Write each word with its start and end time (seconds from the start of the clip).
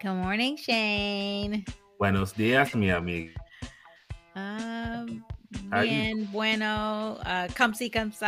Good 0.00 0.14
morning, 0.14 0.56
Shane. 0.56 1.64
Buenos 1.98 2.32
dias, 2.32 2.74
mi 2.76 2.90
amigo. 2.90 3.32
Um, 4.36 5.24
bien, 5.72 6.28
bueno, 6.30 7.18
uh, 7.26 7.48
come 7.54 7.74
see, 7.74 7.90
come 7.90 8.12
sa. 8.12 8.26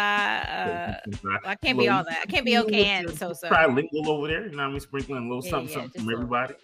Uh, 0.49 0.97
I 1.45 1.55
can't 1.55 1.79
be 1.79 1.89
all 1.89 2.03
that. 2.03 2.23
I 2.25 2.27
can't 2.27 2.45
be 2.45 2.59
okay 2.59 2.87
and 2.87 3.17
so 3.17 3.33
so. 3.33 3.49
Trilingual 3.49 4.09
over 4.09 4.27
there. 4.27 4.47
You 4.47 4.51
know 4.51 4.65
what 4.65 4.69
I 4.69 4.71
mean? 4.71 4.81
Sprinkling 4.81 5.19
a 5.19 5.29
little 5.29 5.45
Yeah, 5.45 5.51
something, 5.51 5.69
yeah, 5.69 5.75
something 5.83 6.03
from 6.03 6.13
everybody. 6.13 6.55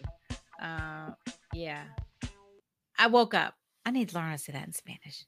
Uh, 0.61 1.11
yeah. 1.55 1.85
I 2.99 3.07
woke 3.07 3.35
up. 3.35 3.55
I 3.85 3.93
need 3.93 4.09
to 4.09 4.17
learn 4.17 4.27
how 4.27 4.33
to 4.33 4.39
say 4.39 4.53
that 4.55 4.67
in 4.67 4.73
Spanish. 4.73 5.25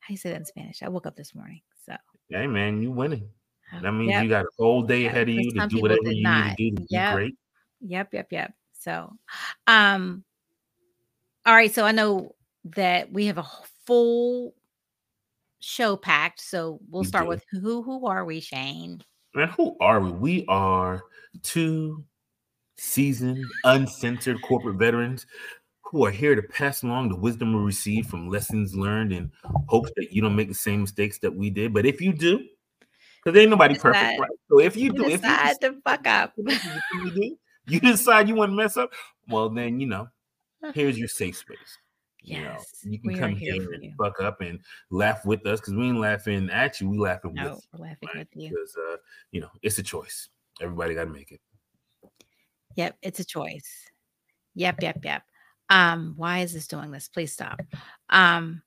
How 0.00 0.12
you 0.12 0.18
say 0.18 0.30
that 0.30 0.40
in 0.40 0.44
Spanish? 0.44 0.82
I 0.82 0.88
woke 0.90 1.06
up 1.06 1.16
this 1.16 1.34
morning. 1.34 1.62
So 1.86 1.96
Hey, 2.28 2.46
man, 2.46 2.82
you 2.82 2.90
winning. 2.90 3.30
uh, 3.72 3.80
That 3.80 3.92
means 3.92 4.10
yep, 4.10 4.22
you 4.24 4.28
got 4.28 4.44
a 4.44 4.48
whole 4.58 4.82
day 4.82 5.06
ahead 5.06 5.30
of 5.30 5.34
you 5.34 5.50
to 5.52 5.66
do 5.68 5.80
whatever 5.80 6.10
you 6.12 6.22
not. 6.24 6.44
need 6.44 6.56
to 6.56 6.70
do 6.70 6.76
to 6.76 6.86
Yep. 6.90 7.10
be 7.10 7.14
great. 7.16 7.34
yep, 7.80 8.08
yep, 8.12 8.26
yep. 8.30 8.52
So, 8.88 9.12
um, 9.66 10.24
all 11.44 11.54
right. 11.54 11.74
So 11.74 11.84
I 11.84 11.92
know 11.92 12.34
that 12.64 13.12
we 13.12 13.26
have 13.26 13.36
a 13.36 13.46
full 13.86 14.54
show 15.60 15.96
packed. 15.96 16.40
So 16.40 16.80
we'll 16.88 17.04
start 17.04 17.28
with 17.28 17.44
who 17.50 17.82
who 17.82 18.06
are 18.06 18.24
we, 18.24 18.40
Shane? 18.40 19.02
Man, 19.34 19.48
who 19.48 19.76
are 19.80 20.00
we? 20.00 20.10
We 20.10 20.46
are 20.48 21.02
two 21.42 22.02
seasoned, 22.78 23.44
uncensored 23.64 24.40
corporate 24.40 24.76
veterans 24.76 25.26
who 25.82 26.06
are 26.06 26.10
here 26.10 26.34
to 26.34 26.42
pass 26.42 26.82
along 26.82 27.10
the 27.10 27.16
wisdom 27.16 27.52
we 27.52 27.60
received 27.60 28.08
from 28.08 28.30
lessons 28.30 28.74
learned 28.74 29.12
in 29.12 29.30
hopes 29.66 29.90
that 29.96 30.12
you 30.12 30.22
don't 30.22 30.36
make 30.36 30.48
the 30.48 30.54
same 30.54 30.80
mistakes 30.80 31.18
that 31.18 31.34
we 31.34 31.50
did. 31.50 31.74
But 31.74 31.84
if 31.84 32.00
you 32.00 32.14
do, 32.14 32.42
because 33.22 33.38
ain't 33.38 33.50
nobody 33.50 33.74
perfect, 33.74 34.18
right? 34.18 34.30
So 34.50 34.60
if 34.60 34.76
you 34.76 34.86
You 34.86 34.92
do, 34.94 35.04
if 35.08 35.22
you 35.22 35.28
decide 35.28 35.60
to 35.60 35.76
fuck 35.84 36.06
up. 36.06 36.32
you 36.38 37.10
do, 37.14 37.36
you 37.72 37.80
decide 37.80 38.28
you 38.28 38.34
want 38.34 38.50
to 38.50 38.56
mess 38.56 38.76
up, 38.76 38.90
well, 39.28 39.48
then 39.48 39.80
you 39.80 39.86
know, 39.86 40.08
here's 40.74 40.98
your 40.98 41.08
safe 41.08 41.36
space. 41.36 41.78
You 42.22 42.42
know, 42.42 42.56
Yes, 42.58 42.80
you 42.82 42.98
can 42.98 43.16
come 43.16 43.36
here 43.36 43.54
here 43.54 43.72
and 43.72 43.92
fuck 43.96 44.20
up 44.20 44.40
and 44.40 44.60
laugh 44.90 45.24
with 45.24 45.46
us 45.46 45.60
because 45.60 45.74
we 45.74 45.86
ain't 45.86 46.00
laughing 46.00 46.50
at 46.50 46.80
you, 46.80 46.88
we 46.88 46.98
laughing 46.98 47.34
No, 47.34 47.54
with 47.54 47.66
we're 47.72 47.86
laughing 47.86 48.08
you, 48.12 48.18
with 48.18 48.28
you. 48.34 48.48
Because 48.50 48.76
uh, 48.76 48.96
you 49.30 49.40
know, 49.40 49.50
it's 49.62 49.78
a 49.78 49.82
choice. 49.82 50.28
Everybody 50.60 50.94
got 50.94 51.04
to 51.04 51.10
make 51.10 51.30
it. 51.30 51.40
Yep, 52.76 52.96
it's 53.02 53.20
a 53.20 53.24
choice. 53.24 53.88
Yep, 54.54 54.82
yep, 54.82 54.98
yep. 55.04 55.22
Um, 55.70 56.14
why 56.16 56.40
is 56.40 56.52
this 56.52 56.66
doing 56.66 56.90
this? 56.90 57.08
Please 57.08 57.32
stop. 57.32 57.60
Um, 58.10 58.62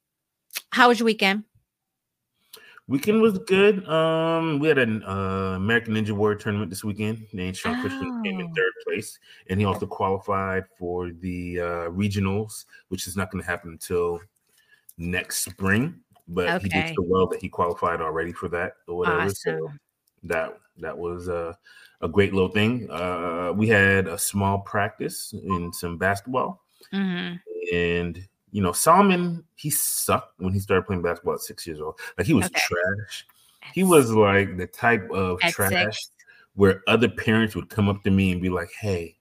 how 0.72 0.88
was 0.88 1.00
your 1.00 1.06
weekend? 1.06 1.44
Weekend 2.92 3.22
was 3.22 3.40
good. 3.40 3.88
Um, 3.88 4.60
we 4.60 4.68
had 4.68 4.78
an 4.78 5.02
uh, 5.04 5.54
American 5.56 5.94
Ninja 5.94 6.12
Warrior 6.12 6.38
tournament 6.38 6.70
this 6.70 6.84
weekend. 6.84 7.26
Nate 7.32 7.56
Sean 7.56 7.74
Christian 7.78 8.12
came 8.22 8.38
in 8.38 8.48
Oh. 8.48 8.54
third 8.54 8.74
place, 8.86 9.18
and 9.50 9.62
he 9.62 9.66
also 9.66 9.88
qualified 9.88 10.66
for 10.78 11.10
the 11.10 11.62
uh, 11.62 11.64
regionals, 11.92 12.66
which 12.90 13.08
is 13.08 13.16
not 13.16 13.32
going 13.32 13.42
to 13.42 13.50
happen 13.50 13.72
until 13.72 14.20
next 14.98 15.46
spring. 15.46 16.02
But 16.28 16.62
he 16.62 16.68
did 16.68 16.86
so 16.94 17.04
well 17.08 17.28
that 17.28 17.42
he 17.42 17.48
qualified 17.48 18.02
already 18.02 18.34
for 18.34 18.50
that 18.50 18.74
or 18.90 18.98
whatever. 18.98 19.30
So 19.30 19.72
that 20.24 20.60
that 20.80 20.98
was 20.98 21.30
uh, 21.30 21.54
a 22.02 22.10
great 22.10 22.34
little 22.34 22.52
thing. 22.52 22.92
Uh, 22.92 23.54
we 23.56 23.70
had 23.70 24.08
a 24.10 24.18
small 24.18 24.60
practice 24.60 25.34
in 25.34 25.72
some 25.72 25.98
basketball, 25.98 26.62
hmm 26.92 27.36
and 27.72 28.28
you 28.52 28.62
know 28.62 28.72
Solomon 28.72 29.44
he 29.56 29.70
sucked 29.70 30.40
when 30.40 30.54
he 30.54 30.60
started 30.60 30.86
playing 30.86 31.02
basketball 31.02 31.36
at 31.36 31.42
six 31.42 31.66
years 31.66 31.80
old. 31.80 32.00
Like 32.18 32.28
he 32.28 32.34
was 32.34 32.46
Okay. 32.46 32.60
trash. 32.60 33.26
He 33.74 33.84
was 33.84 34.12
like 34.12 34.58
the 34.58 34.68
type 34.68 35.10
of 35.12 35.40
At 35.44 35.54
trash 35.54 35.72
six. 35.72 36.10
where 36.56 36.82
other 36.88 37.08
parents 37.10 37.56
would 37.56 37.70
come 37.70 37.88
up 37.90 38.04
to 38.04 38.12
me 38.12 38.32
and 38.32 38.42
be 38.42 38.50
like, 38.50 38.70
"Hey, 38.80 39.18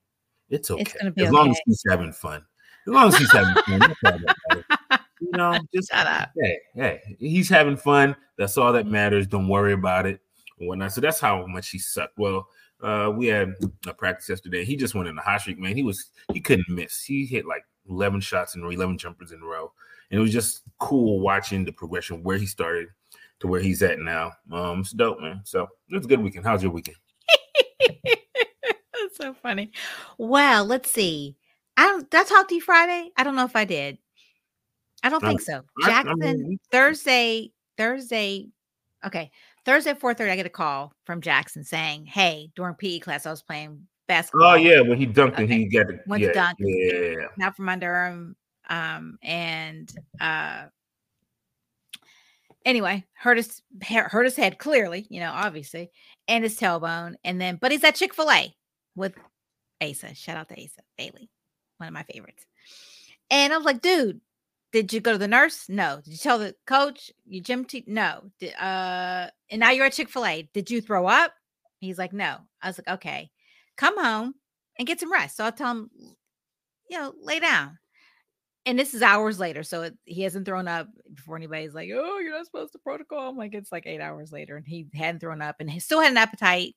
it's 0.48 0.70
okay. 0.70 0.82
It's 1.00 1.22
as 1.22 1.32
long 1.32 1.50
as 1.50 1.60
he's 1.66 1.82
having 1.88 2.12
fun. 2.12 2.44
As 2.86 2.92
long 2.92 3.08
as 3.08 3.16
he's 3.18 3.32
having 3.32 3.54
fun, 3.66 3.80
that's 3.80 4.00
all 4.04 4.18
that 4.18 4.34
matters. 4.48 4.64
you 5.20 5.30
know, 5.32 5.58
just 5.74 5.90
Shut 5.90 6.06
up. 6.06 6.30
hey, 6.36 6.58
hey, 6.74 7.16
he's 7.18 7.48
having 7.48 7.76
fun. 7.76 8.16
That's 8.38 8.56
all 8.56 8.72
that 8.72 8.86
matters. 8.86 9.26
Don't 9.26 9.48
worry 9.48 9.74
about 9.74 10.06
it 10.06 10.20
and 10.58 10.66
whatnot. 10.68 10.92
So 10.92 11.00
that's 11.02 11.20
how 11.20 11.46
much 11.46 11.68
he 11.68 11.78
sucked. 11.78 12.18
Well, 12.18 12.48
uh, 12.82 13.12
we 13.14 13.26
had 13.26 13.54
a 13.86 13.92
practice 13.92 14.28
yesterday. 14.30 14.64
He 14.64 14.76
just 14.76 14.94
went 14.94 15.08
in 15.08 15.18
a 15.18 15.20
hot 15.20 15.42
streak, 15.42 15.58
man. 15.58 15.76
He 15.76 15.82
was 15.82 16.06
he 16.32 16.40
couldn't 16.40 16.68
miss. 16.70 17.02
He 17.04 17.26
hit 17.26 17.44
like 17.46 17.64
11 17.90 18.20
shots 18.20 18.54
in 18.54 18.62
row, 18.62 18.70
11 18.70 18.98
jumpers 18.98 19.32
in 19.32 19.42
a 19.42 19.46
row. 19.46 19.72
And 20.10 20.18
it 20.18 20.22
was 20.22 20.32
just 20.32 20.62
cool 20.78 21.20
watching 21.20 21.64
the 21.64 21.72
progression 21.72 22.22
where 22.22 22.38
he 22.38 22.46
started 22.46 22.88
to 23.40 23.46
where 23.46 23.60
he's 23.60 23.82
at 23.82 23.98
now. 23.98 24.32
Um, 24.52 24.80
it's 24.80 24.92
dope, 24.92 25.20
man. 25.20 25.40
So 25.44 25.68
it's 25.88 26.06
a 26.06 26.08
good 26.08 26.20
weekend. 26.22 26.44
How's 26.44 26.62
your 26.62 26.72
weekend? 26.72 26.96
That's 28.02 29.16
so 29.16 29.34
funny. 29.34 29.72
Well, 30.18 30.64
let's 30.64 30.90
see. 30.90 31.36
I 31.76 31.86
don't. 31.86 32.10
Did 32.10 32.20
I 32.20 32.24
talk 32.24 32.48
to 32.48 32.54
you 32.54 32.60
Friday? 32.60 33.10
I 33.16 33.24
don't 33.24 33.36
know 33.36 33.44
if 33.44 33.56
I 33.56 33.64
did. 33.64 33.98
I 35.02 35.08
don't 35.08 35.20
think 35.20 35.40
so. 35.40 35.62
I- 35.82 35.86
I 35.86 36.02
Jackson 36.02 36.18
mean, 36.18 36.60
Thursday. 36.70 37.52
Thursday. 37.78 38.48
Okay, 39.06 39.30
Thursday 39.64 39.94
thirty. 39.94 40.30
I 40.30 40.36
get 40.36 40.44
a 40.44 40.50
call 40.50 40.92
from 41.04 41.22
Jackson 41.22 41.64
saying, 41.64 42.04
"Hey, 42.06 42.50
during 42.54 42.74
PE 42.74 42.98
class, 42.98 43.24
I 43.24 43.30
was 43.30 43.42
playing 43.42 43.86
basketball. 44.10 44.52
Oh 44.52 44.54
yeah, 44.54 44.80
when 44.80 44.98
he 44.98 45.06
dunked 45.06 45.38
and 45.38 45.50
he 45.50 45.66
got 45.66 45.86
Went 46.06 46.22
yeah, 46.22 46.32
dunk. 46.32 46.58
Yeah, 46.58 47.26
out 47.42 47.56
from 47.56 47.68
under 47.68 48.06
him. 48.06 48.36
Um, 48.68 49.18
and 49.22 49.90
uh, 50.20 50.66
anyway, 52.64 53.04
hurt 53.14 53.36
his 53.36 53.62
hurt 53.82 54.24
his 54.24 54.36
head 54.36 54.58
clearly, 54.58 55.06
you 55.08 55.20
know, 55.20 55.32
obviously, 55.32 55.90
and 56.28 56.44
his 56.44 56.58
tailbone. 56.58 57.14
And 57.24 57.40
then, 57.40 57.58
but 57.60 57.72
he's 57.72 57.84
at 57.84 57.94
Chick 57.94 58.14
Fil 58.14 58.30
A 58.30 58.54
with 58.94 59.14
Asa. 59.80 60.14
Shout 60.14 60.36
out 60.36 60.48
to 60.48 60.54
Asa 60.54 60.82
Bailey, 60.98 61.30
one 61.78 61.88
of 61.88 61.94
my 61.94 62.02
favorites. 62.02 62.44
And 63.30 63.52
I 63.52 63.56
was 63.56 63.66
like, 63.66 63.80
dude, 63.80 64.20
did 64.72 64.92
you 64.92 65.00
go 65.00 65.12
to 65.12 65.18
the 65.18 65.28
nurse? 65.28 65.68
No. 65.68 66.00
Did 66.04 66.12
you 66.12 66.18
tell 66.18 66.38
the 66.38 66.54
coach? 66.66 67.10
You 67.26 67.40
gym 67.40 67.64
te- 67.64 67.84
No. 67.86 68.30
Did, 68.40 68.54
uh, 68.54 69.28
and 69.50 69.60
now 69.60 69.70
you're 69.70 69.86
at 69.86 69.92
Chick 69.92 70.08
Fil 70.08 70.26
A. 70.26 70.48
Did 70.52 70.70
you 70.70 70.80
throw 70.80 71.06
up? 71.06 71.32
He's 71.78 71.98
like, 71.98 72.12
no. 72.12 72.36
I 72.60 72.68
was 72.68 72.78
like, 72.78 72.94
okay, 72.96 73.30
come 73.80 73.98
home 74.02 74.34
and 74.78 74.86
get 74.86 75.00
some 75.00 75.12
rest. 75.12 75.36
So 75.36 75.44
I'll 75.44 75.52
tell 75.52 75.70
him, 75.70 75.90
you 76.88 76.98
know, 76.98 77.14
lay 77.22 77.40
down. 77.40 77.78
And 78.66 78.78
this 78.78 78.92
is 78.92 79.00
hours 79.00 79.40
later, 79.40 79.62
so 79.62 79.82
it, 79.82 79.96
he 80.04 80.20
hasn't 80.22 80.44
thrown 80.44 80.68
up 80.68 80.86
before 81.14 81.34
anybody's 81.34 81.74
like, 81.74 81.88
"Oh, 81.94 82.18
you're 82.18 82.36
not 82.36 82.44
supposed 82.44 82.72
to 82.72 82.78
protocol." 82.78 83.30
I'm 83.30 83.36
like, 83.38 83.54
it's 83.54 83.72
like 83.72 83.86
eight 83.86 84.02
hours 84.02 84.32
later, 84.32 84.56
and 84.56 84.66
he 84.66 84.86
hadn't 84.94 85.20
thrown 85.20 85.40
up, 85.40 85.56
and 85.60 85.70
he 85.70 85.80
still 85.80 86.00
had 86.02 86.10
an 86.10 86.18
appetite, 86.18 86.76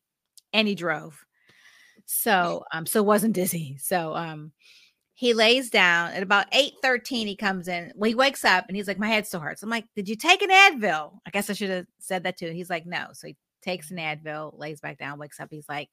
and 0.53 0.65
he 0.65 0.75
drove. 0.75 1.25
So, 2.05 2.63
um, 2.71 2.85
so 2.85 3.03
wasn't 3.03 3.35
dizzy. 3.35 3.77
So, 3.79 4.15
um, 4.15 4.53
he 5.13 5.33
lays 5.33 5.69
down 5.69 6.11
at 6.13 6.23
about 6.23 6.47
eight 6.53 6.73
thirteen. 6.81 7.27
He 7.27 7.35
comes 7.35 7.67
in. 7.67 7.91
Well, 7.95 8.07
he 8.09 8.15
wakes 8.15 8.45
up, 8.45 8.65
and 8.69 8.77
he's 8.77 8.87
like, 8.87 8.97
"My 8.97 9.09
head 9.09 9.27
still 9.27 9.41
hurts." 9.41 9.61
I'm 9.61 9.69
like, 9.69 9.85
"Did 9.95 10.07
you 10.07 10.15
take 10.15 10.41
an 10.41 10.51
Advil?" 10.51 11.17
I 11.25 11.31
guess 11.31 11.49
I 11.49 11.53
should 11.53 11.69
have 11.69 11.85
said 11.99 12.23
that 12.23 12.37
too. 12.37 12.51
He's 12.51 12.69
like, 12.69 12.85
"No." 12.85 13.07
So 13.11 13.27
he 13.27 13.35
takes 13.63 13.91
an 13.91 13.97
Advil, 13.97 14.57
lays 14.57 14.81
back 14.81 14.97
down, 14.97 15.19
wakes 15.19 15.39
up. 15.39 15.49
He's 15.49 15.67
like, 15.69 15.89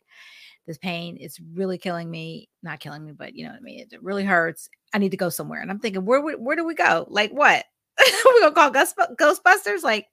"This 0.66 0.78
pain 0.78 1.16
is 1.16 1.40
really 1.54 1.78
killing 1.78 2.10
me. 2.10 2.48
Not 2.62 2.80
killing 2.80 3.04
me, 3.04 3.12
but 3.12 3.34
you 3.34 3.44
know 3.44 3.50
what 3.50 3.60
I 3.60 3.62
mean. 3.62 3.86
It 3.90 4.02
really 4.02 4.24
hurts. 4.24 4.68
I 4.92 4.98
need 4.98 5.10
to 5.12 5.16
go 5.16 5.28
somewhere." 5.28 5.60
And 5.60 5.70
I'm 5.70 5.78
thinking, 5.78 6.04
where 6.04 6.20
where 6.20 6.56
do 6.56 6.64
we 6.64 6.74
go? 6.74 7.06
Like 7.08 7.30
what? 7.32 7.64
We're 8.24 8.40
gonna 8.40 8.54
call 8.54 8.70
Ghost, 8.70 8.96
Ghostbusters? 9.18 9.82
Like, 9.82 10.06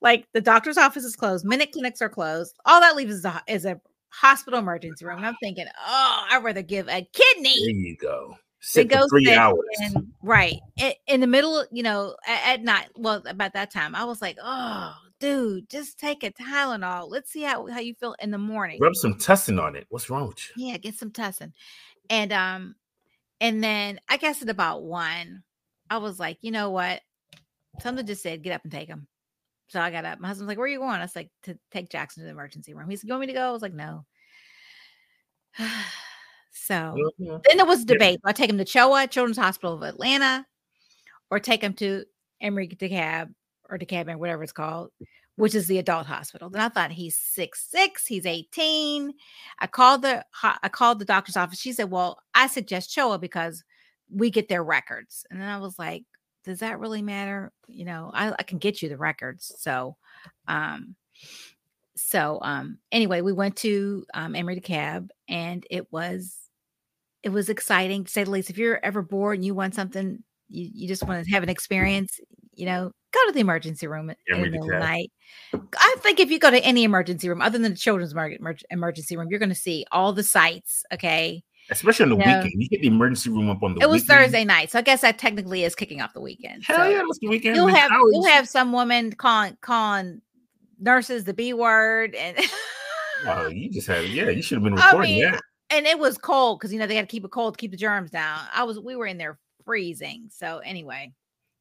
like 0.00 0.26
the 0.32 0.40
doctor's 0.40 0.78
office 0.78 1.04
is 1.04 1.16
closed. 1.16 1.44
Minute 1.44 1.72
clinics 1.72 2.02
are 2.02 2.08
closed. 2.08 2.58
All 2.64 2.80
that 2.80 2.96
leaves 2.96 3.14
is 3.14 3.24
a, 3.24 3.42
is 3.48 3.64
a 3.64 3.80
hospital 4.10 4.60
emergency 4.60 5.04
room. 5.04 5.18
And 5.18 5.26
I'm 5.26 5.36
thinking, 5.42 5.66
oh, 5.86 6.26
I'd 6.30 6.44
rather 6.44 6.62
give 6.62 6.88
a 6.88 7.06
kidney 7.12 7.56
there 7.58 7.70
you 7.70 7.96
go. 7.96 8.36
Sit 8.64 8.90
for 8.90 9.08
three 9.08 9.32
hours. 9.34 9.58
and 9.80 10.12
right 10.22 10.58
i- 10.80 10.96
in 11.06 11.20
the 11.20 11.26
middle, 11.26 11.64
you 11.70 11.82
know, 11.82 12.16
at, 12.26 12.54
at 12.54 12.62
night. 12.62 12.88
Well, 12.96 13.22
about 13.26 13.52
that 13.52 13.70
time, 13.70 13.94
I 13.94 14.04
was 14.04 14.22
like, 14.22 14.38
oh, 14.42 14.94
dude, 15.20 15.68
just 15.68 15.98
take 15.98 16.22
a 16.24 16.30
Tylenol. 16.30 17.10
Let's 17.10 17.30
see 17.30 17.42
how 17.42 17.66
how 17.68 17.80
you 17.80 17.94
feel 17.94 18.14
in 18.20 18.30
the 18.30 18.38
morning. 18.38 18.78
Rub 18.80 18.94
some 18.94 19.14
tussin 19.14 19.62
on 19.62 19.76
it. 19.76 19.86
What's 19.90 20.08
wrong 20.10 20.28
with 20.28 20.38
you? 20.56 20.66
Yeah, 20.68 20.76
get 20.78 20.94
some 20.94 21.10
tussin. 21.10 21.52
And 22.10 22.32
um, 22.32 22.74
and 23.40 23.62
then 23.62 24.00
I 24.08 24.16
guess 24.16 24.40
at 24.42 24.48
about 24.48 24.82
one, 24.82 25.42
I 25.90 25.98
was 25.98 26.18
like, 26.18 26.38
you 26.40 26.50
know 26.50 26.70
what? 26.70 27.02
Something 27.80 28.06
just 28.06 28.22
said, 28.22 28.42
get 28.42 28.54
up 28.54 28.62
and 28.62 28.72
take 28.72 28.88
him. 28.88 29.06
So 29.68 29.80
I 29.80 29.90
got 29.90 30.04
up. 30.04 30.20
My 30.20 30.28
husband's 30.28 30.48
like, 30.48 30.58
where 30.58 30.66
are 30.66 30.68
you 30.68 30.78
going? 30.78 30.90
I 30.90 31.00
was 31.00 31.16
like, 31.16 31.30
to 31.44 31.58
take 31.70 31.88
Jackson 31.90 32.22
to 32.22 32.24
the 32.26 32.30
emergency 32.30 32.72
room. 32.74 32.88
He 32.88 32.96
said, 32.96 33.08
you 33.08 33.14
want 33.14 33.22
me 33.22 33.26
to 33.28 33.32
go? 33.32 33.48
I 33.48 33.50
was 33.50 33.62
like, 33.62 33.72
no. 33.74 34.04
so 36.54 37.04
Mhm. 37.20 37.44
then 37.44 37.58
there 37.58 37.66
was 37.66 37.82
a 37.82 37.86
Yeah. 37.86 37.94
debate. 37.94 38.20
Do 38.24 38.28
I 38.30 38.32
take 38.32 38.50
him 38.50 38.58
to 38.58 38.64
CHOA, 38.66 39.08
Children's 39.08 39.38
Hospital 39.38 39.74
of 39.74 39.82
Atlanta, 39.82 40.46
or 41.30 41.40
take 41.40 41.62
him 41.62 41.74
to 41.74 42.04
Emory 42.40 42.68
DeKalb 42.68 43.34
or 43.70 43.78
DeKalb, 43.78 44.14
whatever 44.18 44.42
it's 44.44 44.52
called, 44.52 44.90
which 45.36 45.54
is 45.54 45.66
the 45.68 45.78
adult 45.78 46.06
hospital. 46.06 46.50
Then 46.50 46.62
I 46.62 46.68
thought 46.70 46.92
he's 46.92 47.18
six 47.18 47.62
six, 47.70 48.06
he's 48.06 48.26
18. 48.26 49.14
I 49.60 49.66
called 49.68 50.02
the 50.02 50.24
I 50.42 50.68
called 50.70 50.98
the 51.00 51.04
doctor's 51.06 51.36
office. 51.36 51.60
She 51.60 51.72
said, 51.72 51.90
Well, 51.90 52.20
I 52.34 52.46
suggest 52.48 52.90
CHOA 52.94 53.18
because 53.18 53.64
we 54.10 54.30
get 54.30 54.48
their 54.48 54.64
records. 54.64 55.26
And 55.30 55.40
then 55.40 55.48
I 55.48 55.58
was 55.58 55.78
like, 55.78 56.04
Does 56.44 56.60
that 56.60 56.78
really 56.80 57.02
matter? 57.02 57.52
You 57.68 57.84
know, 57.86 58.10
I, 58.14 58.32
I 58.38 58.42
can 58.44 58.58
get 58.58 58.82
you 58.82 58.88
the 58.90 58.98
records. 58.98 59.52
So 59.58 59.96
um 60.48 60.96
so 61.96 62.38
um 62.42 62.78
anyway, 62.92 63.20
we 63.22 63.32
went 63.32 63.56
to 63.58 64.04
um 64.14 64.34
Emory 64.34 64.60
DeKalb 64.60 65.10
and 65.28 65.66
it 65.70 65.90
was 65.92 66.43
it 67.24 67.30
was 67.32 67.48
exciting 67.48 68.04
to 68.04 68.10
say 68.10 68.22
the 68.24 68.30
least. 68.30 68.50
If 68.50 68.58
you're 68.58 68.84
ever 68.84 69.02
bored 69.02 69.38
and 69.38 69.44
you 69.44 69.54
want 69.54 69.74
something, 69.74 70.22
you, 70.50 70.70
you 70.74 70.86
just 70.88 71.02
want 71.02 71.24
to 71.24 71.30
have 71.32 71.42
an 71.42 71.48
experience, 71.48 72.20
you 72.54 72.66
know, 72.66 72.92
go 73.12 73.26
to 73.26 73.32
the 73.32 73.40
emergency 73.40 73.86
room 73.86 74.10
in 74.10 74.16
Yeah, 74.28 74.36
the 74.44 74.50
middle 74.50 74.66
of 74.66 74.72
the 74.72 74.78
night. 74.78 75.10
I 75.52 75.96
think 76.00 76.20
if 76.20 76.30
you 76.30 76.38
go 76.38 76.50
to 76.50 76.62
any 76.62 76.84
emergency 76.84 77.28
room 77.28 77.40
other 77.40 77.58
than 77.58 77.72
the 77.72 77.76
children's 77.78 78.12
emer- 78.12 78.58
emergency 78.70 79.16
room, 79.16 79.28
you're 79.30 79.38
going 79.38 79.48
to 79.48 79.54
see 79.54 79.86
all 79.90 80.12
the 80.12 80.22
sites. 80.22 80.84
Okay. 80.92 81.42
Especially 81.70 82.04
on 82.04 82.10
the 82.10 82.16
Yeah. 82.18 82.42
weekend. 82.42 82.62
You 82.62 82.68
get 82.68 82.82
the 82.82 82.88
emergency 82.88 83.30
room 83.30 83.48
up 83.48 83.62
on 83.62 83.74
the 83.74 83.80
it 83.80 83.88
was 83.88 84.02
weekend. 84.02 84.20
Thursday 84.20 84.44
night. 84.44 84.70
So 84.70 84.78
I 84.78 84.82
guess 84.82 85.00
that 85.00 85.18
technically 85.18 85.64
is 85.64 85.74
kicking 85.74 86.02
off 86.02 86.12
the 86.12 86.20
weekend. 86.20 86.64
Hell 86.64 86.76
So 86.76 86.90
yeah, 86.90 87.02
that's 87.06 87.18
the 87.20 87.28
weekend. 87.28 87.56
You'll 87.56 87.68
have, 87.68 87.90
you'll 87.90 88.26
have 88.26 88.46
some 88.46 88.72
woman 88.72 89.12
calling, 89.12 89.56
calling 89.62 90.20
nurses 90.78 91.24
the 91.24 91.32
B 91.32 91.54
word. 91.54 92.14
And, 92.14 92.36
Oh, 93.26 93.46
you 93.46 93.70
just 93.70 93.86
had 93.86 94.04
yeah, 94.08 94.28
you 94.28 94.42
should 94.42 94.56
have 94.56 94.64
been 94.64 94.74
I 94.78 94.84
recording 94.86 95.12
mean, 95.12 95.30
that. 95.30 95.40
And 95.74 95.86
it 95.86 95.98
was 95.98 96.18
cold 96.18 96.58
because, 96.58 96.72
you 96.72 96.78
know, 96.78 96.86
they 96.86 96.94
had 96.96 97.08
to 97.08 97.12
keep 97.12 97.24
it 97.24 97.30
cold 97.30 97.54
to 97.54 97.58
keep 97.58 97.70
the 97.70 97.76
germs 97.76 98.10
down. 98.10 98.46
I 98.52 98.64
was, 98.64 98.78
we 98.80 98.96
were 98.96 99.06
in 99.06 99.18
there 99.18 99.38
freezing. 99.64 100.28
So 100.30 100.58
anyway, 100.58 101.12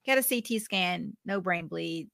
got 0.06 0.18
a 0.18 0.24
CT 0.24 0.60
scan, 0.62 1.16
no 1.26 1.42
brain 1.42 1.68
bleed. 1.68 2.10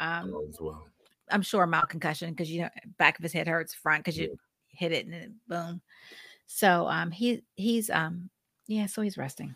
Um, 0.00 0.32
Oh, 0.34 0.46
as 0.48 0.60
well. 0.60 0.86
I'm 1.30 1.42
sure 1.42 1.66
mild 1.66 1.88
concussion 1.88 2.30
because 2.30 2.50
you 2.50 2.62
know 2.62 2.68
back 2.98 3.18
of 3.18 3.22
his 3.22 3.32
head 3.32 3.46
hurts 3.48 3.74
front 3.74 4.04
because 4.04 4.18
you 4.18 4.28
Yeah. 4.28 4.34
hit 4.68 4.92
it 4.92 5.06
and 5.06 5.14
then 5.14 5.36
boom. 5.48 5.80
So 6.46 6.88
um 6.88 7.10
he 7.10 7.42
he's 7.54 7.88
um 7.90 8.30
yeah 8.66 8.86
so 8.86 9.02
he's 9.02 9.16
resting. 9.16 9.54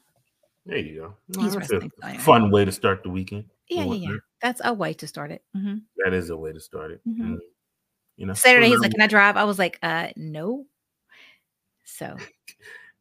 There 0.65 0.79
you 0.79 1.01
go. 1.01 1.17
Well, 1.29 1.45
He's 1.47 1.57
resting. 1.57 1.93
So 2.01 2.07
anyway. 2.07 2.23
fun 2.23 2.51
way 2.51 2.65
to 2.65 2.73
start 2.73 3.03
the 3.03 3.11
weekend. 3.11 3.47
Yeah 3.69 3.85
yeah 3.85 3.95
yeah. 3.95 4.17
That's 4.41 4.61
a 4.65 4.73
way 4.73 4.95
to 4.95 5.07
start 5.07 5.33
it. 5.33 5.43
Mhm. 5.57 5.83
That 6.05 6.13
is 6.15 6.31
a 6.31 6.37
way 6.37 6.53
to 6.53 6.61
start 6.61 6.93
it. 6.93 7.03
Mhm. 7.07 7.21
And, 7.21 7.41
you 8.17 8.27
know, 8.27 8.35
Saturday 8.35 8.69
he's 8.69 8.81
like, 8.81 8.93
"Can 8.93 9.01
I 9.03 9.07
drive?" 9.07 9.37
I 9.37 9.45
was 9.45 9.59
like, 9.59 9.79
"Uh, 9.83 10.09
no." 10.17 10.67
So 11.87 12.17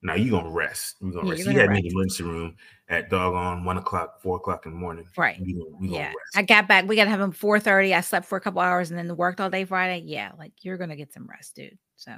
now 0.01 0.13
you 0.13 0.31
gonna 0.31 0.49
rest. 0.49 0.97
We're 1.01 1.11
gonna 1.11 1.25
Yeah, 1.25 1.31
rest. 1.31 1.45
gonna 1.45 1.59
had 1.59 1.71
me 1.71 1.77
in 1.79 1.83
the 1.83 1.89
emergency 1.89 2.23
room 2.23 2.55
at 2.87 3.09
doggone 3.09 3.65
one 3.65 3.77
o'clock, 3.77 4.21
four 4.21 4.37
o'clock 4.37 4.65
in 4.65 4.71
the 4.71 4.77
morning. 4.77 5.07
right. 5.17 5.39
We 5.41 5.53
gonna, 5.53 5.65
we 5.79 5.89
Yeah, 5.89 6.07
rest. 6.07 6.17
I 6.35 6.43
got 6.43 6.67
back. 6.67 6.87
We 6.87 6.95
got 6.95 7.05
to 7.05 7.09
have 7.09 7.19
him 7.19 7.31
four 7.31 7.59
thirty. 7.59 7.93
I 7.93 8.01
slept 8.01 8.27
for 8.27 8.37
a 8.37 8.41
couple 8.41 8.61
hours 8.61 8.91
and 8.91 8.97
then 8.97 9.17
worked 9.17 9.41
all 9.41 9.49
day 9.49 9.65
Friday. 9.65 10.03
Yeah, 10.05 10.31
like 10.37 10.53
you're 10.61 10.77
gonna 10.77 10.95
get 10.95 11.11
some 11.11 11.25
rest, 11.27 11.55
dude. 11.55 11.77
So, 11.95 12.15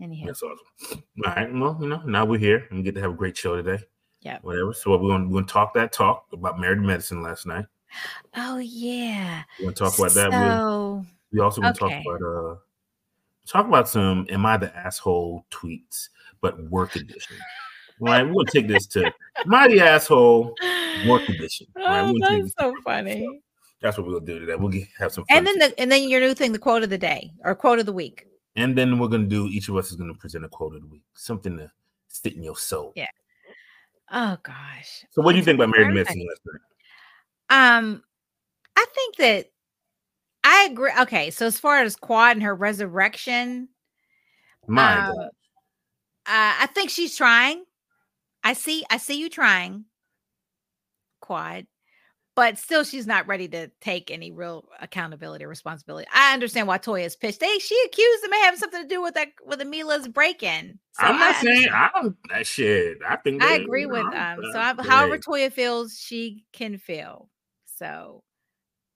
anyhow, 0.00 0.26
That's 0.26 0.42
awesome. 0.42 1.02
All 1.26 1.34
right. 1.34 1.52
Well, 1.52 1.76
you 1.80 1.88
know, 1.88 2.02
now 2.06 2.24
we're 2.24 2.38
here 2.38 2.66
and 2.70 2.78
we 2.78 2.84
get 2.84 2.94
to 2.94 3.00
have 3.00 3.10
a 3.12 3.16
great 3.16 3.36
show 3.36 3.56
today. 3.56 3.82
Yeah. 4.20 4.38
Whatever. 4.42 4.72
So 4.72 4.90
what 4.90 5.02
we're 5.02 5.08
gonna 5.08 5.26
we're 5.26 5.40
gonna 5.40 5.46
talk 5.46 5.74
that 5.74 5.92
talk 5.92 6.26
about 6.32 6.60
married 6.60 6.80
medicine 6.80 7.22
last 7.22 7.46
night. 7.46 7.66
oh 8.36 8.58
yeah. 8.58 9.42
We're 9.58 9.72
gonna 9.72 9.74
talk 9.74 9.98
about 9.98 10.14
that. 10.14 10.32
So 10.32 11.04
We, 11.32 11.38
we 11.38 11.44
also 11.44 11.60
gonna 11.62 11.72
okay. 11.72 11.78
talk 11.78 12.06
about 12.06 12.22
uh 12.22 12.56
talk 13.46 13.66
about 13.66 13.88
some 13.88 14.26
am 14.30 14.44
I 14.46 14.56
the 14.56 14.74
asshole 14.76 15.46
tweets, 15.50 16.08
but 16.40 16.62
work 16.70 16.96
edition. 16.96 17.36
Right, 18.00 18.22
we're 18.22 18.32
gonna 18.32 18.50
take 18.52 18.68
this 18.68 18.86
to 18.88 19.06
am 19.06 19.54
I 19.54 19.68
the 19.68 19.80
asshole 19.80 20.54
work 21.08 21.28
edition. 21.28 21.66
Right, 21.76 22.00
Oh, 22.02 22.14
that's 22.20 22.52
so 22.58 22.74
funny. 22.84 23.40
That's 23.80 23.98
what 23.98 24.06
we'll 24.06 24.20
do 24.20 24.38
today. 24.40 24.54
We'll 24.56 24.70
get, 24.70 24.88
have 24.98 25.12
some 25.12 25.24
fun. 25.26 25.38
And 25.38 25.46
then 25.46 25.58
the 25.58 25.80
and 25.80 25.90
then 25.92 26.08
your 26.08 26.20
new 26.20 26.34
thing, 26.34 26.52
the 26.52 26.58
quote 26.58 26.82
of 26.82 26.90
the 26.90 26.98
day 26.98 27.30
or 27.44 27.54
quote 27.54 27.78
of 27.78 27.86
the 27.86 27.92
week. 27.92 28.26
and 28.56 28.76
then 28.76 28.98
we're 28.98 29.08
gonna 29.08 29.24
do 29.26 29.46
each 29.48 29.68
of 29.68 29.76
us 29.76 29.90
is 29.90 29.96
gonna 29.96 30.14
present 30.14 30.44
a 30.44 30.48
quote 30.48 30.74
of 30.74 30.80
the 30.82 30.88
week, 30.88 31.02
something 31.14 31.56
to 31.58 31.70
sit 32.08 32.34
in 32.34 32.42
your 32.42 32.56
soul. 32.56 32.92
Yeah. 32.96 33.06
Oh 34.10 34.36
gosh. 34.42 35.04
So 35.10 35.22
what 35.22 35.32
do 35.32 35.38
you 35.38 35.44
think 35.44 35.56
about 35.56 35.70
married 35.70 35.88
Perfect. 35.88 36.16
medicine 36.16 36.26
last 36.28 36.40
night? 36.46 37.76
Um, 37.78 38.02
I 38.76 38.86
think 38.94 39.16
that 39.16 39.50
I 40.56 40.68
agree. 40.70 40.92
Okay, 41.02 41.30
so 41.30 41.46
as 41.46 41.58
far 41.58 41.80
as 41.80 41.96
Quad 41.96 42.36
and 42.36 42.42
her 42.42 42.54
resurrection, 42.54 43.68
My 44.66 45.08
um, 45.08 45.14
God. 45.14 45.26
uh, 45.26 46.54
I 46.60 46.68
think 46.74 46.90
she's 46.90 47.14
trying. 47.14 47.64
I 48.42 48.54
see. 48.54 48.84
I 48.90 48.96
see 48.96 49.18
you 49.18 49.28
trying, 49.28 49.84
Quad, 51.20 51.66
but 52.34 52.58
still, 52.58 52.84
she's 52.84 53.06
not 53.06 53.26
ready 53.26 53.48
to 53.48 53.70
take 53.82 54.10
any 54.10 54.30
real 54.30 54.66
accountability 54.80 55.44
or 55.44 55.48
responsibility. 55.48 56.08
I 56.14 56.32
understand 56.32 56.68
why 56.68 56.78
Toya's 56.78 57.16
pissed. 57.16 57.40
They 57.40 57.58
she 57.58 57.78
accused 57.84 58.24
him 58.24 58.32
of 58.32 58.38
having 58.40 58.60
something 58.60 58.82
to 58.82 58.88
do 58.88 59.02
with 59.02 59.14
that 59.14 59.28
with 59.44 59.60
Amila's 59.60 60.08
break-in. 60.08 60.78
So 60.92 61.06
I'm 61.06 61.18
not 61.18 61.36
I 61.36 61.42
saying. 61.42 61.68
I 61.70 61.90
don't 61.94 62.16
that 62.30 62.46
shit. 62.46 62.98
I 63.06 63.16
think 63.16 63.42
I 63.42 63.56
agree 63.56 63.84
with 63.84 64.04
know, 64.04 64.16
um 64.16 64.42
so 64.52 64.58
uh, 64.58 64.74
I, 64.78 64.82
however 64.82 65.18
Toya 65.18 65.52
feels 65.52 65.98
she 65.98 66.44
can 66.54 66.78
feel. 66.78 67.28
So 67.78 68.22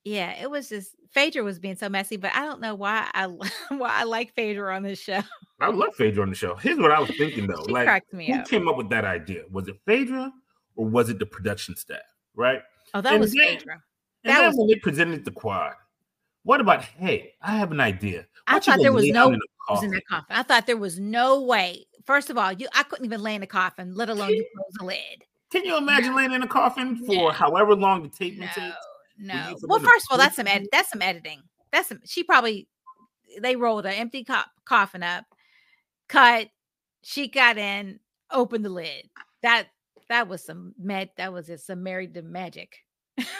yeah, 0.05 0.41
it 0.41 0.51
was 0.51 0.69
just 0.69 0.95
Phaedra 1.13 1.43
was 1.43 1.59
being 1.59 1.77
so 1.77 1.89
messy, 1.89 2.17
but 2.17 2.35
I 2.35 2.45
don't 2.45 2.61
know 2.61 2.75
why 2.75 3.09
I 3.15 3.27
why 3.69 3.91
I 3.91 4.05
like 4.05 4.35
Phaedra 4.35 4.75
on 4.75 4.83
this 4.83 5.01
show. 5.01 5.21
I 5.61 5.69
love 5.71 5.95
Phaedra 5.97 6.23
on 6.23 6.31
the 6.31 6.37
show. 6.37 6.55
Here's 6.57 6.79
what 6.79 6.91
I 6.91 7.01
was 7.01 7.11
thinking 7.17 7.47
though. 7.49 7.63
She 7.67 7.73
like 7.73 7.87
cracked 7.87 8.13
me 8.13 8.27
who 8.27 8.39
up. 8.39 8.49
came 8.49 8.69
up 8.69 8.77
with 8.77 8.89
that 8.91 9.05
idea? 9.05 9.43
Was 9.51 9.69
it 9.69 9.77
Phaedra 9.87 10.33
or 10.77 10.87
was 10.87 11.09
it 11.11 11.19
the 11.19 11.27
production 11.27 11.77
staff? 11.77 11.99
Right? 12.35 12.63
Oh, 12.95 13.01
that 13.01 13.13
and 13.13 13.21
was 13.21 13.33
then- 13.33 13.59
Phaedra. 13.59 13.83
And 14.25 14.31
That 14.37 14.47
was- 14.47 14.57
when 14.57 14.69
they 14.69 14.75
presented 14.77 15.25
the 15.25 15.31
quad, 15.31 15.73
what 16.43 16.61
about 16.61 16.83
hey, 16.83 17.33
I 17.43 17.57
have 17.57 17.71
an 17.73 17.81
idea. 17.81 18.27
I 18.47 18.55
Why 18.55 18.59
don't 18.61 18.65
thought 18.65 18.83
there 18.83 18.93
was 18.93 19.07
no 19.09 19.33
in 19.33 19.41
was 19.69 19.83
in 19.85 19.91
that 19.91 20.03
coffin? 20.07 20.27
coffin. 20.29 20.37
I 20.37 20.43
thought 20.43 20.67
there 20.67 20.77
was 20.77 20.99
no 20.99 21.43
way. 21.43 21.87
First 22.07 22.31
of 22.31 22.39
all, 22.39 22.53
you 22.53 22.67
I 22.75 22.83
couldn't 22.85 23.05
even 23.05 23.23
lay 23.23 23.35
in 23.35 23.43
a 23.43 23.47
coffin, 23.47 23.95
let 23.95 24.09
alone 24.09 24.31
you 24.31 24.45
close 24.57 24.73
the 24.79 24.85
lid. 24.87 25.25
Can 25.53 25.65
you 25.65 25.77
imagine 25.79 26.15
laying 26.17 26.33
in 26.33 26.43
a 26.43 26.47
coffin 26.49 26.97
for 27.05 27.15
No. 27.15 27.31
however 27.31 27.75
long 27.75 28.03
the 28.03 28.09
tape 28.09 28.39
No, 28.39 28.47
takes? 28.47 28.77
No. 29.21 29.57
Well, 29.63 29.81
first 29.81 30.07
of 30.07 30.13
all, 30.13 30.19
that's 30.19 30.37
some 30.37 30.47
ed- 30.47 30.67
that's 30.73 30.91
some 30.91 31.03
editing. 31.03 31.43
That's 31.73 31.89
some. 31.89 32.01
She 32.05 32.23
probably 32.23 32.69
they 33.41 33.57
rolled 33.57 33.87
an 33.87 33.93
empty 33.93 34.25
co- 34.25 34.43
coffin 34.65 35.03
up, 35.03 35.25
cut. 36.09 36.49
She 37.03 37.29
got 37.29 37.59
in, 37.59 38.01
opened 38.31 38.65
the 38.65 38.71
lid. 38.71 39.09
That 39.43 39.69
that 40.09 40.29
was 40.29 40.45
some 40.45 40.75
med. 40.79 41.11
That 41.17 41.33
was 41.33 41.47
just 41.47 41.67
some 41.67 41.83
married 41.83 42.15
to 42.15 42.23
magic. 42.23 42.77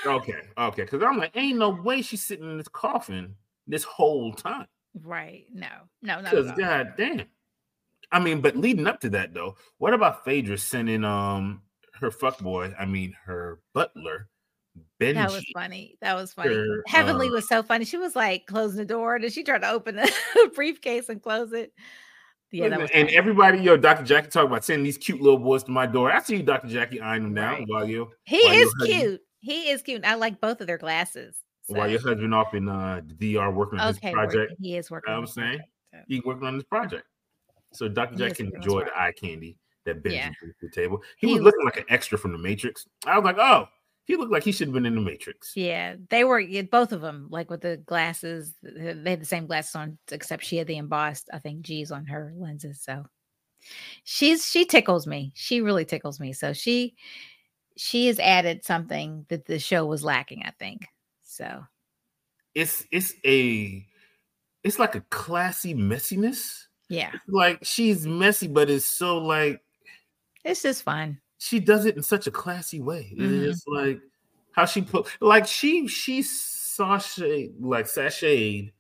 Okay, 0.07 0.41
okay. 0.59 0.83
Because 0.83 1.03
I'm 1.03 1.19
like, 1.19 1.33
ain't 1.35 1.59
no 1.59 1.71
way 1.71 2.03
she's 2.03 2.23
sitting 2.23 2.51
in 2.51 2.59
this 2.59 2.69
coffin 2.69 3.35
this 3.67 3.85
whole 3.85 4.33
time. 4.33 4.67
Right? 5.03 5.45
No, 5.53 5.69
no, 6.03 6.21
no. 6.21 6.31
Because 6.31 6.47
no. 6.47 6.55
god 6.57 6.95
damn. 6.97 7.27
I 8.13 8.19
mean, 8.19 8.41
but 8.41 8.57
leading 8.57 8.87
up 8.87 9.01
to 9.01 9.11
that 9.11 9.35
though, 9.35 9.57
what 9.79 9.95
about 9.95 10.25
Phaedra 10.25 10.59
sending 10.59 11.05
um 11.05 11.63
her 11.95 12.11
fuck 12.11 12.39
boy? 12.39 12.73
I 12.79 12.87
mean 12.87 13.15
her 13.25 13.61
butler, 13.75 14.29
Benji. 15.01 15.15
That 15.15 15.31
was 15.31 15.45
funny. 15.55 15.97
That 16.01 16.15
was 16.15 16.33
funny. 16.33 16.55
Her, 16.55 16.83
Heavenly 16.87 17.29
uh, 17.29 17.33
was 17.33 17.49
so 17.49 17.63
funny. 17.63 17.85
She 17.85 17.97
was 17.97 18.15
like 18.15 18.47
closing 18.47 18.77
the 18.79 18.85
door. 18.85 19.19
Did 19.19 19.33
she 19.33 19.43
tried 19.43 19.63
to 19.63 19.71
open 19.71 19.97
the 19.97 20.13
briefcase 20.55 21.09
and 21.09 21.23
close 21.23 21.53
it? 21.53 21.73
Yeah, 22.53 22.69
that 22.69 22.81
was 22.81 22.91
and 22.93 23.07
funny. 23.09 23.17
everybody, 23.17 23.59
yo, 23.61 23.77
Dr. 23.77 24.03
Jackie 24.05 24.29
talk 24.29 24.47
about 24.47 24.65
sending 24.65 24.85
these 24.85 24.99
cute 24.99 25.21
little 25.21 25.39
boys 25.39 25.63
to 25.65 25.71
my 25.71 25.87
door. 25.87 26.11
I 26.13 26.21
see 26.21 26.37
you, 26.37 26.43
Dr. 26.43 26.69
Jackie, 26.69 27.01
eyeing 27.01 27.23
them 27.23 27.35
down 27.35 27.61
Right. 27.61 27.69
while 27.69 27.89
you 27.89 28.11
he 28.25 28.43
while 28.45 28.55
is 28.55 28.73
husband- 28.81 29.01
cute. 29.01 29.21
He 29.43 29.71
is 29.71 29.83
cute. 29.83 30.05
I 30.05 30.17
like 30.17 30.41
both 30.41 30.61
of 30.61 30.67
their 30.67 30.77
glasses. 30.77 31.37
while 31.69 31.89
your 31.89 32.01
husband 32.01 32.35
off 32.35 32.53
in 32.55 32.69
uh 32.69 33.01
the 33.07 33.35
DR 33.35 33.51
working 33.53 33.79
on 33.79 33.89
okay, 33.95 34.09
his 34.09 34.17
working. 34.17 34.31
project. 34.31 34.53
He 34.61 34.77
is 34.77 34.91
working. 34.91 35.11
know 35.13 35.17
on 35.17 35.23
what 35.23 35.29
I'm 35.31 35.33
saying? 35.35 35.59
project, 35.59 35.69
so. 35.95 35.99
He's 36.09 36.25
working 36.25 36.47
on 36.47 36.55
this 36.57 36.65
project. 36.65 37.07
So 37.73 37.89
Dr. 37.89 38.17
Jack 38.17 38.35
can 38.37 38.47
working 38.47 38.57
on 38.57 38.63
his 38.63 38.67
enjoy 38.67 38.85
the 38.85 39.01
eye 39.01 39.13
candy 39.13 39.57
that 39.87 40.03
Benji 40.03 40.13
Yeah. 40.15 40.31
brings 40.41 40.57
to 40.61 40.67
the 40.67 40.73
table. 40.73 41.01
He, 41.19 41.29
He 41.29 41.35
was 41.35 41.43
was- 41.43 41.45
looking 41.47 41.65
like 41.65 41.77
an 41.79 41.85
extra 41.89 42.19
from 42.19 42.33
the 42.33 42.39
Matrix. 42.39 42.87
I 43.07 43.17
was 43.17 43.25
like, 43.25 43.39
oh, 43.39 43.69
he 44.07 44.17
looked 44.17 44.33
like 44.33 44.43
he 44.43 44.53
should 44.53 44.69
have 44.69 44.75
been 44.75 44.87
in 44.87 44.95
the 44.95 45.01
Matrix. 45.01 45.53
Yeah, 45.55 45.97
they 46.09 46.25
were 46.25 46.43
both 46.71 46.93
of 46.93 47.01
them, 47.01 47.29
like 47.31 47.51
with 47.51 47.61
the 47.61 47.77
glasses. 47.77 48.55
They 48.63 49.11
had 49.11 49.21
the 49.21 49.25
same 49.27 49.47
glasses 49.47 49.75
on, 49.75 49.99
except 50.11 50.45
she 50.45 50.57
had 50.57 50.67
the 50.67 50.77
embossed, 50.79 51.29
I 51.33 51.39
think, 51.39 51.63
G's 51.63 51.91
on 51.93 52.07
her 52.07 52.33
lenses. 52.37 52.83
So 52.83 53.07
she's 54.05 54.47
she 54.47 54.65
tickles 54.65 55.07
me. 55.07 55.33
She 55.35 55.61
really 55.61 55.85
tickles 55.85 56.21
me. 56.21 56.33
So 56.33 56.53
she 56.53 56.95
she 57.77 58.07
has 58.09 58.19
added 58.19 58.65
something 58.65 59.27
that 59.29 59.47
the 59.47 59.59
show 59.59 59.87
was 59.87 60.05
lacking, 60.05 60.43
I 60.45 60.51
think. 60.59 60.87
So 61.25 61.65
It's 62.55 62.85
it's 62.91 63.15
a 63.25 63.87
it's 64.65 64.79
like 64.79 64.95
a 64.95 65.03
classy 65.11 65.75
messiness. 65.75 66.67
yeah, 66.89 67.13
Like 67.29 67.61
she's 67.65 68.07
messy, 68.07 68.49
but 68.49 68.71
it's 68.71 68.87
so 68.87 69.19
like 69.19 69.63
it's 70.45 70.63
just 70.63 70.83
fun. 70.83 71.21
She 71.41 71.59
does 71.59 71.87
it 71.87 71.97
in 71.97 72.03
such 72.03 72.27
a 72.27 72.31
classy 72.31 72.81
way. 72.81 73.13
Mhm. 73.17 73.49
It's 73.49 73.65
like 73.67 74.01
how 74.53 74.67
she 74.67 74.83
put 74.83 75.07
like 75.21 75.47
she 75.47 75.89
she 75.89 76.23
sashay 76.23 77.51
like 77.59 77.87
sashayed 77.87 78.73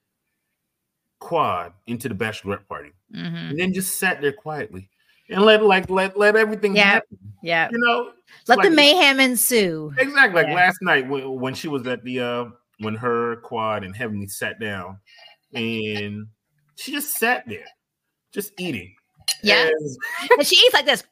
quad 1.18 1.72
into 1.86 2.08
the 2.08 2.14
bachelorette 2.14 2.66
party 2.66 2.90
hmm 3.12 3.18
and 3.50 3.58
then 3.58 3.72
just 3.74 3.98
sat 3.98 4.20
there 4.22 4.32
quietly 4.32 4.88
and 5.28 5.42
let 5.42 5.62
like 5.62 5.88
let 5.90 6.16
let 6.18 6.34
everything 6.36 6.74
Yeah. 6.76 6.84
happen. 6.84 7.18
Yeah, 7.42 7.68
You 7.70 7.78
know, 7.78 8.12
let 8.46 8.62
the 8.62 8.70
mayhem 8.70 9.20
ensue. 9.20 9.92
exactly 9.98 10.42
like 10.42 10.48
Yeah. 10.48 10.54
last 10.54 10.78
night 10.82 11.08
when, 11.08 11.40
when 11.40 11.54
she 11.54 11.68
was 11.68 11.86
at 11.86 12.04
the 12.04 12.20
uh 12.20 12.44
when 12.78 12.94
her 12.94 13.36
quad 13.36 13.84
and 13.84 13.94
Heavenly 13.96 14.26
sat 14.28 14.58
down 14.60 14.98
and 15.54 16.26
she 16.76 16.92
just 16.92 17.18
sat 17.18 17.46
there, 17.46 17.66
just 18.32 18.52
eating. 18.58 18.94
Yeah, 19.42 19.70
and 20.36 20.46
she 20.46 20.56
eats 20.56 20.74
like 20.74 20.84
this 20.86 21.04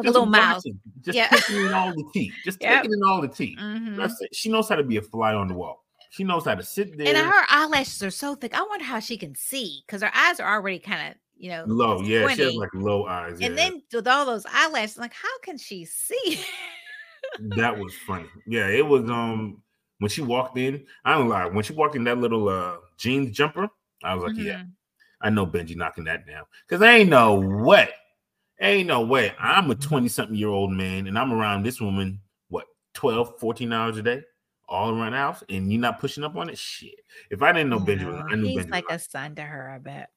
a 0.00 0.02
just 0.04 0.14
little 0.14 0.26
mouth. 0.26 0.64
just 1.02 1.16
Yeah. 1.16 1.28
taking 1.28 1.56
in 1.66 1.72
all 1.74 1.94
the 1.94 2.04
tea, 2.12 2.32
just 2.44 2.60
Yep. 2.60 2.82
taking 2.82 2.92
in 2.92 3.02
all 3.04 3.20
the 3.20 3.28
tea. 3.28 3.56
Mhm. 3.58 4.10
She 4.32 4.50
knows 4.50 4.68
how 4.68 4.76
to 4.76 4.82
be 4.82 4.96
a 4.96 5.02
fly 5.02 5.34
on 5.34 5.48
the 5.48 5.54
wall. 5.54 5.84
She 6.10 6.24
knows 6.24 6.44
how 6.44 6.54
to 6.56 6.62
sit 6.62 6.98
there. 6.98 7.06
And 7.14 7.16
her 7.16 7.44
eyelashes 7.48 8.02
are 8.02 8.10
so 8.10 8.34
thick. 8.34 8.52
I 8.58 8.62
wonder 8.62 8.84
how 8.84 8.98
she 8.98 9.16
can 9.16 9.34
see 9.34 9.82
because 9.86 10.02
her 10.02 10.10
eyes 10.14 10.40
are 10.40 10.52
already 10.52 10.78
kind 10.80 11.10
of, 11.10 11.16
you 11.36 11.50
know, 11.50 11.64
Low, 11.66 12.00
yeah, 12.02 12.26
she 12.28 12.42
has 12.42 12.54
like 12.54 12.74
low 12.74 13.06
eyes. 13.06 13.32
and 13.40 13.42
yeah. 13.42 13.48
then 13.70 13.82
with 13.92 14.08
all 14.08 14.26
those 14.26 14.44
eyelashes, 14.52 14.98
like, 14.98 15.14
how 15.14 15.38
can 15.42 15.56
she 15.56 15.84
see? 15.84 16.40
that 17.38 17.78
was 17.78 17.94
funny. 18.06 18.26
Yeah, 18.46 18.66
it 18.68 18.84
was 18.86 19.08
um 19.08 19.62
when 19.98 20.08
she 20.10 20.22
walked 20.22 20.58
in, 20.58 20.84
I 21.04 21.16
don't 21.16 21.28
lie, 21.28 21.46
when 21.46 21.62
she 21.64 21.72
walked 21.74 21.94
in 21.94 22.04
that 22.04 22.18
little 22.18 22.48
uh 22.48 22.76
jeans 22.98 23.30
jumper, 23.36 23.68
I 24.02 24.14
was 24.14 24.24
like, 24.24 24.36
yeah, 24.36 24.58
Mhm. 24.58 24.70
I 25.20 25.30
know 25.30 25.46
Benji 25.46 25.76
knocking 25.76 26.04
that 26.04 26.26
down. 26.26 26.44
Cause 26.68 26.82
I 26.82 26.92
ain't 26.96 27.10
no 27.10 27.34
way. 27.38 27.90
Ain't 28.60 28.88
no 28.88 29.00
way. 29.00 29.32
I'm 29.38 29.70
a 29.70 29.74
20 29.74 30.08
something 30.08 30.36
year 30.36 30.48
old 30.48 30.70
man 30.70 31.06
and 31.06 31.18
I'm 31.18 31.32
around 31.32 31.62
this 31.62 31.80
woman, 31.80 32.20
what, 32.48 32.66
12, 32.94 33.38
14 33.40 33.72
hours 33.72 33.96
a 33.96 34.02
day, 34.02 34.22
all 34.68 34.90
around 34.90 35.12
the 35.12 35.18
house, 35.18 35.42
and 35.48 35.72
you're 35.72 35.80
not 35.80 35.98
pushing 35.98 36.24
up 36.24 36.36
on 36.36 36.50
it? 36.50 36.58
Shit. 36.58 36.94
If 37.30 37.42
I 37.42 37.52
didn't 37.52 37.70
know 37.70 37.78
No, 37.78 38.22
I 38.30 38.36
knew 38.36 38.46
he's 38.48 38.66
Benji. 38.66 38.70
like 38.70 38.90
a 38.90 38.98
son 38.98 39.34
to 39.36 39.42
her, 39.42 39.70
I 39.70 39.78
bet. 39.78 40.10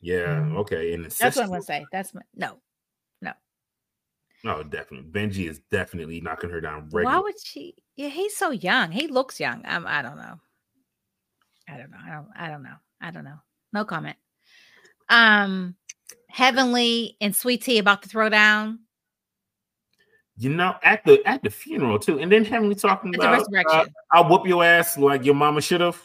yeah, 0.00 0.40
Mhm. 0.40 0.56
okay. 0.56 0.94
And 0.94 1.04
That's 1.04 1.36
what 1.36 1.44
I'm 1.44 1.50
gonna 1.50 1.62
say. 1.62 1.86
That's 1.92 2.12
my 2.12 2.22
no. 2.34 2.60
No, 3.22 3.32
No, 4.42 4.62
definitely. 4.64 5.10
Benji 5.10 5.48
is 5.48 5.60
definitely 5.70 6.20
knocking 6.20 6.50
her 6.50 6.60
down 6.60 6.88
Why 6.90 7.18
would 7.18 7.40
she? 7.42 7.76
Yeah, 7.94 8.08
he's 8.08 8.36
so 8.36 8.50
young. 8.50 8.90
He 8.90 9.06
looks 9.06 9.40
young. 9.40 9.62
Um, 9.64 9.86
I 9.86 10.02
don't 10.02 10.16
know. 10.16 10.40
I 11.68 11.78
don't 11.78 11.90
know. 11.90 11.98
I 12.04 12.10
don't. 12.10 12.28
I 12.36 12.48
don't 12.48 12.62
know. 12.62 12.76
I 13.00 13.10
don't 13.10 13.24
know. 13.24 13.38
No 13.72 13.84
comment. 13.84 14.16
Um, 15.08 15.76
Heavenly 16.36 17.16
and 17.22 17.34
Sweet 17.34 17.62
Tea 17.62 17.78
about 17.78 18.02
to 18.02 18.10
throw 18.10 18.28
down. 18.28 18.80
You 20.36 20.50
know, 20.50 20.74
at 20.82 21.02
the 21.06 21.24
at 21.24 21.42
the 21.42 21.48
funeral 21.48 21.98
too, 21.98 22.18
and 22.18 22.30
then 22.30 22.44
Heavenly 22.44 22.74
talking 22.74 23.14
It's 23.14 23.24
a 23.24 23.26
about 23.26 23.40
uh, 23.40 23.44
resurrection. 23.50 23.94
I'll 24.12 24.28
whoop 24.28 24.46
your 24.46 24.62
ass 24.62 24.98
like 24.98 25.24
your 25.24 25.34
mama 25.34 25.62
should 25.62 25.80
have. 25.80 25.98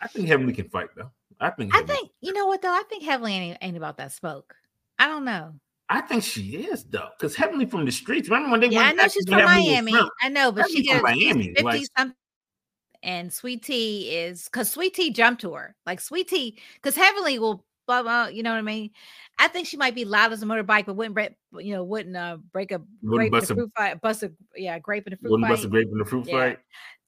I 0.00 0.08
think 0.08 0.26
Heavenly 0.26 0.52
can 0.52 0.68
fight 0.70 0.88
though. 0.96 1.12
I 1.38 1.50
think 1.50 1.72
I 1.72 1.82
think 1.82 2.10
you 2.20 2.32
know 2.32 2.46
what 2.46 2.62
though. 2.62 2.74
I 2.74 2.82
think 2.90 3.04
Heavenly 3.04 3.34
ain't, 3.34 3.58
ain't 3.60 3.76
about 3.76 3.98
that 3.98 4.10
smoke. 4.10 4.52
I 4.98 5.06
don't 5.06 5.24
know. 5.24 5.54
I 5.88 6.00
think 6.00 6.24
she 6.24 6.56
is 6.56 6.82
though, 6.82 7.10
because 7.16 7.36
Heavenly 7.36 7.66
from 7.66 7.84
the 7.84 7.92
streets. 7.92 8.28
Remember 8.28 8.50
when 8.50 8.58
they 8.60 8.66
went? 8.66 8.74
Yeah, 8.74 8.88
I 8.88 8.92
know 8.92 9.06
she's 9.06 9.24
from 9.28 9.44
Miami. 9.44 9.92
from? 9.92 10.10
I 10.20 10.30
know, 10.30 10.50
but 10.50 10.68
she 10.68 10.84
Heavenly 10.84 11.12
from 11.12 11.20
Miami, 11.20 11.44
fifty 11.50 11.62
like- 11.62 11.86
something. 11.96 12.16
And 13.02 13.32
Sweet 13.32 13.62
Tea 13.64 14.14
is 14.14 14.44
because 14.44 14.70
Sweet 14.70 14.94
Tea 14.94 15.10
jumped 15.10 15.40
to 15.42 15.54
her. 15.54 15.74
Like 15.86 16.00
Sweet 16.00 16.28
Tea, 16.28 16.58
because 16.74 16.96
Heavenly 16.96 17.38
will 17.38 17.64
blah 17.86 18.02
blah. 18.02 18.26
You 18.26 18.42
know 18.42 18.50
what 18.50 18.58
I 18.58 18.62
mean? 18.62 18.90
I 19.38 19.48
think 19.48 19.66
she 19.66 19.76
might 19.78 19.94
be 19.94 20.04
loud 20.04 20.32
as 20.32 20.42
a 20.42 20.46
motorbike, 20.46 20.84
but 20.86 20.96
wouldn't 20.96 21.14
break. 21.14 21.32
You 21.58 21.74
know, 21.74 21.84
wouldn't 21.84 22.16
uh, 22.16 22.36
break 22.52 22.72
a 22.72 22.82
Wouldn't 23.02 23.30
grape 23.30 23.32
in 23.32 23.38
bust 23.40 23.50
a 23.50 23.54
a 23.54 23.56
fruit 23.56 23.72
fight. 23.76 24.00
Bust 24.02 24.22
a 24.22 24.32
yeah, 24.54 24.78
grape 24.78 25.06
in 25.06 25.14
a 25.14 25.16
fruit 25.16 25.30
wouldn't 25.30 25.46
fight. 25.48 25.54
bust 25.54 25.64
a 25.64 25.68
grape 25.68 25.88
in 25.90 25.98
the 25.98 26.04
fruit 26.04 26.26
Yeah. 26.26 26.34
fight. 26.34 26.58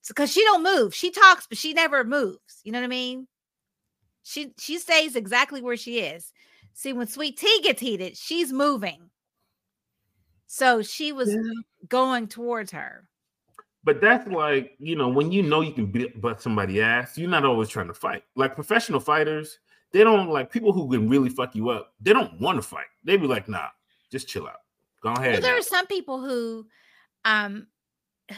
because 0.09 0.33
she 0.33 0.43
don't 0.45 0.63
move. 0.63 0.95
She 0.95 1.11
talks, 1.11 1.47
but 1.47 1.59
she 1.59 1.75
never 1.75 2.05
moves. 2.05 2.61
You 2.65 2.73
know 2.73 2.79
what 2.81 2.85
I 2.87 2.89
mean? 2.89 3.29
She 4.23 4.55
she 4.59 4.79
stays 4.79 5.15
exactly 5.15 5.61
where 5.61 5.77
she 5.77 5.99
is. 6.01 6.33
See, 6.75 6.95
when 6.95 7.07
Sweet 7.07 7.37
Tea 7.39 7.61
gets 7.63 7.83
heated, 7.83 8.17
she's 8.17 8.51
moving. 8.53 9.11
So 10.47 10.83
she 10.83 11.13
was 11.13 11.35
going 11.89 12.29
towards 12.29 12.73
her. 12.73 13.09
But 13.85 14.01
that's 14.01 14.29
like, 14.29 14.77
you 14.79 14.95
know, 14.95 15.09
when 15.09 15.33
you 15.33 15.43
know 15.43 15.61
you 15.61 15.73
can 15.73 15.87
beat 15.87 16.21
butt 16.21 16.41
somebody 16.41 16.81
ass, 16.81 17.19
you're 17.19 17.29
not 17.29 17.45
always 17.45 17.69
trying 17.69 17.89
to 17.89 17.95
fight. 17.95 18.23
Like 18.37 18.55
professional 18.55 19.01
fighters, 19.01 19.59
they 19.93 20.05
don't 20.05 20.29
like 20.29 20.53
people 20.53 20.73
who 20.73 20.89
can 20.91 21.09
really 21.09 21.29
fuck 21.29 21.55
you 21.55 21.71
up. 21.71 21.93
They 22.01 22.13
don't 22.13 22.41
want 22.41 22.59
to 22.59 22.63
fight. 22.63 22.87
They 23.05 23.17
be 23.17 23.27
like, 23.27 23.49
nah, 23.49 23.69
just 24.11 24.29
chill 24.29 24.47
out. 24.47 24.61
Go 25.03 25.13
ahead. 25.13 25.33
Well, 25.33 25.41
there 25.43 25.59
are 25.59 25.63
some 25.63 25.87
people 25.89 26.21
who, 26.21 26.67
um, 27.25 27.67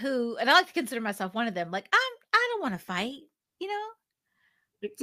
who, 0.01 0.37
and 0.37 0.49
I 0.49 0.55
like 0.55 0.67
to 0.69 0.73
consider 0.73 1.03
myself 1.03 1.35
one 1.35 1.47
of 1.47 1.55
them. 1.55 1.71
Like, 1.71 1.89
I'm, 1.93 2.13
I 2.33 2.49
don't 2.53 2.63
want 2.63 2.75
to 2.75 2.81
fight. 2.85 3.21
You 3.61 3.69
know, 3.69 3.87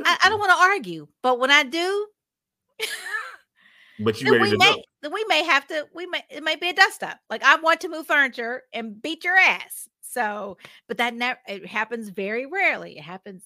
I, 0.06 0.18
I 0.24 0.30
don't 0.30 0.40
want 0.40 0.52
to 0.52 0.64
argue. 0.64 1.08
But 1.22 1.40
when 1.40 1.52
I 1.52 1.64
do, 1.64 2.08
But 4.04 4.22
you 4.22 4.32
ready 4.32 4.44
we 4.44 4.50
to 4.52 4.58
may 4.58 4.74
go. 4.74 4.82
then 5.02 5.14
we 5.14 5.24
may 5.28 5.44
have 5.44 5.68
to 5.68 5.88
we 5.94 6.06
may 6.08 6.24
it 6.30 6.44
may 6.44 6.56
be 6.56 6.70
a 6.70 6.74
dust 6.74 7.04
up 7.04 7.20
like 7.30 7.44
i 7.44 7.56
want 7.58 7.82
to 7.82 7.90
move 7.90 8.08
furniture 8.08 8.64
and 8.74 9.00
beat 9.02 9.24
your 9.24 9.36
ass 9.36 9.90
so 10.12 10.58
but 10.88 10.98
that 10.98 11.14
never 11.14 11.40
it 11.48 11.66
happens 11.66 12.10
very 12.10 12.46
rarely 12.46 12.98
it 12.98 13.04
happens 13.04 13.44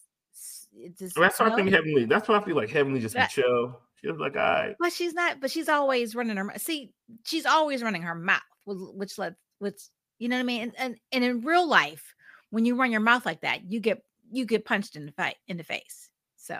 it 0.78 0.98
just 0.98 1.16
That's 1.16 1.40
why 1.40 1.48
I 1.48 1.56
think? 1.56 1.72
Heavenly. 1.72 2.06
That's 2.06 2.28
why 2.28 2.38
I 2.38 2.44
feel 2.44 2.56
like 2.56 2.70
Heavenly 2.70 3.00
just 3.00 3.16
be 3.16 3.24
chill. 3.30 3.80
She 4.02 4.08
was 4.08 4.20
like, 4.20 4.36
all 4.36 4.42
right. 4.42 4.76
but 4.80 4.92
she's 4.92 5.14
not 5.14 5.40
but 5.40 5.50
she's 5.50 5.70
always 5.70 6.14
running 6.16 6.38
her 6.38 6.52
see 6.58 6.92
she's 7.24 7.46
always 7.46 7.82
running 7.82 8.02
her 8.02 8.14
mouth 8.14 8.42
which 8.66 9.18
lets 9.18 9.36
which 9.60 9.82
you 10.20 10.28
know 10.28 10.36
what 10.36 10.42
i 10.42 10.44
mean 10.44 10.62
and, 10.64 10.74
and 10.78 10.96
and 11.12 11.24
in 11.24 11.42
real 11.42 11.68
life 11.68 12.14
when 12.52 12.66
you 12.66 12.76
run 12.76 12.92
your 12.92 13.02
mouth 13.02 13.26
like 13.26 13.42
that 13.42 13.72
you 13.72 13.80
get 13.80 14.04
you 14.32 14.46
get 14.46 14.66
punched 14.66 14.96
in 14.96 15.06
the 15.06 15.12
fight 15.14 15.36
in 15.48 15.58
the 15.58 15.64
face 15.64 16.10
so 16.36 16.60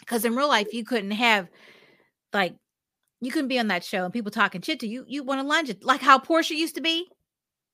because 0.00 0.24
in 0.24 0.36
real 0.36 0.48
life 0.48 0.72
you 0.72 0.84
couldn't 0.84 1.10
have 1.10 1.48
like 2.32 2.54
you 3.20 3.30
couldn't 3.32 3.48
be 3.48 3.58
on 3.58 3.68
that 3.68 3.84
show 3.84 4.04
and 4.04 4.12
people 4.12 4.30
talking 4.30 4.60
shit 4.60 4.78
to 4.80 4.86
you 4.86 5.04
you 5.08 5.24
want 5.24 5.40
to 5.40 5.46
lunge 5.46 5.68
it 5.68 5.82
like 5.82 6.00
how 6.00 6.18
portia 6.18 6.54
used 6.54 6.74
to 6.74 6.80
be 6.80 7.08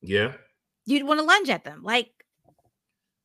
Yeah. 0.02 0.32
You'd 0.88 1.07
want 1.07 1.21
to 1.21 1.25
lunge 1.25 1.50
at 1.50 1.64
them 1.64 1.83
like 1.83 2.11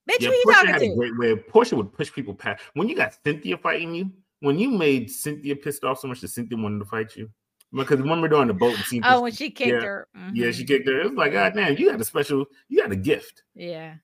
bitch 0.09 0.21
Yeah, 0.21 0.29
who 0.29 0.33
you 0.33 0.43
Portia 0.45 0.65
talking 0.67 0.89
to 0.89 0.95
great 0.95 1.17
way. 1.17 1.35
Portia 1.35 1.75
would 1.75 1.93
push 1.93 2.11
people 2.11 2.33
past. 2.33 2.63
When 2.73 2.89
you 2.89 2.95
got 2.95 3.15
Cynthia 3.23 3.57
fighting 3.57 3.93
you, 3.95 4.11
when 4.41 4.59
you 4.59 4.69
made 4.69 5.09
Cynthia 5.09 5.55
pissed 5.55 5.83
off 5.83 5.99
so 5.99 6.07
much 6.07 6.21
that 6.21 6.27
Cynthia 6.29 6.57
wanted 6.57 6.79
to 6.79 6.85
fight 6.85 7.15
you, 7.15 7.29
because 7.73 7.99
remember 7.99 8.27
during 8.27 8.47
the 8.47 8.53
boat 8.53 8.75
scene, 8.85 9.01
oh 9.05 9.21
when 9.21 9.31
she 9.31 9.49
kicked 9.49 9.71
yeah, 9.71 9.81
her 9.81 10.07
yeah, 10.33 10.47
mhm, 10.47 10.53
she 10.53 10.65
kicked 10.65 10.87
her. 10.87 11.01
It 11.01 11.09
was 11.09 11.17
like, 11.17 11.33
God 11.33 11.53
damn, 11.55 11.77
you 11.77 11.89
got 11.89 11.99
a 12.01 12.03
special, 12.03 12.45
you 12.67 12.81
got 12.81 12.91
a 12.91 12.95
gift. 12.95 13.43
yeah 13.55 13.95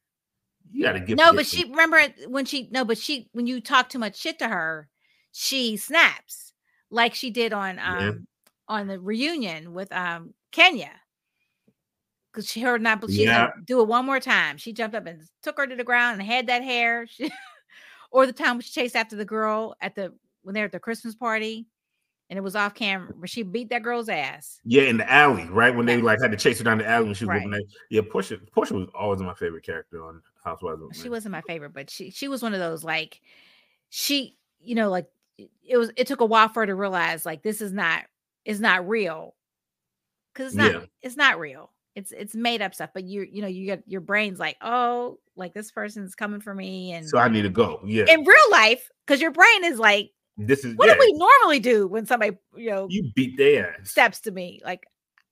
You 0.72 0.84
got 0.84 0.96
a 0.96 1.00
gift. 1.00 1.20
No, 1.20 1.34
but 1.34 1.46
she 1.46 1.66
remember 1.66 2.01
when 2.28 2.46
she 2.46 2.70
no, 2.72 2.86
but 2.86 2.98
she 2.98 3.30
when 3.34 3.46
you 3.48 3.62
talk 3.62 3.89
too 3.89 4.00
much 4.00 4.18
shit 4.18 4.39
to 4.39 4.48
her, 4.48 4.88
she 5.32 5.78
snaps 5.78 6.54
like 6.89 7.13
she 7.13 7.30
did 7.30 7.54
on 7.54 7.78
um 7.80 8.00
Yeah. 8.00 8.12
on 8.68 8.88
the 8.88 9.00
reunion 9.00 9.74
with 9.74 9.92
um 9.92 10.34
Kenya. 10.51 10.92
Because 12.39 12.50
she 12.51 12.62
heard 12.62 12.81
not, 12.81 13.01
but 13.01 13.12
she 13.12 13.25
Yeah. 13.25 13.50
do 13.65 13.81
it 13.81 13.88
one 13.89 14.05
more 14.05 14.22
time. 14.22 14.55
She 14.55 14.72
jumped 14.72 14.96
up 14.96 15.05
and 15.05 15.22
took 15.43 15.58
her 15.58 15.67
to 15.67 15.75
the 15.75 15.84
ground 15.84 16.22
and 16.22 16.29
had 16.29 16.48
that 16.48 16.63
hair. 16.63 17.05
She, 17.17 17.29
or 18.12 18.25
the 18.25 18.31
time 18.34 18.55
when 18.55 18.62
she 18.62 18.72
chased 18.72 18.96
after 18.96 19.15
the 19.17 19.25
girl 19.25 19.75
at 19.81 19.93
the 19.96 20.13
when 20.43 20.55
they're 20.55 20.65
at 20.65 20.72
the 20.72 20.79
Christmas 20.79 21.13
party, 21.15 21.67
and 22.29 22.38
it 22.38 22.41
was 22.41 22.55
off 22.55 22.74
camera, 22.74 23.13
where 23.17 23.27
she 23.27 23.43
beat 23.43 23.69
that 23.72 23.84
girl's 23.84 24.08
ass. 24.10 24.62
Yeah, 24.63 24.84
in 24.84 24.98
the 24.98 25.12
alley, 25.12 25.48
right 25.50 25.75
when 25.75 25.86
they 25.86 26.01
like 26.01 26.19
had 26.22 26.31
to 26.31 26.38
chase 26.38 26.58
her 26.60 26.63
down 26.63 26.77
the 26.77 26.88
alley 26.88 27.05
when 27.05 27.13
she 27.13 27.25
was 27.25 27.43
Right. 27.46 27.62
Yeah, 27.89 28.01
Portia. 28.10 28.38
Portia 28.53 28.74
was 28.74 28.88
always 28.96 29.19
my 29.22 29.34
favorite 29.34 29.63
character 29.65 30.03
on 30.05 30.22
Housewives. 30.46 31.00
she 31.01 31.10
wasn't 31.10 31.34
my 31.34 31.41
favorite, 31.41 31.74
but 31.74 31.89
she 31.89 32.10
she 32.10 32.29
was 32.29 32.41
one 32.41 32.53
of 32.53 32.60
those 32.62 32.84
like 32.86 33.19
she, 33.89 34.38
you 34.62 34.75
know, 34.75 34.89
like 34.89 35.08
it- 35.38 35.51
it 35.67 35.77
was 35.77 35.91
it 35.98 36.08
took 36.08 36.22
a 36.22 36.25
while 36.25 36.48
for 36.48 36.62
her 36.62 36.67
to 36.67 36.75
realize 36.75 37.25
like 37.25 37.43
this 37.43 37.60
is 37.62 37.74
not 37.74 38.05
is 38.46 38.62
not 38.62 38.88
real. 38.88 39.36
Cause 40.34 40.48
it's 40.48 40.55
not 40.55 40.72
Yeah. 40.72 40.86
it's 41.01 41.17
not 41.17 41.38
real. 41.39 41.72
It's 42.00 42.12
it's 42.13 42.34
made 42.36 42.62
up 42.62 42.74
stuff, 42.74 42.91
but 42.94 43.03
you 43.03 43.27
you 43.29 43.41
know, 43.41 43.48
you 43.48 43.65
get 43.65 43.84
your 43.86 44.00
brain's 44.01 44.39
like, 44.39 44.56
oh, 44.62 45.20
like 45.36 45.53
this 45.53 45.70
person's 45.72 46.15
coming 46.15 46.39
for 46.39 46.53
me. 46.56 46.94
And 46.94 47.08
So 47.08 47.18
I 47.18 47.27
need 47.27 47.41
to 47.44 47.50
go. 47.50 47.82
Yeah, 47.86 48.06
in 48.08 48.24
real 48.24 48.51
life, 48.51 48.89
because 49.06 49.22
your 49.22 49.32
brain 49.32 49.65
is 49.65 49.79
like, 49.79 50.12
this 50.38 50.63
is 50.63 50.75
what 50.77 50.88
yeah. 50.88 50.94
do 50.94 51.00
we 51.01 51.13
normally 51.13 51.60
do 51.60 51.88
when 51.88 52.06
somebody, 52.06 52.38
you 52.56 52.70
know, 52.70 52.88
You 52.89 53.12
beat 53.15 53.38
their 53.38 53.75
ass. 53.79 53.91
steps 53.91 54.22
to 54.22 54.32
me? 54.32 54.62
Like 54.63 54.86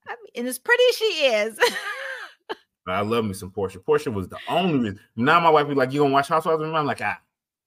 I 0.08 0.12
mean, 0.12 0.32
and 0.36 0.48
as 0.48 0.60
pretty 0.60 0.84
as 0.90 0.96
she 0.98 1.06
is, 1.06 1.60
I 2.88 3.02
love 3.02 3.26
me 3.26 3.34
some 3.34 3.52
Portia. 3.52 3.80
Portia 3.80 4.12
was 4.12 4.28
the 4.30 4.38
only 4.48 4.80
reason. 4.80 5.00
Now 5.16 5.40
my 5.40 5.50
wife 5.50 5.68
be 5.68 5.74
like, 5.76 5.92
"You 5.94 6.02
gonna 6.02 6.14
watch 6.14 6.30
Housewives?" 6.30 6.62
Atlanta?" 6.62 6.80
I'm 6.80 6.86
like, 6.86 7.02
"Ah, 7.02 7.20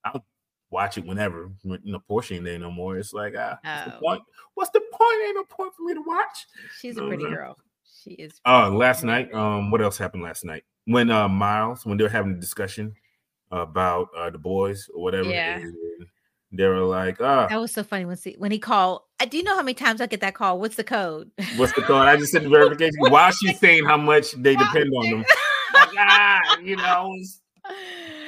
I'll 0.03 0.25
watch 0.71 0.97
it 0.97 1.05
whenever." 1.05 1.51
When, 1.63 1.79
You 1.83 1.93
know, 1.93 1.99
Portia 2.07 2.35
ain't 2.35 2.45
there 2.45 2.57
no 2.57 2.71
more. 2.71 2.97
It's 2.97 3.13
like, 3.13 3.33
ah, 3.37 3.59
what's 3.63 3.85
the 3.85 3.95
Oh. 3.95 3.99
point? 3.99 4.23
What's 4.55 4.71
the 4.71 4.79
point? 4.79 5.21
Ain't 5.27 5.35
no 5.35 5.43
point 5.43 5.73
for 5.75 5.83
me 5.83 5.93
to 5.93 6.01
watch. 6.01 6.47
she's 6.79 6.97
a 6.97 7.05
pretty 7.05 7.23
girl. 7.23 7.57
She 8.03 8.11
is 8.11 8.39
Uh, 8.45 8.69
last 8.69 9.03
night, 9.03 9.31
um, 9.33 9.69
what 9.69 9.81
else 9.81 9.97
happened 9.97 10.23
last 10.23 10.43
night? 10.43 10.63
When 10.85 11.11
uh 11.11 11.27
Miles, 11.29 11.85
when 11.85 11.97
they 11.97 12.03
were 12.03 12.09
having 12.09 12.33
a 12.33 12.39
discussion 12.39 12.95
about 13.51 14.07
uh 14.17 14.29
the 14.29 14.39
boys 14.39 14.89
or 14.93 15.03
whatever, 15.03 15.29
Yeah. 15.29 15.57
and 15.57 15.75
they 16.51 16.65
were 16.65 16.81
like, 16.81 17.17
"Ah, 17.21 17.47
That 17.47 17.59
was 17.59 17.71
so 17.71 17.83
funny 17.83 18.05
when 18.05 18.17
see, 18.17 18.35
when 18.37 18.51
he 18.51 18.57
called. 18.59 19.03
I 19.19 19.25
do 19.25 19.37
you 19.37 19.43
know 19.43 19.55
how 19.55 19.61
many 19.61 19.75
times 19.75 20.01
I 20.01 20.07
get 20.07 20.21
that 20.21 20.33
call. 20.33 20.59
What's 20.59 20.75
the 20.75 20.83
code? 20.83 21.29
what's 21.57 21.73
the 21.73 21.83
code?" 21.83 22.07
I 22.07 22.17
just 22.17 22.31
said 22.31 22.43
the 22.43 22.49
verification 22.49 22.97
while 23.11 23.31
she's 23.31 23.59
saying 23.59 23.85
how 23.85 23.97
much 23.97 24.31
they 24.31 24.55
depend 24.55 24.89
on 24.97 25.09
them. 25.11 25.25
Like, 25.73 25.89
ah, 25.97 26.57
you 26.61 26.75
know, 26.75 27.15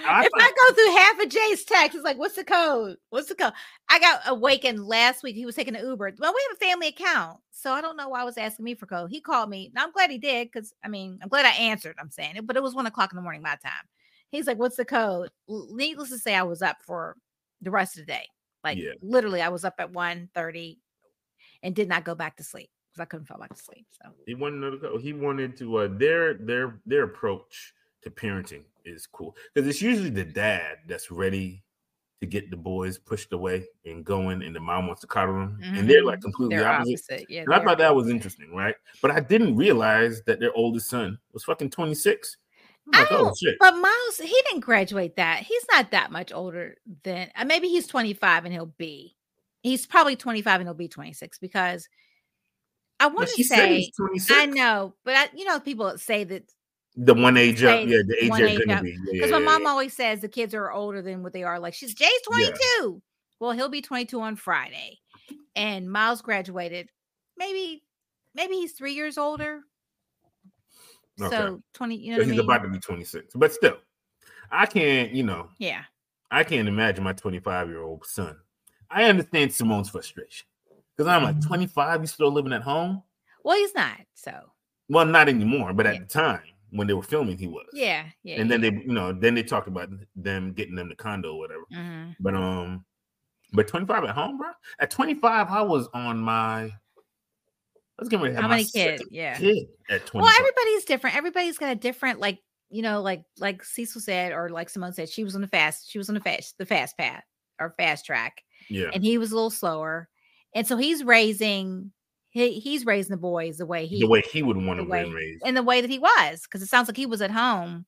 I 0.05 0.25
if 0.25 0.31
thought- 0.31 0.41
I 0.41 0.51
go 0.67 0.73
through 0.75 0.95
half 0.97 1.19
of 1.19 1.29
Jay's 1.29 1.63
text, 1.65 1.95
it's 1.95 2.03
like, 2.03 2.17
"What's 2.17 2.35
the 2.35 2.43
code? 2.43 2.97
What's 3.09 3.29
the 3.29 3.35
code?" 3.35 3.53
I 3.89 3.99
got 3.99 4.21
awakened 4.27 4.85
last 4.85 5.23
week. 5.23 5.35
He 5.35 5.45
was 5.45 5.55
taking 5.55 5.75
an 5.75 5.85
Uber. 5.85 6.13
Well, 6.19 6.33
we 6.33 6.45
have 6.49 6.57
a 6.57 6.65
family 6.65 6.87
account, 6.87 7.39
so 7.51 7.71
I 7.71 7.81
don't 7.81 7.97
know 7.97 8.09
why 8.09 8.21
I 8.21 8.23
was 8.25 8.37
asking 8.37 8.65
me 8.65 8.75
for 8.75 8.85
code. 8.85 9.09
He 9.11 9.21
called 9.21 9.49
me. 9.49 9.71
Now 9.73 9.83
I'm 9.83 9.91
glad 9.91 10.11
he 10.11 10.17
did 10.17 10.49
because 10.51 10.73
I 10.83 10.87
mean 10.87 11.19
I'm 11.21 11.29
glad 11.29 11.45
I 11.45 11.51
answered. 11.51 11.95
I'm 11.99 12.09
saying 12.11 12.35
it, 12.35 12.47
but 12.47 12.55
it 12.57 12.63
was 12.63 12.75
one 12.75 12.85
o'clock 12.87 13.11
in 13.11 13.15
the 13.15 13.21
morning 13.21 13.41
my 13.41 13.55
time. 13.63 13.71
He's 14.29 14.47
like, 14.47 14.57
"What's 14.57 14.77
the 14.77 14.85
code?" 14.85 15.29
Needless 15.47 16.09
to 16.09 16.17
say, 16.17 16.35
I 16.35 16.43
was 16.43 16.61
up 16.61 16.77
for 16.83 17.15
the 17.61 17.71
rest 17.71 17.97
of 17.97 18.05
the 18.05 18.11
day. 18.11 18.27
Like 18.63 18.77
Yeah. 18.77 18.93
literally, 19.01 19.41
I 19.41 19.49
was 19.49 19.63
up 19.65 19.75
at 19.79 19.91
1.30 19.91 20.79
and 21.61 21.75
did 21.75 21.87
not 21.89 22.03
go 22.03 22.15
back 22.15 22.37
to 22.37 22.43
sleep 22.43 22.69
because 22.91 23.01
I 23.01 23.05
couldn't 23.05 23.25
fall 23.27 23.37
back 23.39 23.53
to 23.55 23.61
sleep. 23.61 23.85
So 23.91 24.09
He 24.25 24.35
wanted 24.35 24.71
to 24.71 24.77
go. 24.77 24.97
He 24.97 25.13
wanted 25.13 25.55
to. 25.57 25.77
Uh, 25.77 25.87
their 25.91 26.33
their 26.35 26.79
their 26.85 27.03
approach 27.03 27.73
to 28.03 28.11
parenting 28.11 28.63
is 28.85 29.07
cool 29.07 29.35
because 29.53 29.67
it's 29.67 29.81
usually 29.81 30.09
the 30.09 30.23
dad 30.25 30.77
that's 30.87 31.09
ready 31.11 31.63
to 32.21 32.27
get 32.27 32.49
the 32.49 32.57
boys 32.57 32.97
pushed 32.97 33.33
away 33.33 33.65
and 33.85 34.05
going, 34.05 34.43
and 34.43 34.55
the 34.55 34.59
mom 34.59 34.87
wants 34.87 35.01
to 35.01 35.07
cuddle 35.07 35.33
them, 35.33 35.59
and 35.61 35.89
they're 35.89 36.05
like 36.05 36.19
Mhm. 36.19 36.23
completely 36.23 36.55
They're 36.55 36.69
opposite. 36.69 36.93
opposite. 36.93 37.29
Yeah. 37.29 37.41
And 37.41 37.53
I 37.53 37.63
thought 37.63 37.77
that 37.79 37.93
was 37.93 38.07
interesting, 38.07 38.55
right? 38.55 38.75
But 39.01 39.11
I 39.11 39.19
didn't 39.19 39.57
realize 39.57 40.21
that 40.23 40.39
their 40.39 40.53
oldest 40.53 40.89
son 40.89 41.19
was 41.33 41.43
fucking 41.43 41.71
26. 41.71 42.37
Like, 42.93 43.07
oh 43.11 43.33
shit. 43.37 43.55
But 43.59 43.75
Miles, 43.75 44.17
he 44.17 44.35
didn't 44.49 44.61
graduate 44.61 45.15
that. 45.17 45.39
He's 45.39 45.65
not 45.71 45.91
that 45.91 46.11
much 46.11 46.31
older 46.31 46.75
than 47.03 47.29
uh, 47.35 47.45
maybe 47.45 47.67
he's 47.67 47.87
25 47.87 48.45
and 48.45 48.53
he'll 48.53 48.73
be. 48.77 49.17
He's 49.61 49.85
probably 49.85 50.15
25 50.15 50.61
and 50.61 50.67
he'll 50.67 50.73
be 50.73 50.87
26 50.89 51.39
because 51.39 51.87
I 52.99 53.07
want 53.07 53.29
to 53.35 53.43
say 53.43 53.91
I 54.29 54.45
know, 54.45 54.95
but 55.03 55.15
I, 55.15 55.29
you 55.35 55.45
know, 55.45 55.59
people 55.59 55.97
say 55.97 56.23
that 56.25 56.49
The 56.95 57.13
one 57.13 57.37
age 57.37 57.63
up, 57.63 57.87
yeah, 57.87 57.99
the 58.05 58.15
age 58.23 58.31
they're 58.37 58.59
gonna 58.59 58.77
up. 58.77 58.83
be. 58.83 58.91
Yeah, 58.91 59.13
because 59.13 59.31
yeah, 59.31 59.39
my 59.39 59.43
mom 59.43 59.63
yeah. 59.63 59.69
always 59.69 59.93
says 59.93 60.21
the 60.21 60.29
kids 60.29 60.53
are 60.53 60.71
older 60.71 61.01
than 61.01 61.23
what 61.23 61.33
they 61.33 61.43
are. 61.43 61.59
Like 61.59 61.73
she's 61.73 61.93
Jay's 61.93 62.09
Yeah. 62.37 62.47
22. 62.49 63.01
Well, 63.39 63.51
he'll 63.51 63.69
be 63.69 63.81
22 63.81 64.21
on 64.21 64.35
Friday, 64.35 64.99
and 65.55 65.91
Miles 65.91 66.21
graduated. 66.21 66.89
Maybe, 67.35 67.83
maybe 68.35 68.53
he's 68.55 68.73
three 68.73 68.93
years 68.93 69.17
older. 69.17 69.61
Okay. 71.21 71.35
So 71.35 71.61
20, 71.73 71.95
you 71.95 72.11
know 72.11 72.17
So 72.17 72.19
what 72.19 72.23
I 72.23 72.25
he's 72.25 72.31
mean? 72.31 72.39
about 72.49 72.63
to 72.63 72.69
be 72.69 72.79
26. 72.79 73.33
But 73.35 73.53
still, 73.53 73.77
I 74.51 74.65
can't, 74.65 75.11
you 75.11 75.23
know, 75.23 75.49
yeah. 75.57 75.83
I 76.31 76.43
can't 76.43 76.67
imagine 76.67 77.03
my 77.03 77.13
25 77.13 77.69
year 77.69 77.81
old 77.81 78.05
son. 78.05 78.37
I 78.89 79.05
understand 79.05 79.51
Simone's 79.51 79.89
frustration 79.89 80.45
because 80.95 81.07
I'm 81.07 81.23
Mm-hmm. 81.23 81.39
like 81.39 81.47
25, 81.47 82.01
you 82.01 82.07
still 82.07 82.31
living 82.31 82.53
at 82.53 82.61
home? 82.61 83.01
Well, 83.43 83.57
he's 83.57 83.73
not. 83.75 83.97
So 84.13 84.31
Well, 84.89 85.05
not 85.05 85.27
anymore, 85.27 85.73
but 85.73 85.85
at 85.87 85.99
the 85.99 86.05
time 86.05 86.41
when 86.73 86.87
they 86.87 86.93
were 86.93 87.03
filming, 87.03 87.37
he 87.37 87.47
was. 87.47 87.65
yeah, 87.73 88.05
yeah. 88.23 88.41
and 88.41 88.49
then 88.49 88.61
they, 88.61 88.71
you 88.71 88.93
know, 88.93 89.13
then 89.13 89.35
they 89.35 89.43
talked 89.43 89.67
about 89.67 89.89
them 90.15 90.53
getting 90.53 90.75
them 90.75 90.89
the 90.89 90.95
condo 90.95 91.33
or 91.33 91.39
whatever. 91.39 91.63
Mhm. 91.73 92.15
But 92.19 92.35
um, 92.35 92.83
but 93.53 93.67
25 93.67 94.03
at 94.05 94.09
home, 94.15 94.37
bro. 94.37 94.49
At 94.79 94.89
25, 94.89 95.47
I 95.49 95.61
was 95.61 95.87
on 95.93 96.19
my. 96.19 96.71
Was 97.99 98.09
getting 98.09 98.23
ready 98.23 98.35
How 98.35 98.47
many 98.47 98.65
kids? 98.65 99.03
Yeah. 99.11 99.37
kid 99.37 99.67
at 99.89 100.05
25. 100.07 100.13
Well, 100.23 100.33
everybody's 100.39 100.83
different. 100.85 101.15
Everybody's 101.15 101.59
got 101.59 101.71
a 101.71 101.75
different, 101.75 102.19
like 102.19 102.39
you 102.71 102.81
know, 102.81 103.01
like 103.01 103.23
like 103.37 103.63
Cecil 103.63 104.01
said, 104.01 104.31
or 104.33 104.49
like 104.49 104.69
Simone 104.69 104.93
said, 104.93 105.09
she 105.09 105.23
was 105.23 105.35
on 105.35 105.41
the 105.41 105.47
fast. 105.47 105.89
She 105.89 105.99
was 105.99 106.09
on 106.09 106.15
the 106.15 106.21
fast, 106.21 106.57
the 106.57 106.65
fast 106.65 106.97
path 106.97 107.23
or 107.59 107.75
fast 107.77 108.05
track. 108.05 108.41
yeah, 108.67 108.89
and 108.93 109.03
he 109.03 109.19
was 109.19 109.31
a 109.31 109.35
little 109.35 109.51
slower. 109.51 110.09
And 110.55 110.65
so 110.67 110.75
he's 110.77 111.03
raising 111.03 111.91
he, 112.33 112.59
he's 112.59 112.85
raising 112.85 113.11
the 113.11 113.17
boys 113.17 113.57
the 113.57 113.65
way 113.65 113.85
he 113.85 113.99
the 114.01 114.07
way 114.07 114.21
he 114.31 114.43
would 114.43 114.57
want 114.57 114.79
to 114.79 114.83
way- 114.83 115.05
be 115.05 115.13
raised. 115.13 115.45
in 115.45 115.53
the 115.55 115.63
way 115.63 115.79
that 115.81 115.89
he 115.89 115.99
was 115.99 116.41
because 116.41 116.61
it 116.61 116.67
sounds 116.67 116.87
like 116.89 116.97
he 116.97 117.05
was 117.05 117.21
at 117.21 117.31
home 117.31 117.85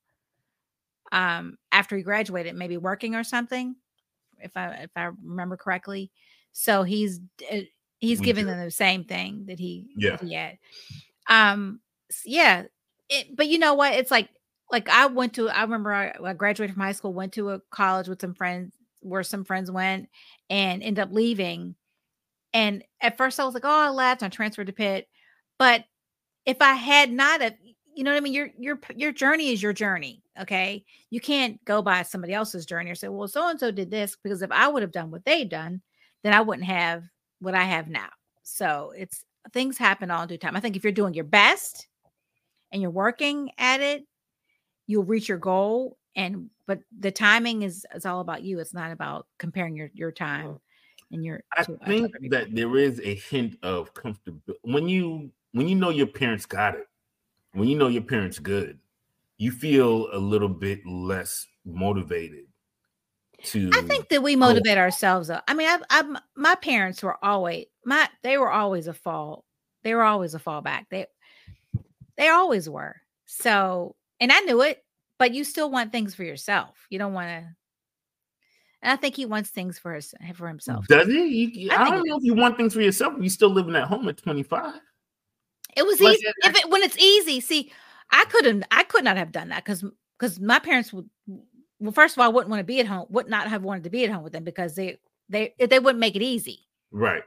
um 1.12 1.56
after 1.72 1.96
he 1.96 2.02
graduated 2.02 2.54
maybe 2.56 2.76
working 2.76 3.14
or 3.14 3.22
something 3.24 3.76
if 4.40 4.56
i 4.56 4.68
if 4.82 4.90
i 4.96 5.08
remember 5.24 5.56
correctly 5.56 6.10
so 6.52 6.82
he's 6.82 7.20
uh, 7.52 7.58
he's 7.98 8.20
We 8.20 8.26
giving 8.26 8.44
do. 8.46 8.50
them 8.50 8.64
the 8.64 8.70
same 8.70 9.04
thing 9.04 9.44
that 9.46 9.58
he 9.58 9.86
Yeah. 9.96 10.12
that 10.16 10.22
he 10.22 10.34
had 10.34 10.58
um 11.28 11.80
yeah 12.24 12.64
it, 13.08 13.36
but 13.36 13.46
you 13.46 13.58
know 13.58 13.74
what 13.74 13.94
it's 13.94 14.10
like 14.10 14.28
like 14.72 14.88
i 14.88 15.06
went 15.06 15.34
to 15.34 15.48
i 15.48 15.62
remember 15.62 15.92
I, 15.92 16.12
I 16.24 16.32
graduated 16.32 16.74
from 16.74 16.82
high 16.82 16.92
school 16.92 17.12
went 17.12 17.32
to 17.34 17.50
a 17.50 17.60
college 17.70 18.08
with 18.08 18.20
some 18.20 18.34
friends 18.34 18.74
where 19.00 19.22
some 19.22 19.44
friends 19.44 19.70
went 19.70 20.08
and 20.50 20.82
end 20.82 20.98
up 20.98 21.10
leaving 21.12 21.76
and 22.56 22.82
at 23.02 23.16
first 23.16 23.38
i 23.38 23.44
was 23.44 23.54
like 23.54 23.64
oh 23.64 23.68
i 23.86 23.88
left 23.88 24.22
i 24.22 24.28
transferred 24.28 24.66
to 24.66 24.72
pitt 24.72 25.06
but 25.58 25.84
if 26.46 26.56
i 26.60 26.72
had 26.72 27.12
not 27.12 27.40
have 27.40 27.54
you 27.96 28.04
know 28.04 28.10
what 28.12 28.18
i 28.18 28.20
mean? 28.20 28.34
Your 28.34 28.50
your 28.58 28.78
your 28.94 29.12
journey 29.12 29.52
is 29.52 29.62
your 29.62 29.72
journey 29.72 30.22
okay? 30.38 30.84
You 31.08 31.18
can't 31.18 31.64
go 31.64 31.80
by 31.80 32.02
somebody 32.02 32.34
else's 32.34 32.66
journey 32.66 32.90
or 32.90 32.94
say 32.94 33.08
well 33.08 33.26
so 33.26 33.48
and 33.48 33.58
so 33.58 33.70
did 33.70 33.90
this 33.90 34.16
because 34.22 34.42
if 34.42 34.52
i 34.52 34.68
would 34.68 34.82
have 34.82 34.92
done 34.92 35.10
what 35.10 35.24
they've 35.24 35.48
done 35.48 35.80
then 36.22 36.34
i 36.34 36.40
wouldn't 36.40 36.66
have 36.66 37.04
what 37.40 37.54
i 37.54 37.64
have 37.64 37.88
now. 37.88 38.08
So 38.42 38.92
it's 38.96 39.24
things 39.52 39.78
happen 39.78 40.10
all 40.10 40.26
due 40.26 40.36
time. 40.36 40.56
I 40.56 40.60
think 40.60 40.76
if 40.76 40.84
you're 40.84 40.92
doing 40.92 41.14
your 41.14 41.24
best 41.24 41.88
and 42.70 42.82
you're 42.82 42.90
working 42.90 43.50
at 43.58 43.80
it 43.80 44.04
you'll 44.86 45.04
reach 45.04 45.28
your 45.28 45.38
goal 45.38 45.96
and 46.14 46.50
but 46.66 46.80
the 46.98 47.10
timing 47.10 47.62
is 47.62 47.86
is 47.94 48.04
all 48.04 48.20
about 48.20 48.42
you. 48.42 48.58
It's 48.58 48.74
not 48.74 48.92
about 48.92 49.26
comparing 49.38 49.74
your 49.74 49.90
your 49.94 50.12
time 50.12 50.46
mm-hmm. 50.46 50.56
And 51.10 51.24
your 51.24 51.42
I 51.56 51.64
think 51.64 52.12
that 52.30 52.54
there 52.54 52.76
is 52.76 53.00
a 53.00 53.14
hint 53.14 53.56
of 53.62 53.94
comfortability 53.94 54.56
when 54.62 54.88
you 54.88 55.30
when 55.52 55.68
you 55.68 55.74
know 55.74 55.90
your 55.90 56.06
parents 56.06 56.46
got 56.46 56.74
it, 56.74 56.86
when 57.52 57.68
you 57.68 57.78
know 57.78 57.88
your 57.88 58.02
parents 58.02 58.38
good, 58.38 58.78
you 59.38 59.50
feel 59.50 60.08
a 60.12 60.18
little 60.18 60.48
bit 60.48 60.84
less 60.86 61.46
motivated 61.64 62.44
to. 63.44 63.70
I 63.72 63.82
think 63.82 64.08
that 64.10 64.22
we 64.22 64.36
motivate 64.36 64.78
ourselves. 64.78 65.30
Up. 65.30 65.44
I 65.48 65.54
mean, 65.54 65.68
I, 65.68 65.78
I, 65.90 66.18
my 66.36 66.54
parents 66.56 67.02
were 67.02 67.16
always 67.24 67.66
my. 67.84 68.08
They 68.22 68.38
were 68.38 68.50
always 68.50 68.86
a 68.86 68.94
fall. 68.94 69.44
They 69.82 69.94
were 69.94 70.02
always 70.02 70.34
a 70.34 70.38
fallback. 70.38 70.86
They, 70.90 71.06
they 72.18 72.28
always 72.28 72.68
were. 72.68 72.96
So, 73.26 73.94
and 74.20 74.32
I 74.32 74.40
knew 74.40 74.62
it. 74.62 74.82
But 75.18 75.32
you 75.32 75.44
still 75.44 75.70
want 75.70 75.92
things 75.92 76.14
for 76.14 76.24
yourself. 76.24 76.76
You 76.90 76.98
don't 76.98 77.14
want 77.14 77.28
to. 77.28 77.46
And 78.82 78.92
I 78.92 78.96
think 78.96 79.16
he 79.16 79.26
wants 79.26 79.50
things 79.50 79.78
for 79.78 79.94
his 79.94 80.14
eh, 80.22 80.32
for 80.32 80.48
himself. 80.48 80.86
Does? 80.86 81.08
You, 81.08 81.20
you- 81.22 81.70
I 81.70 81.84
I, 81.84 81.90
don't 81.90 82.06
know 82.06 82.16
if 82.18 82.24
you 82.24 82.34
want 82.34 82.56
things 82.56 82.74
for 82.74 82.80
yourself. 82.82 83.14
You 83.20 83.28
still 83.30 83.50
living 83.50 83.74
at 83.76 83.88
home 83.88 84.08
at 84.08 84.18
25. 84.18 84.74
It 85.76 85.86
was 85.86 86.00
Like, 86.00 86.14
easy. 86.14 86.26
If 86.44 86.56
it 86.56 86.70
when 86.70 86.82
it's 86.82 86.98
easy, 86.98 87.40
see, 87.40 87.72
I 88.10 88.24
couldn't. 88.26 88.64
I 88.70 88.84
could 88.84 89.04
not 89.04 89.16
have 89.16 89.32
done 89.32 89.48
that 89.48 89.64
because 89.64 89.84
because 90.18 90.38
my 90.40 90.58
parents 90.58 90.92
would. 90.92 91.08
Well, 91.78 91.92
first 91.92 92.16
of 92.16 92.20
all, 92.20 92.24
I 92.26 92.32
wouldn't 92.32 92.50
want 92.50 92.60
to 92.60 92.64
be 92.64 92.80
at 92.80 92.86
home. 92.86 93.06
Would 93.10 93.28
not 93.28 93.48
have 93.48 93.62
wanted 93.62 93.84
to 93.84 93.90
be 93.90 94.04
at 94.04 94.10
home 94.10 94.22
with 94.22 94.32
them 94.32 94.44
because 94.44 94.74
they 94.74 94.98
they 95.28 95.54
they 95.58 95.78
wouldn't 95.78 95.98
make 96.00 96.16
it 96.16 96.22
easy. 96.22 96.60
Right. 96.92 97.22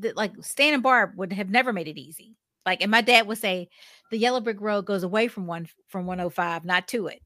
that 0.00 0.16
like 0.16 0.32
Stan 0.42 0.74
and 0.74 0.82
Barb 0.82 1.12
would 1.16 1.32
have 1.32 1.48
never 1.48 1.72
made 1.72 1.88
it 1.88 1.98
easy. 1.98 2.36
Like, 2.66 2.82
and 2.82 2.90
my 2.90 3.00
dad 3.00 3.26
would 3.26 3.38
say, 3.38 3.70
the 4.10 4.18
yellow 4.18 4.40
brick 4.40 4.60
road 4.60 4.84
goes 4.84 5.02
away 5.02 5.28
from 5.28 5.46
one 5.46 5.68
from 5.86 6.04
105, 6.04 6.66
not 6.66 6.86
to 6.88 7.06
it. 7.06 7.22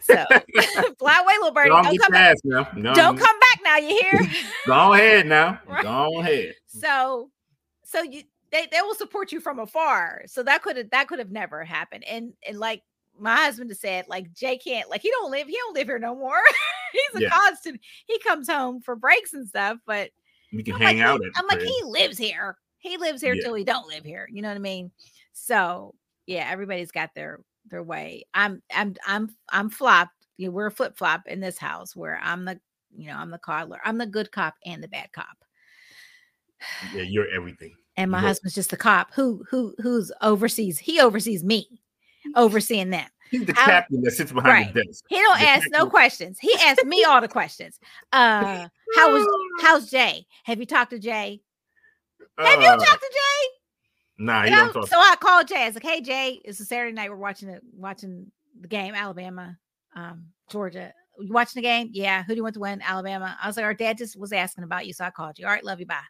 So 0.00 0.14
fly 0.98 1.20
away, 1.22 1.34
little 1.38 1.52
birdie. 1.52 1.70
On, 1.70 1.84
Don't 1.84 1.98
come 2.00 2.12
back. 2.12 2.36
now. 2.44 2.64
Go 2.74 2.82
Don't 2.82 2.98
on. 2.98 3.16
come 3.18 3.38
back 3.38 3.60
now. 3.62 3.76
You 3.76 3.88
hear? 4.00 4.20
Go 4.66 4.92
ahead 4.94 5.26
now. 5.26 5.60
Right. 5.68 5.82
Go 5.82 6.20
ahead. 6.20 6.54
so, 6.66 7.30
so 7.84 8.02
you 8.02 8.22
they 8.50 8.66
they 8.72 8.80
will 8.82 8.94
support 8.94 9.30
you 9.32 9.40
from 9.40 9.58
afar. 9.60 10.22
So 10.26 10.42
that 10.42 10.62
could 10.62 10.76
have 10.76 10.90
that 10.90 11.06
could 11.08 11.18
have 11.20 11.30
never 11.30 11.64
happened. 11.64 12.04
And 12.04 12.32
and 12.46 12.58
like 12.58 12.82
my 13.18 13.36
husband 13.36 13.70
has 13.70 13.80
said, 13.80 14.06
like 14.08 14.32
Jay 14.32 14.56
can't 14.58 14.90
like 14.90 15.02
he 15.02 15.10
don't 15.10 15.30
live 15.30 15.46
he 15.46 15.56
don't 15.56 15.74
live 15.74 15.86
here 15.86 15.98
no 15.98 16.14
more. 16.16 16.40
He's 16.92 17.20
a 17.20 17.22
Yeah. 17.22 17.30
constant. 17.30 17.80
He 18.06 18.18
comes 18.18 18.48
home 18.50 18.80
for 18.80 18.96
breaks 18.96 19.32
and 19.34 19.46
stuff, 19.48 19.78
but 19.86 20.10
We 20.52 20.64
can 20.64 20.74
I'm 20.74 20.80
hang 20.80 20.98
like, 20.98 21.06
out 21.06 21.20
I'm 21.36 21.46
like, 21.46 21.58
crib. 21.58 21.68
he 21.70 21.84
lives 21.84 22.18
here. 22.18 22.56
He 22.78 22.96
lives 22.96 23.20
here 23.22 23.34
Yeah. 23.34 23.42
till 23.44 23.54
he 23.54 23.62
don't 23.64 23.86
live 23.86 24.04
here. 24.04 24.28
You 24.32 24.42
know 24.42 24.48
what 24.48 24.56
I 24.56 24.60
mean? 24.60 24.90
So 25.32 25.94
yeah, 26.26 26.48
everybody's 26.50 26.90
got 26.90 27.10
their 27.14 27.40
their 27.70 27.82
way. 27.82 28.24
I'm 28.34 28.62
I'm 28.74 28.94
I'm 29.06 29.34
I'm 29.48 29.70
flopped. 29.70 30.26
You 30.36 30.46
know, 30.46 30.52
we're 30.52 30.66
a 30.66 30.70
flip 30.70 30.96
flop 30.96 31.22
in 31.26 31.40
this 31.40 31.58
house 31.58 31.94
where 31.96 32.18
I'm 32.22 32.44
the 32.44 32.60
you 32.96 33.06
know 33.08 33.16
I'm 33.16 33.30
the 33.30 33.38
coddler. 33.38 33.78
I'm 33.84 33.98
the 33.98 34.06
good 34.06 34.30
cop 34.32 34.54
and 34.64 34.82
the 34.82 34.88
bad 34.88 35.12
cop. 35.12 35.36
Yeah, 36.94 37.02
you're 37.02 37.28
everything. 37.30 37.74
And 37.96 38.10
my 38.10 38.18
Right. 38.18 38.26
husband's 38.28 38.54
just 38.54 38.70
the 38.70 38.76
cop 38.76 39.12
who 39.14 39.44
who 39.50 39.74
who's 39.82 40.10
oversees. 40.22 40.78
He 40.78 41.00
oversees 41.00 41.44
me, 41.44 41.80
overseeing 42.36 42.90
them. 42.90 43.08
He's 43.30 43.44
the 43.46 43.52
captain 43.52 44.02
that 44.02 44.10
sits 44.12 44.32
behind 44.32 44.74
the 44.74 44.84
desk. 44.84 45.04
He 45.08 45.16
don't 45.16 45.40
The 45.40 45.46
ask 45.48 45.68
no 45.70 45.88
questions. 45.88 46.38
He 46.40 46.52
asks 46.62 46.84
me 46.84 47.04
all 47.04 47.20
the 47.20 47.28
questions. 47.28 47.78
Uh, 48.12 48.68
how 48.96 49.12
was 49.12 49.26
how's 49.62 49.90
Jay? 49.90 50.26
Have 50.44 50.58
you 50.58 50.66
talked 50.66 50.90
to 50.90 50.98
Jay? 50.98 51.40
Have 52.38 52.60
you 52.60 52.68
Uh, 52.68 52.76
talked 52.76 53.02
to 53.02 53.10
Jay? 53.12 53.59
Nah, 54.20 54.42
You 54.44 54.50
you 54.50 54.56
know, 54.56 54.62
don't 54.64 54.72
talk. 54.74 54.88
so 54.88 54.98
I 54.98 55.16
called 55.18 55.48
Jay. 55.48 55.62
I 55.62 55.66
was 55.66 55.74
like, 55.74 55.82
"Hey 55.84 56.00
Jay, 56.02 56.40
it's 56.44 56.60
a 56.60 56.64
Saturday 56.64 56.92
night. 56.92 57.10
We're 57.10 57.16
watching 57.16 57.48
it, 57.48 57.62
watching 57.74 58.30
the 58.60 58.68
game, 58.68 58.94
Alabama, 58.94 59.58
um, 59.96 60.26
Georgia. 60.50 60.92
You 61.18 61.32
watching 61.32 61.60
the 61.62 61.66
game? 61.66 61.88
Yeah. 61.92 62.22
Who 62.22 62.34
do 62.34 62.36
you 62.36 62.42
want 62.42 62.54
to 62.54 62.60
win? 62.60 62.82
Alabama. 62.82 63.36
I 63.42 63.46
was 63.46 63.56
like, 63.56 63.64
our 63.64 63.74
dad 63.74 63.98
just 63.98 64.18
was 64.18 64.32
asking 64.32 64.64
about 64.64 64.86
you, 64.86 64.92
so 64.92 65.04
I 65.04 65.10
called 65.10 65.38
you. 65.38 65.46
All 65.46 65.52
right, 65.52 65.64
love 65.64 65.80
you. 65.80 65.86
Bye. 65.86 66.00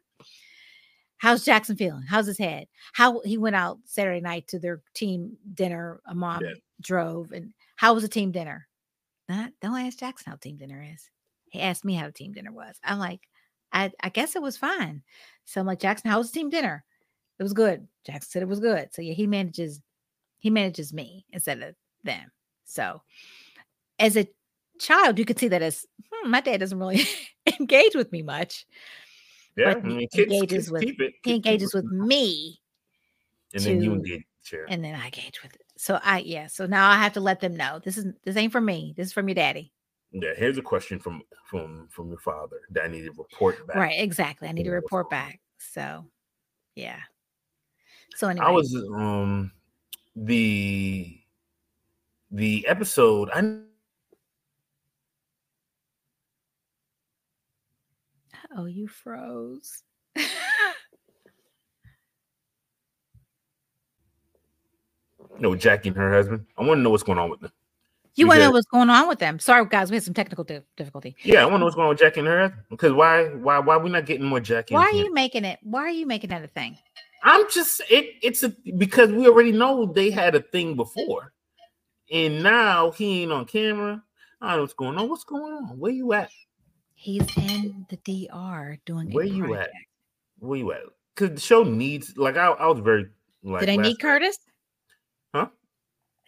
How's 1.19 1.45
Jackson 1.45 1.77
feeling? 1.77 2.03
How's 2.03 2.27
his 2.27 2.39
head? 2.39 2.67
How 2.95 3.21
he 3.21 3.37
went 3.37 3.55
out 3.57 3.79
Saturday 3.85 4.21
night 4.21 4.49
to 4.49 4.59
their 4.59 4.81
team 4.95 5.37
dinner. 5.55 6.01
A 6.07 6.15
mom 6.15 6.43
Yeah. 6.45 6.55
drove, 6.81 7.33
and 7.33 7.53
how 7.77 7.93
was 7.95 8.03
the 8.03 8.09
team 8.09 8.33
dinner? 8.33 8.67
Not, 9.29 9.53
don't 9.61 9.79
ask 9.79 9.99
Jackson 9.99 10.31
how 10.31 10.37
team 10.37 10.57
dinner 10.57 10.83
is. 10.95 11.11
He 11.51 11.61
asked 11.61 11.85
me 11.85 11.95
how 11.95 12.07
the 12.07 12.13
team 12.13 12.33
dinner 12.33 12.53
was. 12.53 12.77
I'm 12.83 12.99
like, 12.99 13.21
I, 13.73 13.93
I 14.03 14.09
guess 14.09 14.35
it 14.35 14.43
was 14.43 14.57
fine. 14.57 15.03
So 15.45 15.61
I'm 15.61 15.67
like, 15.67 15.79
Jackson, 15.81 16.11
how 16.11 16.19
was 16.19 16.31
the 16.33 16.39
team 16.41 16.49
dinner? 16.51 16.85
It 17.39 17.43
was 17.43 17.53
good. 17.53 17.87
Jackson 18.07 18.31
said 18.31 18.43
it 18.43 18.49
was 18.49 18.61
good. 18.61 18.89
So 18.93 19.03
yeah, 19.03 19.15
he 19.15 19.27
manages 19.27 19.81
he 20.39 20.51
manages 20.51 20.93
me 20.93 21.27
instead 21.31 21.63
of 21.63 21.75
them. 22.05 22.31
So 22.65 23.03
as 23.99 24.17
a 24.17 24.27
child, 24.79 25.19
you 25.19 25.25
could 25.25 25.39
see 25.39 25.49
that 25.49 25.63
as 25.63 25.87
hmm, 26.13 26.31
my 26.31 26.41
dad 26.41 26.61
doesn't 26.61 26.79
really 26.79 27.05
engage 27.61 27.95
with 27.95 28.11
me 28.13 28.23
much. 28.23 28.67
yeah, 29.57 29.71
I 29.71 29.75
but 29.75 29.85
he 29.85 29.97
mean, 29.97 30.09
kids, 30.13 30.33
engages 30.33 30.51
kids 30.51 30.71
with-. 30.71 30.83
He 30.83 30.95
kids 30.95 31.15
keep 31.23 31.35
engages 31.37 31.75
it. 31.75 31.77
with 31.77 31.93
me 31.93 32.61
and 33.55 33.63
then 33.63 33.83
you 33.83 33.93
engage. 33.93 34.25
Sure. 34.43 34.65
and 34.69 34.83
then 34.83 34.95
I 34.95 35.05
engage 35.05 35.43
with 35.43 35.55
it. 35.55 35.63
So 35.77 36.01
I 36.03 36.21
yeah, 36.21 36.47
so 36.47 36.67
now 36.67 36.91
I 36.91 36.97
have 36.97 37.13
to 37.15 37.21
let 37.21 37.41
them 37.41 37.57
know 37.57 37.79
this 37.85 37.99
is 37.99 38.07
this 38.25 38.37
ain't 38.37 38.53
for 38.53 38.61
me. 38.61 38.95
This 38.97 39.09
is 39.09 39.13
from 39.13 39.29
your 39.29 39.35
daddy. 39.35 39.73
Yeah, 40.13 40.35
here's 40.37 40.59
a 40.59 40.63
question 40.63 40.99
from 40.99 41.23
from 41.45 41.89
from 41.91 42.09
your 42.09 42.19
father 42.19 42.61
that 42.71 42.85
I 42.85 42.89
need 42.89 43.03
to 43.03 43.13
report 43.13 43.67
back. 43.67 43.77
Right, 43.77 44.01
exactly. 44.01 44.49
I 44.49 44.53
need 44.53 44.65
to 44.65 44.71
report 44.71 45.11
back. 45.11 45.41
So, 45.59 46.07
yeah. 46.75 47.01
So 48.17 48.29
anyway, 48.29 48.47
I 48.47 48.51
was 48.51 48.75
um 48.95 49.53
the 50.17 51.19
the 52.31 52.67
episode 52.67 53.31
I 53.35 53.61
oh, 58.57 58.67
you 58.67 58.89
froze. 58.89 59.83
know 65.41 65.55
Jackie 65.55 65.89
and 65.89 65.97
her 65.97 66.13
husband. 66.13 66.47
I 66.57 66.65
want 66.65 66.79
to 66.79 66.83
know 66.83 66.91
what's 66.91 67.03
going 67.03 67.19
on 67.19 67.31
with 67.31 67.41
them. 67.41 67.53
you 68.15 68.27
want 68.27 68.39
to 68.39 68.45
know 68.45 68.51
what's 68.51 68.67
going 68.67 68.91
on 68.91 69.09
with 69.09 69.19
them? 69.19 69.39
Sorry, 69.39 69.65
guys, 69.67 69.91
we 69.91 69.97
had 69.97 70.05
some 70.05 70.15
technical 70.15 70.45
di- 70.45 70.61
difficulty. 70.77 71.17
Yeah, 71.23 71.43
I 71.43 71.45
want 71.45 71.55
to 71.55 71.59
know 71.61 71.65
what's 71.67 71.77
going 71.77 71.87
on 71.87 71.91
with 71.91 71.99
Jackie 71.99 72.21
and 72.21 72.29
her. 72.29 72.55
Because 72.69 72.93
why 72.93 73.29
why 73.29 73.59
why 73.59 73.77
we 73.77 73.91
not 73.91 74.07
getting 74.07 74.27
more 74.27 74.41
Jackie? 74.41 74.75
Why 74.75 74.83
are 74.83 74.93
you 74.93 75.13
making 75.13 75.45
it? 75.45 75.59
Why 75.63 75.83
are 75.83 75.91
you 75.91 76.07
making 76.07 76.31
that 76.31 76.45
a 76.45 76.49
thing? 76.49 76.77
I'm 77.23 77.51
just 77.51 77.83
it. 77.91 78.17
It's 78.23 78.43
a 78.43 78.55
because 78.77 79.11
we 79.11 79.27
already 79.27 79.53
know 79.53 79.87
they 79.87 80.11
had 80.11 80.35
a 80.35 80.41
thing 80.41 80.75
before, 80.75 81.33
and 82.11 82.43
now 82.43 82.91
he 82.93 83.23
ain't 83.23 83.33
on 83.33 83.45
camera. 83.45 84.03
I 84.41 84.57
don't 84.57 84.57
know 84.57 84.63
what's 84.63 84.75
going 84.75 84.99
on. 84.99 85.09
What's 85.09 85.25
going 85.25 85.53
on? 85.53 85.79
Where 85.79 85.93
you 85.93 86.13
at? 86.15 86.31
He's 86.95 87.23
in 87.37 87.87
the 87.91 87.97
DR 87.99 88.79
doing. 88.87 89.11
Where 89.13 89.25
you 89.25 89.55
at? 89.55 89.71
Where 90.39 90.59
you 90.59 90.73
at? 90.73 90.81
Because 91.15 91.35
the 91.35 91.41
show 91.41 91.63
needs 91.63 92.17
like 92.17 92.37
I, 92.37 92.47
I 92.47 92.67
was 92.67 92.81
very 92.81 93.07
like 93.43 93.67
they 93.67 93.77
last 93.77 93.87
need 93.87 94.01
Curtis? 94.01 94.39
Huh? 95.35 95.49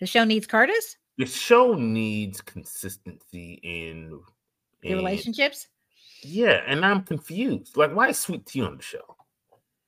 The 0.00 0.06
show 0.06 0.24
needs 0.24 0.46
Curtis. 0.46 0.96
The 1.18 1.26
show 1.26 1.74
needs 1.74 2.40
consistency 2.40 3.60
in 3.62 4.20
The 4.82 4.90
in- 4.90 4.96
relationships 4.96 5.68
Yeah, 6.22 6.62
and 6.66 6.84
I'm 6.84 7.02
confused. 7.02 7.76
Like, 7.76 7.94
why 7.94 8.08
is 8.08 8.18
Sweet 8.18 8.46
Tea 8.46 8.62
on 8.62 8.76
the 8.76 8.82
show? 8.82 9.16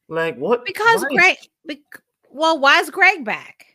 Like, 0.08 0.36
what? 0.36 0.64
because 0.64 1.02
why 1.02 1.14
Greg. 1.14 1.36
bec- 1.64 2.02
well, 2.30 2.58
why 2.58 2.80
is 2.80 2.90
Greg 2.90 3.24
back? 3.24 3.66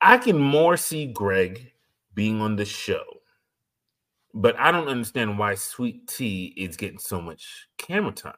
I 0.00 0.18
can 0.18 0.38
more 0.38 0.76
see 0.76 1.06
Greg 1.06 1.72
being 2.14 2.40
on 2.40 2.56
the 2.56 2.64
show, 2.64 3.02
but 4.34 4.54
I 4.58 4.70
don't 4.70 4.88
understand 4.88 5.38
why 5.38 5.54
Sweet 5.54 6.06
Tea 6.08 6.52
is 6.56 6.76
getting 6.76 6.98
so 6.98 7.20
much 7.20 7.68
camera 7.78 8.12
time. 8.12 8.34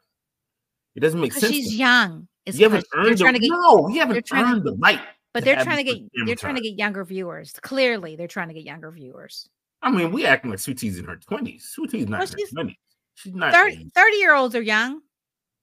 It 0.95 1.01
doesn't 1.01 1.21
make 1.21 1.33
sense. 1.33 1.53
she's 1.53 1.75
young. 1.75 2.29
It's 2.45 2.57
you 2.59 2.65
haven't 2.69 2.87
earned 2.95 3.19
trying 3.19 3.33
the, 3.33 3.41
to 3.41 3.49
get, 3.49 3.51
no, 3.51 3.89
you 3.89 3.99
haven't 3.99 4.25
trying 4.27 4.55
to- 4.55 4.61
the 4.61 4.77
right. 4.77 5.01
but 5.35 5.45
they're 5.45 5.63
trying 5.65 5.79
to 5.79 5.83
get 5.83 5.99
they're 6.25 6.37
trying 6.37 6.55
to 6.55 6.61
get 6.63 6.79
younger 6.79 7.05
viewers. 7.05 7.53
Clearly, 7.63 8.15
they're 8.15 8.29
trying 8.29 8.49
to 8.49 8.55
get 8.55 8.63
younger 8.63 8.91
viewers. 8.93 9.49
I 9.83 9.91
mean, 9.91 10.13
we 10.13 10.25
acting 10.25 10.51
like 10.51 10.61
Sweet 10.61 10.79
Tea's 10.79 10.99
in 10.99 11.05
her 11.07 11.17
twenties. 11.17 11.69
Sweet 11.69 11.91
Tea's 11.91 12.09
not 12.09 12.21
Well, 12.21 12.29
in 12.29 12.39
her 12.39 12.47
twenties. 12.53 12.77
She's 13.15 13.35
not. 13.35 13.53
30, 13.53 13.91
30 13.95 14.17
year 14.19 14.35
olds 14.35 14.55
are 14.55 14.63
young. 14.63 15.01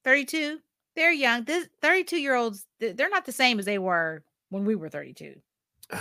32. 0.04 0.60
They're 0.96 1.12
young. 1.12 1.44
This 1.44 1.68
32 1.82 2.18
year 2.18 2.36
olds, 2.36 2.66
they're 2.80 3.10
not 3.10 3.26
the 3.26 3.32
same 3.32 3.60
as 3.60 3.66
they 3.66 3.80
were 3.80 4.24
when 4.50 4.66
we 4.66 4.76
were 4.76 4.90
32. 4.90 5.36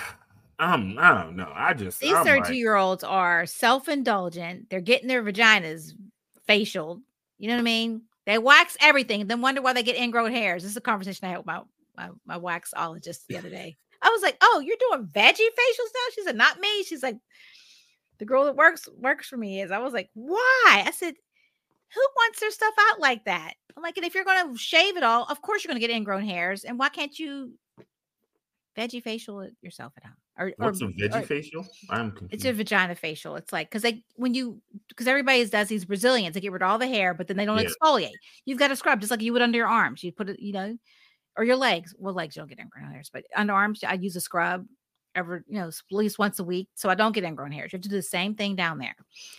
Um, 0.59 0.97
I 0.97 1.13
don't 1.21 1.35
know. 1.35 1.51
I 1.53 1.75
just 1.75 1.99
These 1.99 2.15
I'm 2.15 2.25
32 2.25 2.45
like, 2.45 2.55
year 2.55 2.77
olds 2.77 3.03
are 3.03 3.47
self 3.47 3.89
indulgent. 3.89 4.71
They're 4.71 4.81
getting 4.81 5.09
their 5.09 5.25
vaginas 5.25 5.93
facial. 6.47 7.01
You 7.39 7.49
know 7.49 7.55
what 7.55 7.61
I 7.61 7.65
mean? 7.65 8.03
They 8.27 8.39
wax 8.39 8.77
everything, 8.81 9.27
then 9.27 9.41
wonder 9.41 9.61
why 9.61 9.73
they 9.73 9.83
get 9.83 9.97
ingrown 9.97 10.31
hairs. 10.31 10.63
This 10.63 10.71
is 10.71 10.77
a 10.77 10.83
conversation 10.83 11.27
I 11.27 11.31
had 11.31 11.39
with 11.39 11.47
my, 11.47 11.63
my, 11.97 12.11
my 12.25 12.39
waxologist 12.39 13.27
the 13.29 13.39
other 13.39 13.51
day. 13.51 13.77
I 14.01 14.11
was 14.11 14.23
like, 14.23 14.37
Oh, 14.41 14.63
you're 14.65 14.77
doing 14.89 15.09
veggie 15.09 15.33
facials 15.33 15.91
now? 15.95 16.13
She 16.15 16.23
said, 16.23 16.37
Not 16.37 16.61
me. 16.61 16.85
She's 16.85 17.03
like, 17.03 17.17
The 18.19 18.25
girl 18.25 18.45
that 18.45 18.55
works 18.55 18.89
works 18.97 19.27
for 19.27 19.37
me 19.37 19.63
is. 19.63 19.73
I 19.73 19.79
was 19.79 19.93
like, 19.93 20.11
Why? 20.15 20.85
I 20.87 20.93
said, 20.93 21.15
Who 21.95 22.01
wants 22.17 22.41
their 22.41 22.51
stuff 22.51 22.75
out 22.91 23.01
like 23.01 23.25
that? 23.27 23.55
I'm 23.77 23.83
like, 23.83 23.97
and 23.97 24.07
if 24.07 24.15
you're 24.15 24.25
going 24.25 24.53
to 24.53 24.59
shave 24.59 24.97
it 24.97 25.03
all, 25.03 25.25
of 25.29 25.41
course 25.43 25.63
you're 25.65 25.71
going 25.71 25.81
to 25.81 25.87
get 25.87 25.95
ingrown 25.95 26.25
hairs. 26.25 26.65
And 26.65 26.79
why 26.79 26.89
can't 26.89 27.19
you 27.19 27.53
veggie 28.77 29.03
facial 29.03 29.41
it 29.41 29.55
yourself 29.63 29.93
at 29.97 30.05
home? 30.05 30.15
Or, 30.39 30.47
or- 30.47 30.53
what's 30.67 30.81
a 30.81 30.87
veggie 30.87 31.15
or- 31.15 31.23
facial? 31.23 31.67
I'm 31.91 32.11
confused. 32.13 32.33
it's 32.35 32.45
a 32.47 32.53
vagina 32.53 32.95
facial. 32.95 33.37
It's 33.37 33.53
like 33.53 33.69
because 33.69 33.83
they 33.83 34.03
when 34.17 34.33
you 34.35 34.61
because 34.89 35.07
everybody 35.07 35.45
does 35.47 35.69
these 35.69 35.85
Brazilians, 35.85 36.35
they 36.35 36.41
get 36.41 36.53
rid 36.53 36.63
of 36.63 36.71
all 36.71 36.79
the 36.79 36.87
hair, 36.87 37.13
but 37.15 37.29
then 37.29 37.37
they 37.37 37.45
don't 37.45 37.59
Yeah. 37.61 37.69
exfoliate. 37.83 38.13
You've 38.47 38.59
got 38.59 38.69
to 38.69 38.77
scrub 38.77 39.01
just 39.01 39.11
like 39.11 39.21
you 39.21 39.33
would 39.35 39.43
under 39.43 39.59
your 39.59 39.67
arms. 39.69 40.03
You 40.03 40.13
put 40.13 40.31
it, 40.31 40.41
you 40.41 40.53
know, 40.53 40.77
or 41.37 41.45
your 41.45 41.57
legs. 41.57 41.95
Well, 41.99 42.15
legs 42.15 42.37
you 42.37 42.41
don't 42.41 42.49
get 42.49 42.59
ingrown 42.61 42.91
hairs, 42.93 43.11
but 43.13 43.25
under 43.37 43.53
arms 43.53 43.85
I 43.85 43.95
use 43.95 44.17
a 44.17 44.21
scrub 44.21 44.67
every 45.15 45.41
you 45.49 45.59
know 45.59 45.69
at 45.69 45.75
least 45.91 46.19
once 46.19 46.39
a 46.39 46.45
week, 46.45 46.69
so 46.75 46.89
I 46.89 46.95
don't 46.95 47.13
get 47.13 47.25
ingrown 47.25 47.53
hairs. 47.53 47.73
You 47.73 47.77
have 47.77 47.83
to 47.83 47.89
do 47.89 47.97
the 47.97 48.03
same 48.03 48.35
thing 48.35 48.57
down 48.57 48.79
there, 48.79 48.95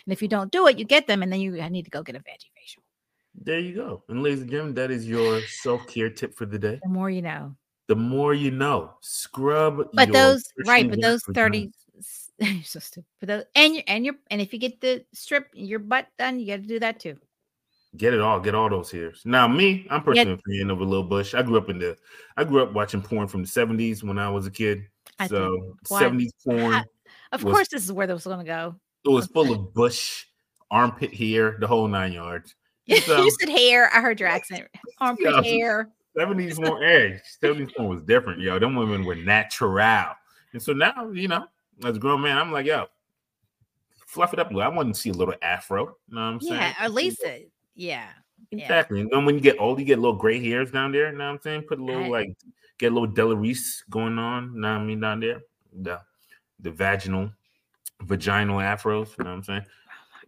and 0.06 0.12
if 0.12 0.22
you 0.22 0.28
don't 0.28 0.50
do 0.52 0.66
it, 0.66 0.78
you 0.78 0.84
get 0.84 1.06
them, 1.06 1.22
and 1.22 1.32
then 1.32 1.40
you 1.40 1.52
need 1.70 1.84
to 1.84 1.90
go 1.90 2.02
get 2.02 2.16
a 2.16 2.20
veggie 2.20 2.50
facial. 2.56 2.82
There 3.40 3.58
you 3.58 3.74
go. 3.74 4.02
And 4.08 4.22
ladies 4.22 4.42
and 4.42 4.50
gentlemen, 4.50 4.74
that 4.74 4.90
is 4.90 5.08
your 5.08 5.40
self-care 5.42 6.10
tip 6.10 6.34
for 6.34 6.46
the 6.46 6.58
day. 6.58 6.78
The 6.82 6.88
more 6.88 7.10
you 7.10 7.22
know. 7.22 7.56
The 7.88 7.96
more 7.96 8.32
you 8.32 8.50
know. 8.50 8.92
Scrub 9.00 9.88
But 9.92 10.08
your 10.08 10.12
those 10.14 10.44
right, 10.66 10.88
but 10.88 11.00
those 11.00 11.22
waxed 11.26 11.34
thirty. 11.34 11.58
vagina. 11.58 11.70
You're 12.54 12.64
so 12.64 12.80
stupid. 12.80 13.06
But 13.20 13.28
those, 13.28 13.44
and 13.54 13.74
you 13.76 13.82
and 13.86 14.04
your 14.04 14.14
and 14.30 14.40
if 14.40 14.52
you 14.52 14.58
get 14.58 14.80
the 14.80 15.04
strip 15.12 15.48
your 15.54 15.78
butt 15.78 16.08
done, 16.18 16.40
you 16.40 16.46
got 16.46 16.62
to 16.62 16.68
do 16.68 16.80
that 16.80 17.00
too. 17.00 17.16
Get 17.96 18.12
it 18.12 18.20
all. 18.20 18.40
Get 18.40 18.56
all 18.56 18.68
those 18.68 18.90
hairs. 18.90 19.22
Now, 19.24 19.46
me, 19.46 19.86
I'm 19.88 20.02
personally 20.02 20.32
a 20.44 20.58
fan 20.58 20.70
of 20.70 20.80
a 20.80 20.84
little 20.84 21.04
bush. 21.04 21.32
I 21.34 21.42
grew 21.42 21.58
up 21.58 21.68
in 21.68 21.78
the. 21.78 21.96
I 22.36 22.42
grew 22.42 22.60
up 22.62 22.72
watching 22.72 23.02
porn 23.02 23.28
from 23.28 23.42
the 23.42 23.48
70s 23.48 24.02
when 24.02 24.18
I 24.18 24.28
was 24.28 24.46
a 24.46 24.50
kid. 24.50 24.86
I 25.18 25.26
so 25.26 25.76
70s 25.88 26.30
porn. 26.44 26.74
I- 26.74 26.84
Of 27.32 27.44
was- 27.44 27.52
course, 27.54 27.68
this 27.68 27.84
is 27.84 27.92
where 27.92 28.06
this 28.06 28.14
was 28.14 28.24
going 28.24 28.38
to 28.38 28.44
go. 28.44 28.76
It 29.04 29.08
was 29.10 29.26
full 29.26 29.52
of 29.52 29.74
bush, 29.74 30.24
armpit 30.70 31.14
hair, 31.14 31.56
the 31.60 31.66
whole 31.66 31.86
nine 31.88 32.12
yards. 32.12 32.54
you 32.86 32.96
said 33.00 33.48
hair. 33.48 33.90
I 33.94 34.00
heard 34.00 34.18
your 34.20 34.28
accent. 34.28 34.66
Armpit 35.00 35.26
Yeah. 35.26 35.42
hair. 35.42 35.90
70s 36.16 36.56
porn, 36.64 36.82
hey, 36.82 37.20
70s 37.42 37.74
porn 37.76 37.88
was 37.88 38.02
different, 38.02 38.40
yo. 38.40 38.58
Them 38.58 38.76
women 38.76 39.04
were 39.04 39.16
natural. 39.16 40.14
And 40.52 40.62
so 40.62 40.72
now, 40.72 41.10
you 41.10 41.26
know, 41.28 41.46
as 41.84 41.96
a 41.96 41.98
grown 41.98 42.20
man, 42.20 42.38
I'm 42.38 42.52
like, 42.52 42.66
yo, 42.66 42.86
fluff 44.06 44.32
it 44.32 44.38
up. 44.38 44.54
I 44.54 44.68
want 44.68 44.94
to 44.94 45.00
see 45.00 45.10
a 45.10 45.14
little 45.14 45.34
afro. 45.42 45.96
You 46.08 46.14
know 46.14 46.20
what 46.20 46.26
I'm 46.26 46.40
saying? 46.40 46.54
Yeah, 46.54 46.74
at 46.78 46.92
least 46.92 47.22
it. 47.24 47.50
Yeah. 48.50 48.58
yeah. 48.58 48.64
Exactly. 48.64 49.00
And 49.00 49.10
then 49.12 49.24
when 49.24 49.34
you 49.34 49.40
get 49.40 49.58
old, 49.60 49.78
you 49.78 49.84
get 49.84 49.98
little 49.98 50.16
gray 50.16 50.42
hairs 50.42 50.70
down 50.70 50.92
there. 50.92 51.10
You 51.10 51.18
know 51.18 51.24
what 51.24 51.30
I'm 51.34 51.40
saying? 51.42 51.62
Put 51.62 51.78
a 51.80 51.84
little 51.84 52.04
I- 52.04 52.08
like 52.08 52.36
get 52.78 52.92
a 52.92 52.94
little 52.94 53.08
Della 53.08 53.36
Reese 53.36 53.84
going 53.90 54.18
on. 54.18 54.52
You 54.54 54.60
know 54.60 54.72
what 54.72 54.80
I 54.80 54.84
mean 54.84 55.00
down 55.00 55.20
there? 55.20 55.40
The 55.72 56.00
the 56.60 56.70
vaginal, 56.70 57.30
vaginal 58.02 58.56
afros. 58.58 59.16
You 59.18 59.24
know 59.24 59.30
what 59.30 59.36
I'm 59.36 59.42
saying? 59.44 59.66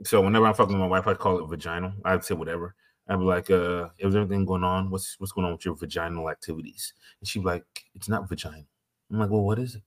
So 0.05 0.21
whenever 0.21 0.47
I'm 0.47 0.55
fucking 0.55 0.75
with 0.75 0.81
my 0.81 0.87
wife, 0.87 1.07
I 1.07 1.15
call 1.15 1.39
it 1.39 1.49
vaginal. 1.49 1.93
I'd 2.05 2.25
say 2.25 2.35
whatever. 2.35 2.75
I'd 3.09 3.19
be 3.19 3.25
like, 3.25 3.51
uh, 3.51 3.89
is 3.99 4.17
everything 4.17 4.45
going 4.45 4.65
on? 4.65 4.91
What's 4.91 5.19
what's 5.19 5.33
going 5.33 5.47
on 5.47 5.53
with 5.53 5.65
your 5.65 5.77
vaginal 5.77 6.29
activities? 6.29 6.93
And 7.21 7.29
she'd 7.29 7.41
be 7.41 7.47
like, 7.47 7.65
it's 7.95 8.09
not 8.09 8.29
vagina. 8.29 8.65
I'm 9.11 9.19
like, 9.21 9.31
well, 9.31 9.43
what 9.45 9.59
is 9.59 9.77
it? 9.77 9.83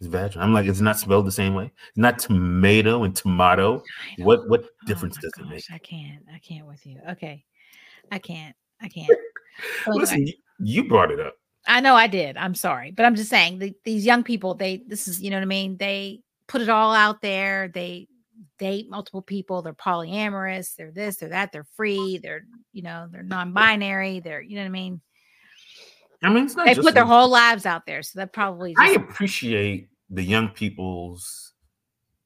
It's 0.00 0.08
vaginal. 0.08 0.44
I'm 0.44 0.52
like, 0.52 0.66
it's 0.66 0.80
not 0.80 0.98
spelled 0.98 1.26
the 1.26 1.32
same 1.32 1.54
way. 1.54 1.72
It's 1.88 1.98
not 1.98 2.18
tomato 2.18 3.04
and 3.04 3.14
tomato. 3.14 3.82
What 4.18 4.48
what 4.48 4.64
Oh 4.64 4.86
difference 4.86 5.16
my 5.16 5.20
does 5.22 5.32
it 5.38 5.48
make? 5.48 5.64
I 5.72 5.78
can't. 5.78 6.22
I 6.34 6.38
can't 6.38 6.66
with 6.66 6.84
you. 6.84 7.00
Okay. 7.10 7.44
I 8.10 8.18
can't. 8.18 8.54
I 8.80 8.88
can't. 8.88 9.10
Listen, 9.86 10.26
you, 10.26 10.32
you 10.58 10.88
brought 10.88 11.10
it 11.10 11.20
up. 11.20 11.34
I 11.66 11.80
know 11.80 11.94
I 11.94 12.06
did. 12.06 12.36
I'm 12.36 12.54
sorry. 12.54 12.90
But 12.90 13.06
I'm 13.06 13.14
just 13.14 13.30
saying 13.30 13.58
the, 13.58 13.74
these 13.84 14.04
young 14.04 14.22
people, 14.22 14.54
they, 14.54 14.82
this 14.86 15.08
is, 15.08 15.22
you 15.22 15.30
know 15.30 15.36
what 15.36 15.42
I 15.42 15.46
mean? 15.46 15.76
They 15.76 16.20
put 16.46 16.60
it 16.60 16.68
all 16.68 16.92
out 16.92 17.22
there. 17.22 17.68
They 17.68 18.08
date 18.58 18.90
multiple 18.90 19.22
people. 19.22 19.62
They're 19.62 19.72
polyamorous. 19.72 20.74
They're 20.76 20.92
this, 20.92 21.16
they're 21.16 21.30
that. 21.30 21.52
They're 21.52 21.66
free. 21.76 22.18
They're, 22.18 22.44
you 22.72 22.82
know, 22.82 23.08
they're 23.10 23.22
non 23.22 23.52
binary. 23.52 24.20
They're, 24.20 24.42
you 24.42 24.56
know 24.56 24.62
what 24.62 24.68
I 24.68 24.70
mean? 24.70 25.00
I 26.22 26.28
mean, 26.30 26.44
it's 26.44 26.56
not 26.56 26.66
They 26.66 26.74
put 26.74 26.94
their 26.94 27.04
whole 27.04 27.28
lives 27.28 27.66
out 27.66 27.86
there. 27.86 28.02
So 28.02 28.18
that 28.18 28.32
probably 28.32 28.74
I 28.78 28.90
appreciate 28.90 29.88
the 30.10 30.22
young 30.22 30.48
people's 30.48 31.52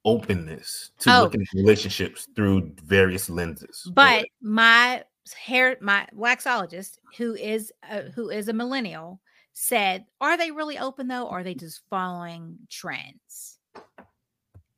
openness 0.04 0.90
to 1.00 1.10
Oh. 1.14 1.22
looking 1.24 1.42
at 1.42 1.48
relationships 1.54 2.26
through 2.34 2.72
various 2.84 3.28
lenses. 3.28 3.88
but 3.94 4.26
my 4.40 5.02
hair, 5.32 5.76
my 5.80 6.06
waxologist, 6.14 6.98
who 7.16 7.34
is 7.34 7.72
a, 7.88 8.02
who 8.10 8.30
is 8.30 8.48
a 8.48 8.52
millennial, 8.52 9.20
said, 9.52 10.06
"Are 10.20 10.36
they 10.36 10.50
really 10.50 10.78
open 10.78 11.08
though? 11.08 11.26
Or 11.26 11.40
are 11.40 11.44
they 11.44 11.54
just 11.54 11.82
following 11.90 12.58
trends 12.70 13.58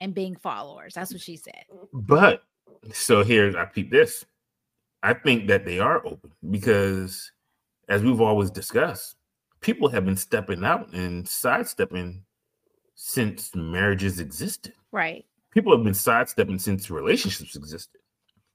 and 0.01 0.15
being 0.15 0.37
followers?" 0.37 0.95
That's 0.95 1.13
what 1.13 1.23
she 1.23 1.37
said. 1.37 1.65
but 1.93 2.43
so 2.93 3.23
here 3.23 3.57
I 3.59 3.67
peep 3.67 3.91
this. 3.91 4.25
I 5.03 5.15
think 5.15 5.49
that 5.49 5.65
they 5.65 5.79
are 5.79 6.05
open 6.07 6.31
because, 6.51 7.33
as 7.89 8.03
we've 8.03 8.21
always 8.21 8.51
discussed, 8.51 9.17
people 9.61 9.89
have 9.89 10.05
been 10.05 10.17
stepping 10.17 10.65
out 10.65 10.93
and 10.93 11.27
sidestepping 11.27 12.23
since 12.95 13.55
marriages 13.55 14.21
existed. 14.21 14.75
Right. 14.93 15.25
People 15.53 15.75
have 15.75 15.85
been 15.85 15.95
sidestepping 15.95 16.59
since 16.59 16.91
relationships 16.91 17.57
existed. 17.57 18.00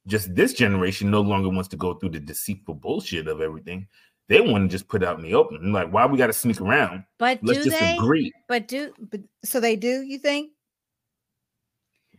Just 0.08 0.36
this 0.36 0.54
generation 0.54 1.10
no 1.10 1.22
longer 1.22 1.50
wants 1.50 1.70
to 1.70 1.78
go 1.78 1.94
through 1.96 2.10
the 2.10 2.20
deceitful 2.20 2.76
bullshit 2.76 3.28
of 3.28 3.42
everything. 3.42 3.88
They 4.28 4.42
want 4.42 4.70
to 4.70 4.76
just 4.76 4.88
put 4.88 5.04
out 5.04 5.18
in 5.18 5.24
the 5.24 5.34
open. 5.36 5.72
Like, 5.72 5.92
why 5.94 6.06
we 6.06 6.18
got 6.18 6.28
to 6.28 6.34
sneak 6.34 6.60
around? 6.62 7.04
But 7.20 7.40
Let's 7.44 7.60
do 7.64 7.70
just 7.70 7.80
they? 7.80 7.94
agree. 7.96 8.32
But 8.48 8.68
do 8.68 8.92
but 9.00 9.22
so 9.44 9.60
they 9.60 9.76
do? 9.76 10.02
You 10.02 10.18
think? 10.20 10.52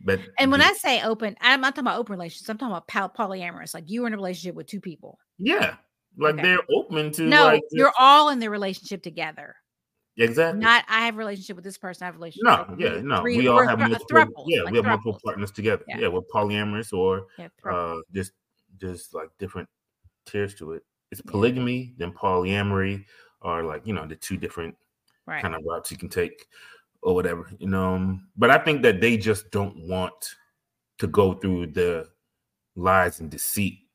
But 0.01 0.19
And 0.39 0.51
when 0.51 0.61
I 0.61 0.73
say 0.73 1.01
open, 1.01 1.35
I'm 1.41 1.59
not 1.61 1.75
talking 1.75 1.87
about 1.87 1.99
open 1.99 2.13
relationships. 2.13 2.49
I'm 2.49 2.57
talking 2.57 2.71
about 2.75 2.87
poly- 2.87 3.39
polyamorous. 3.39 3.73
Like 3.73 3.89
you 3.89 4.01
were 4.01 4.07
in 4.07 4.13
a 4.13 4.17
relationship 4.17 4.55
with 4.55 4.67
two 4.67 4.79
people. 4.79 5.17
yeah, 5.39 5.75
like 6.17 6.35
Okay. 6.35 6.43
they're 6.43 6.59
open 6.73 7.11
to 7.13 7.23
No, 7.23 7.45
like 7.45 7.63
you're 7.71 7.93
all 7.99 8.29
in 8.29 8.39
the 8.39 8.49
relationship 8.49 9.01
together. 9.03 9.55
Exactly. 10.17 10.59
Not 10.59 10.83
I 10.89 11.05
have 11.05 11.15
a 11.15 11.17
relationship 11.17 11.55
with 11.55 11.65
this 11.65 11.77
person. 11.77 12.03
I 12.03 12.07
have 12.07 12.15
a 12.15 12.17
relationship. 12.17 12.45
no, 12.45 12.75
yeah, 12.77 13.01
no. 13.01 13.21
three- 13.21 13.37
we 13.37 13.47
all 13.47 13.65
have 13.67 13.79
thru- 13.79 13.89
multiple. 13.89 14.45
yeah, 14.47 14.63
like 14.63 14.71
we 14.71 14.77
have 14.77 14.85
multiple 14.85 15.19
partners 15.23 15.51
together. 15.51 15.83
Yeah. 15.87 15.99
Yeah, 15.99 16.07
we're 16.09 16.21
polyamorous 16.33 16.93
or 16.93 17.27
Yeah, 17.37 17.47
uh 17.69 17.97
just 18.13 18.31
just 18.77 19.13
like 19.13 19.29
different 19.39 19.69
tiers 20.25 20.55
to 20.55 20.73
it. 20.73 20.83
It's 21.11 21.21
polygamy, 21.21 21.93
then 21.97 22.11
polyamory, 22.11 23.05
or 23.41 23.63
like 23.63 23.85
you 23.87 23.93
know 23.93 24.05
the 24.05 24.15
two 24.15 24.37
different 24.37 24.75
right. 25.25 25.41
kind 25.41 25.55
of 25.55 25.61
routes 25.65 25.91
you 25.91 25.97
can 25.97 26.09
take 26.09 26.47
or 27.01 27.13
whatever, 27.15 27.49
you 27.59 27.67
know. 27.67 27.93
um, 27.95 28.27
But 28.35 28.49
I 28.49 28.57
think 28.57 28.81
that 28.81 28.99
they 28.99 29.17
just 29.17 29.51
don't 29.51 29.87
want 29.87 30.35
to 30.97 31.07
go 31.07 31.33
through 31.33 31.67
the 31.67 32.09
lies 32.75 33.19
and 33.19 33.29
deceit 33.29 33.86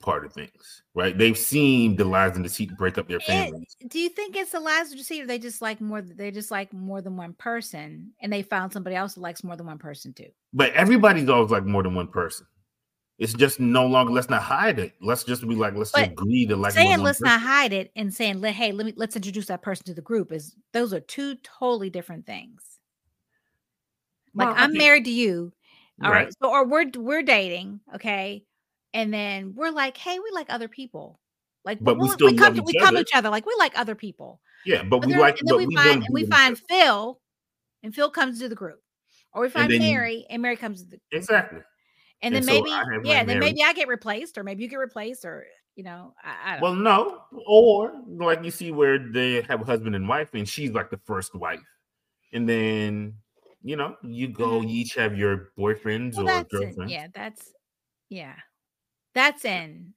part 0.00 0.24
of 0.24 0.32
things, 0.32 0.82
right? 0.94 1.16
They've 1.16 1.36
seen 1.36 1.96
the 1.96 2.04
lies 2.04 2.34
and 2.36 2.44
deceit 2.44 2.70
break 2.76 2.98
up 2.98 3.08
their 3.08 3.16
It- 3.18 3.24
families. 3.24 3.76
do 3.88 3.98
you 3.98 4.08
think 4.08 4.36
it's 4.36 4.52
the 4.52 4.60
lies 4.60 4.92
or 4.92 4.96
deceit, 4.96 5.22
or 5.22 5.26
they 5.26 5.38
just 5.38 5.62
like 5.62 5.80
more? 5.80 6.02
They 6.02 6.30
just 6.30 6.50
like 6.50 6.72
more 6.72 7.00
than 7.00 7.16
one 7.16 7.32
person, 7.34 8.12
and 8.20 8.32
they 8.32 8.42
found 8.42 8.72
somebody 8.72 8.94
else 8.96 9.14
who 9.14 9.20
likes 9.22 9.42
more 9.42 9.56
than 9.56 9.66
one 9.66 9.78
person 9.78 10.12
too. 10.12 10.28
But 10.52 10.72
everybody's 10.74 11.28
always 11.28 11.50
like 11.50 11.64
more 11.64 11.82
than 11.82 11.94
one 11.94 12.08
person. 12.08 12.46
It's 13.18 13.32
just 13.32 13.58
no 13.58 13.86
longer. 13.86 14.12
Let's 14.12 14.28
not 14.28 14.42
hide 14.42 14.78
it. 14.78 14.92
Let's 15.00 15.24
just 15.24 15.40
be 15.48 15.54
like, 15.54 15.74
let's 15.74 15.90
But 15.92 16.10
agree 16.10 16.44
to 16.46 16.56
like. 16.56 16.72
saying 16.72 16.98
let's 16.98 17.18
person. 17.20 17.24
not 17.32 17.40
hide 17.40 17.72
it 17.72 17.90
and 17.96 18.12
saying 18.12 18.42
let 18.42 18.54
hey 18.54 18.72
let 18.72 18.84
me 18.84 18.92
let's 18.96 19.16
introduce 19.16 19.46
that 19.46 19.62
person 19.62 19.86
to 19.86 19.94
the 19.94 20.02
group 20.02 20.32
is 20.32 20.54
those 20.72 20.92
are 20.92 21.00
two 21.00 21.36
totally 21.36 21.88
different 21.88 22.26
things. 22.26 22.62
Like 24.34 24.48
Well, 24.48 24.56
I'm 24.58 24.72
married 24.74 25.06
to 25.06 25.10
you, 25.10 25.52
all 26.04 26.10
right. 26.10 26.24
Right. 26.26 26.34
So 26.42 26.50
or 26.50 26.66
we're 26.66 26.90
we're 26.94 27.22
dating, 27.22 27.80
okay, 27.94 28.44
and 28.96 29.12
then 29.12 29.54
we're 29.54 29.70
like, 29.70 29.96
hey, 29.96 30.18
we 30.18 30.30
like 30.32 30.46
other 30.48 30.68
people. 30.68 31.20
Like, 31.64 31.78
But 31.80 31.98
we 31.98 32.08
still 32.08 32.34
come 32.36 32.54
to, 32.54 32.62
we 32.62 32.78
come 32.78 32.94
to 32.94 33.00
each 33.00 33.10
other 33.14 33.28
like 33.28 33.44
we 33.44 33.54
like 33.58 33.78
other 33.78 33.94
people. 33.94 34.40
Yeah, 34.64 34.82
but, 34.82 35.00
But 35.00 35.06
we 35.08 35.14
like. 35.16 35.38
and 35.40 35.48
then 35.48 35.56
we 35.58 35.66
we 35.66 35.74
find 35.76 36.02
and 36.04 36.12
we 36.14 36.26
find. 36.26 36.58
Phil, 36.58 37.20
and 37.82 37.94
Phil 37.94 38.10
comes 38.10 38.38
to 38.40 38.48
the 38.48 38.54
group, 38.54 38.80
or 39.32 39.42
we 39.42 39.48
find 39.48 39.70
then- 39.70 39.78
Mary, 39.80 40.26
and 40.30 40.40
Mary 40.42 40.56
comes 40.56 40.82
to 40.82 40.90
the 40.90 41.00
exactly. 41.12 41.60
and 42.22 42.34
then 42.34 42.42
so 42.42 42.52
maybe 42.52 42.70
yeah, 43.04 43.22
then 43.24 43.38
Mary. 43.38 43.40
maybe 43.40 43.62
I 43.62 43.72
get 43.74 43.86
replaced, 43.88 44.38
or 44.38 44.44
maybe 44.44 44.62
you 44.62 44.68
get 44.68 44.76
replaced, 44.76 45.24
or 45.24 45.44
you 45.76 45.84
know, 45.84 46.14
I, 46.24 46.34
I 46.44 46.52
don't. 46.54 46.62
Well, 46.62 46.74
no, 46.74 47.22
or 47.46 47.92
like 48.08 48.42
you 48.44 48.50
see 48.50 48.70
where 48.72 48.98
they 48.98 49.42
have 49.42 49.60
a 49.60 49.64
husband 49.64 49.94
and 49.94 50.08
wife, 50.08 50.30
and 50.34 50.48
she's 50.48 50.70
like 50.72 50.90
the 50.90 51.00
first 51.04 51.34
wife, 51.34 51.60
and 52.32 52.48
then 52.48 53.14
you 53.62 53.76
know 53.76 53.96
you 54.02 54.28
go, 54.28 54.60
Mhm. 54.60 54.70
you 54.70 54.80
each 54.80 54.94
have 54.94 55.16
your 55.18 55.50
boyfriends 55.58 56.16
Well, 56.16 56.28
or 56.30 56.44
girlfriends. 56.44 56.90
yeah, 56.92 57.08
that's 57.14 57.52
yeah, 58.08 58.34
that's 59.16 59.44
in 59.44 59.94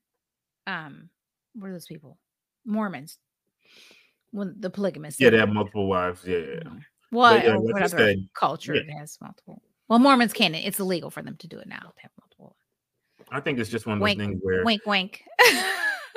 um, 0.66 1.10
what 1.54 1.70
are 1.70 1.74
those 1.74 1.86
people? 1.86 2.18
Mormons. 2.66 3.18
When 4.32 4.56
the 4.60 4.70
polygamists. 4.70 5.20
Yeah, 5.20 5.32
they 5.32 5.38
have 5.38 5.50
multiple 5.50 5.88
wives. 5.88 6.24
Yeah, 6.26 6.38
yeah. 6.38 6.70
What, 7.10 7.44
yeah, 7.44 7.56
like 7.56 7.74
what 7.74 7.82
you 7.82 7.88
said, 7.88 8.30
culture 8.36 8.76
yeah. 8.76 9.00
has 9.00 9.18
multiple? 9.22 9.62
Well, 9.88 9.98
Mormons 9.98 10.34
can't. 10.34 10.56
It's 10.56 10.80
illegal 10.80 11.10
for 11.10 11.24
them 11.24 11.36
to 11.38 11.48
do 11.48 11.58
it 11.58 11.68
now 11.68 11.80
to 11.80 12.02
have 12.02 12.12
multiple. 12.22 12.56
I 13.32 13.40
think 13.40 13.58
it's 13.58 13.70
just 13.70 13.88
one 13.88 13.98
of 13.98 14.00
those 14.00 14.06
Wink, 14.06 14.20
things 14.20 14.40
where 14.44 14.64
wink, 14.64 14.86
wink. 14.86 15.24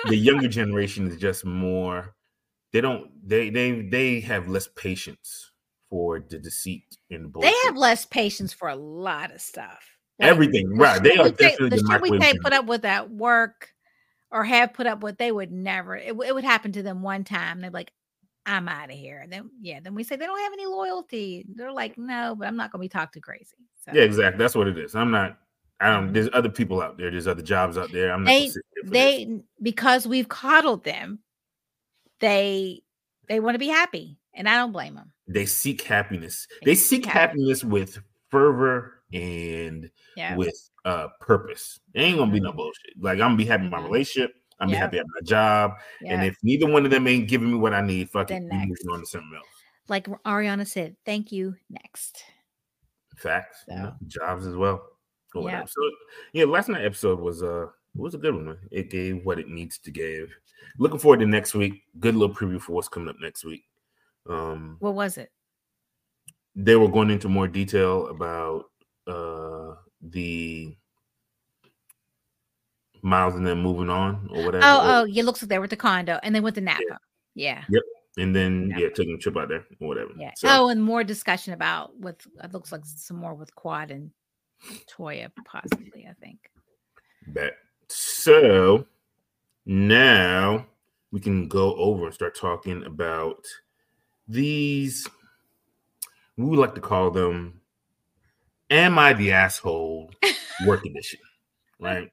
the 0.05 0.17
younger 0.17 0.49
generation 0.49 1.09
is 1.09 1.17
just 1.17 1.45
more. 1.47 2.15
They 2.73 2.83
don't. 2.83 3.11
They 3.27 3.49
they 3.49 3.81
they 3.83 4.21
have 4.21 4.49
less 4.49 4.69
patience 4.77 5.51
for 5.89 6.21
the 6.21 6.39
deceit 6.39 6.97
and 7.11 7.33
the 7.33 7.41
they 7.41 7.55
have 7.65 7.77
less 7.77 8.05
patience 8.05 8.53
for 8.53 8.69
a 8.69 8.77
lot 8.77 9.33
of 9.35 9.41
stuff. 9.41 9.83
Everything 10.23 10.77
right. 10.77 11.03
They 11.03 11.17
are 11.17 11.31
definitely 11.31 11.71
the 11.71 11.77
the 11.77 11.89
shit 11.91 12.03
we 12.03 12.19
take 12.19 12.41
put 12.41 12.53
up 12.53 12.67
with 12.67 12.85
at 12.85 13.11
work 13.11 13.69
or 14.31 14.45
have 14.45 14.73
put 14.73 14.87
up 14.87 15.03
with. 15.03 15.19
They 15.19 15.33
would 15.33 15.53
never. 15.53 15.97
It, 15.97 16.15
it 16.27 16.35
would 16.35 16.45
happen 16.45 16.73
to 16.73 16.83
them 16.83 17.03
one 17.03 17.25
time. 17.25 17.61
They're 17.61 17.71
like, 17.71 17.93
"I'm 18.47 18.69
out 18.69 18.91
of 18.91 18.97
here." 18.97 19.21
And 19.21 19.33
then 19.33 19.51
yeah, 19.61 19.81
then 19.81 19.95
we 19.95 20.05
say 20.05 20.17
they 20.17 20.27
don't 20.27 20.41
have 20.41 20.53
any 20.53 20.67
loyalty. 20.67 21.45
They're 21.55 21.73
like, 21.73 21.99
"No, 21.99 22.35
but 22.37 22.49
I'm 22.49 22.57
not 22.57 22.73
going 22.73 22.81
to 22.81 22.85
be 22.85 22.89
talked 22.89 23.15
to 23.15 23.21
crazy." 23.21 23.57
So 23.85 23.93
Yeah, 23.93 24.03
exactly. 24.03 24.39
That's 24.39 24.55
what 24.55 24.69
it 24.69 24.79
is. 24.79 24.95
I'm 24.95 25.11
not. 25.11 25.39
I 25.81 25.91
don't. 25.91 26.05
Mm-hmm. 26.05 26.13
There's 26.13 26.29
other 26.33 26.49
people 26.49 26.81
out 26.81 26.97
there. 26.97 27.11
There's 27.11 27.27
other 27.27 27.43
jobs 27.43 27.77
out 27.77 27.91
there. 27.93 28.13
I'm 28.13 28.25
not. 28.25 28.31
They- 28.31 28.41
gonna 28.41 28.53
sit 28.53 28.63
here 28.75 28.85
for 28.85 28.91
this. 28.91 28.93
they 28.93 29.41
because 29.61 30.07
we've 30.07 30.29
coddled 30.29 30.85
them, 30.85 31.19
they 32.21 32.83
they 33.29 33.41
want 33.41 33.55
to 33.55 33.59
be 33.59 33.69
happy, 33.69 34.19
and 34.35 34.49
I 34.49 34.57
don't 34.57 34.73
blame 34.73 34.95
them. 34.95 35.13
they 35.27 35.47
seek 35.47 35.83
happiness. 35.83 36.47
They 36.63 36.73
They 36.73 36.75
seek 36.75 37.05
seek 37.05 37.07
happiness 37.07 37.65
with 37.65 37.99
fervor 38.31 39.02
and 39.13 39.91
Yeah, 40.17 40.37
with 40.37 40.71
uh 40.85 41.09
purpose. 41.21 41.81
It 41.95 42.01
ain't 42.01 42.19
gonna 42.19 42.33
be 42.33 42.41
no 42.41 42.53
Mhm. 42.53 42.57
bullshit. 42.57 42.95
Like 43.01 43.15
I'm 43.15 43.19
gonna 43.31 43.37
be 43.37 43.45
happy 43.45 43.65
in 43.65 43.71
my 43.71 43.81
Mhm. 43.81 43.85
relationship. 43.85 44.35
I'm 44.61 44.69
gonna 44.69 44.77
be 44.77 44.81
happy 44.81 44.99
at 44.99 45.07
my 45.07 45.21
job. 45.25 45.73
And 46.07 46.25
if 46.25 46.37
neither 46.43 46.67
one 46.71 46.85
of 46.85 46.91
them 46.91 47.07
ain't 47.09 47.29
giving 47.29 47.51
me 47.53 47.59
what 47.59 47.75
I 47.75 47.81
need, 47.81 48.11
fuck. 48.11 48.29
Then 48.29 48.49
We 48.49 48.57
moving 48.67 48.89
on 48.93 49.01
to 49.01 49.07
something 49.07 49.35
else. 49.35 49.47
like 49.89 50.07
Ariana 50.25 50.67
said, 50.67 50.97
"Thank 51.05 51.33
you." 51.33 51.57
Next, 51.69 52.25
Facts. 53.17 53.65
you 53.69 53.77
So. 53.77 53.83
know, 53.83 53.97
jobs 54.07 54.47
as 54.47 54.55
well. 54.57 54.89
Or 55.35 55.49
Yeah. 55.49 55.65
So 55.65 55.81
yeah, 56.33 56.45
last 56.45 56.69
night 56.69 56.85
episode 56.85 57.19
was 57.21 57.43
uh 57.43 57.69
was 57.95 58.15
a 58.15 58.19
good 58.19 58.35
one. 58.35 58.47
man. 58.47 58.59
It 58.71 58.91
gave 58.91 59.25
what 59.25 59.39
it 59.39 59.49
needs 59.49 59.79
to 59.79 59.91
give. 59.91 60.31
Looking 60.79 60.99
forward 60.99 61.21
to 61.21 61.27
next 61.27 61.55
week. 61.55 61.83
Good 62.01 62.15
little 62.15 62.35
preview 62.35 62.61
for 62.61 62.73
what's 62.73 62.89
coming 62.89 63.09
up 63.09 63.17
next 63.21 63.45
week. 63.45 63.65
Um 64.29 64.77
what 64.81 64.95
was 64.95 65.19
it? 65.19 65.31
they 66.55 66.77
were 66.77 66.89
going 66.89 67.09
into 67.09 67.31
more 67.31 67.49
detail 67.49 68.09
about 68.09 68.71
uh 69.07 69.75
the 70.01 70.77
Miles 73.05 73.35
and 73.35 73.45
them 73.47 73.61
moving 73.63 73.91
on 73.91 74.29
or 74.33 74.45
whatever. 74.45 74.65
Oh, 74.65 74.81
oh, 74.83 75.05
yeah. 75.05 75.25
Looks 75.25 75.43
like 75.43 75.49
they 75.49 75.59
were 75.59 75.65
at 75.65 75.71
the 75.71 75.77
condo, 75.77 76.21
and 76.23 76.33
they 76.35 76.41
went 76.41 76.55
to 76.55 76.61
Napa. 76.61 77.01
Yeah, 77.35 77.65
Yep. 77.69 77.83
and 78.19 78.37
then 78.37 78.69
yeah. 78.71 78.79
yeah, 78.85 78.89
taking 78.95 79.15
a 79.15 79.19
trip 79.19 79.37
out 79.37 79.49
there 79.49 79.65
or 79.81 79.89
whatever. 79.89 80.13
yeah. 80.17 80.31
So, 80.37 80.47
oh, 80.51 80.69
and 80.69 80.81
more 80.83 81.03
discussion 81.03 81.53
about 81.53 81.99
with 81.99 82.25
it 82.45 82.53
looks 82.53 82.71
like 82.71 82.83
some 82.85 83.17
more 83.17 83.35
with 83.35 83.53
Quad 83.57 83.91
and 83.91 84.13
Toya, 84.87 85.31
possibly. 85.45 86.07
I 86.09 86.13
think. 86.21 86.39
bet. 87.27 87.55
So 87.89 88.87
now 89.67 90.67
we 91.11 91.19
can 91.21 91.49
go 91.49 91.75
over 91.75 92.05
and 92.07 92.15
start 92.15 92.37
talking 92.37 92.85
about 92.85 93.45
these. 94.29 95.09
We 96.37 96.45
would 96.45 96.59
like 96.61 96.75
to 96.77 96.81
call 96.81 97.11
them 97.11 97.62
"Am 98.73 98.99
I 98.99 99.13
the 99.13 99.33
asshole?" 99.33 100.11
work 100.67 100.85
edition, 100.87 101.21
right? 101.79 102.11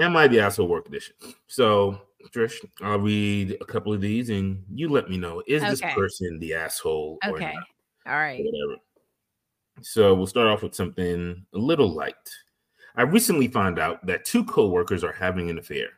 Am 0.00 0.16
I 0.16 0.26
the 0.28 0.40
asshole 0.40 0.68
work 0.68 0.88
edition? 0.88 1.14
So, 1.46 2.00
Trish, 2.30 2.64
I'll 2.82 2.98
read 2.98 3.56
a 3.60 3.64
couple 3.64 3.92
of 3.92 4.00
these, 4.00 4.30
and 4.30 4.64
you 4.74 4.88
let 4.88 5.08
me 5.08 5.16
know: 5.16 5.42
is 5.46 5.62
this 5.62 5.80
person 5.94 6.38
the 6.40 6.54
asshole 6.54 7.18
or 7.28 7.36
Okay. 7.36 7.54
not? 7.54 7.64
All 8.06 8.14
right. 8.18 8.44
whatever. 8.44 8.80
So 9.82 10.14
we'll 10.14 10.26
start 10.26 10.48
off 10.48 10.62
with 10.62 10.74
something 10.74 11.44
a 11.52 11.58
little 11.58 11.88
light. 11.88 12.30
I 12.96 13.02
recently 13.02 13.46
found 13.46 13.78
out 13.78 14.04
that 14.06 14.24
two 14.24 14.42
coworkers 14.44 15.04
are 15.04 15.12
having 15.12 15.50
an 15.50 15.58
affair. 15.58 15.88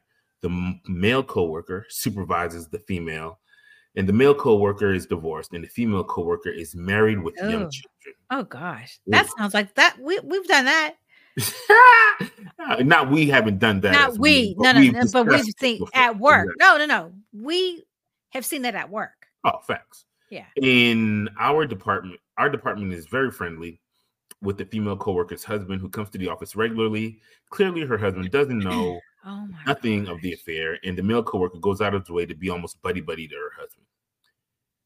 The 0.40 0.78
male 0.88 1.22
coworker 1.22 1.87
supervises 1.88 2.68
the 2.68 2.80
female, 2.80 3.38
and 3.96 4.08
the 4.08 4.12
male 4.12 4.34
coworker 4.34 4.92
is 4.92 5.06
divorced, 5.06 5.52
and 5.54 5.62
the 5.64 5.68
female 5.68 6.04
coworker 6.04 6.50
is 6.50 6.74
married 6.74 7.20
with 7.20 7.34
young 7.37 7.66
Oh. 7.66 7.70
children. 7.70 7.84
Oh 8.30 8.42
gosh, 8.44 8.98
Yeah. 9.06 9.22
that 9.22 9.30
sounds 9.36 9.54
like 9.54 9.74
that. 9.74 9.96
We 10.00 10.18
we've 10.20 10.46
done 10.46 10.64
that. 10.66 10.94
Not 12.80 13.10
we 13.10 13.28
haven't 13.28 13.58
done 13.58 13.80
that. 13.82 13.92
Not 13.92 14.18
we. 14.18 14.54
but 14.54 14.64
No, 14.64 14.72
no, 14.72 14.80
we've 14.80 14.92
no. 14.92 15.02
But 15.12 15.26
we've 15.28 15.44
seen 15.58 15.84
at 15.94 16.18
work. 16.18 16.48
No, 16.58 16.76
no, 16.76 16.86
no. 16.86 17.12
We 17.32 17.84
have 18.30 18.44
seen 18.44 18.62
that 18.62 18.74
at 18.74 18.90
work. 18.90 19.12
Oh, 19.44 19.58
facts. 19.66 20.04
Yeah. 20.30 20.44
in 20.56 21.28
our 21.40 21.64
department 21.66 22.20
our 22.36 22.50
department 22.50 22.92
is 22.92 23.06
very 23.06 23.30
friendly 23.30 23.80
with 24.42 24.58
the 24.58 24.66
female 24.66 24.96
co-worker's 24.98 25.42
husband 25.42 25.80
who 25.80 25.88
comes 25.88 26.10
to 26.10 26.18
the 26.18 26.28
office 26.28 26.54
regularly 26.54 27.18
clearly 27.48 27.80
her 27.86 27.96
husband 27.96 28.30
doesn't 28.30 28.58
know 28.58 29.00
Oh 29.24 29.48
nothing 29.66 30.06
of 30.06 30.20
the 30.20 30.34
affair 30.34 30.78
and 30.84 30.98
the 30.98 31.02
male 31.02 31.22
co-worker 31.22 31.58
goes 31.58 31.80
out 31.80 31.94
of 31.94 32.02
his 32.02 32.10
way 32.10 32.26
to 32.26 32.34
be 32.34 32.50
almost 32.50 32.80
buddy 32.82 33.00
buddy 33.00 33.26
to 33.26 33.34
her 33.36 33.52
husband 33.58 33.86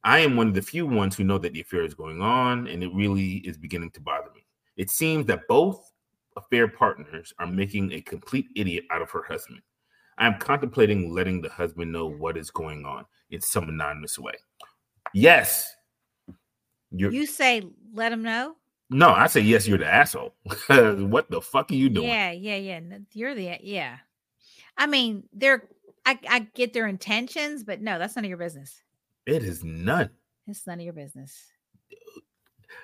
i 0.05 0.19
am 0.19 0.37
one 0.37 0.49
of 0.49 0.55
the 0.55 0.63
few 0.63 0.87
ones 0.87 1.17
who 1.17 1.25
know 1.25 1.39
that 1.39 1.53
the 1.53 1.61
affair 1.61 1.83
is 1.85 1.95
going 1.95 2.21
on 2.21 2.67
and 2.69 2.83
it 2.83 2.91
really 2.95 3.37
is 3.39 3.57
beginning 3.57 3.91
to 3.91 4.01
bother 4.01 4.29
me 4.35 4.45
it 4.77 4.91
seems 4.91 5.27
that 5.27 5.47
both 5.49 5.93
affair 6.37 6.67
partners 6.69 7.33
are 7.39 7.47
making 7.47 7.93
a 7.93 8.01
complete 8.01 8.47
idiot 8.57 8.85
out 8.91 9.03
of 9.03 9.11
her 9.11 9.23
husband 9.23 9.61
i 10.19 10.27
am 10.27 10.39
contemplating 10.39 11.13
letting 11.13 11.41
the 11.43 11.49
husband 11.51 11.91
know 11.93 12.07
what 12.07 12.37
is 12.37 12.51
going 12.51 12.85
on 12.85 13.05
in 13.31 13.41
some 13.41 13.69
anonymous 13.69 14.19
way 14.19 14.35
yes 15.15 15.75
you're 16.91 17.11
You 17.13 17.27
say 17.27 17.63
let 17.95 18.11
them 18.11 18.23
know. 18.23 18.57
no 18.91 19.11
i 19.11 19.27
say 19.27 19.41
yes 19.41 19.67
you're 19.67 19.79
the 19.79 19.87
asshole 19.93 20.35
what 20.69 21.31
the 21.31 21.41
fuck 21.41 21.71
are 21.71 21.75
you 21.75 21.89
doing 21.89 22.09
Yeah, 22.09 22.31
yeah, 22.33 22.57
yeah. 22.57 22.81
You're 23.13 23.35
the 23.35 23.59
yeah. 23.63 23.97
I 24.77 24.87
mean, 24.87 25.25
they're. 25.35 25.69
I 26.07 26.19
I 26.29 26.39
get 26.55 26.73
their 26.73 26.87
intentions, 26.87 27.63
but 27.63 27.81
no, 27.83 27.99
that's 27.99 28.17
none 28.17 28.25
of 28.25 28.29
your 28.29 28.39
business. 28.39 28.83
It 29.27 29.43
is 29.43 29.63
none 29.65 30.11
It's 30.47 30.67
none 30.67 30.79
of 30.79 30.85
your 30.85 30.95
business. 30.95 31.37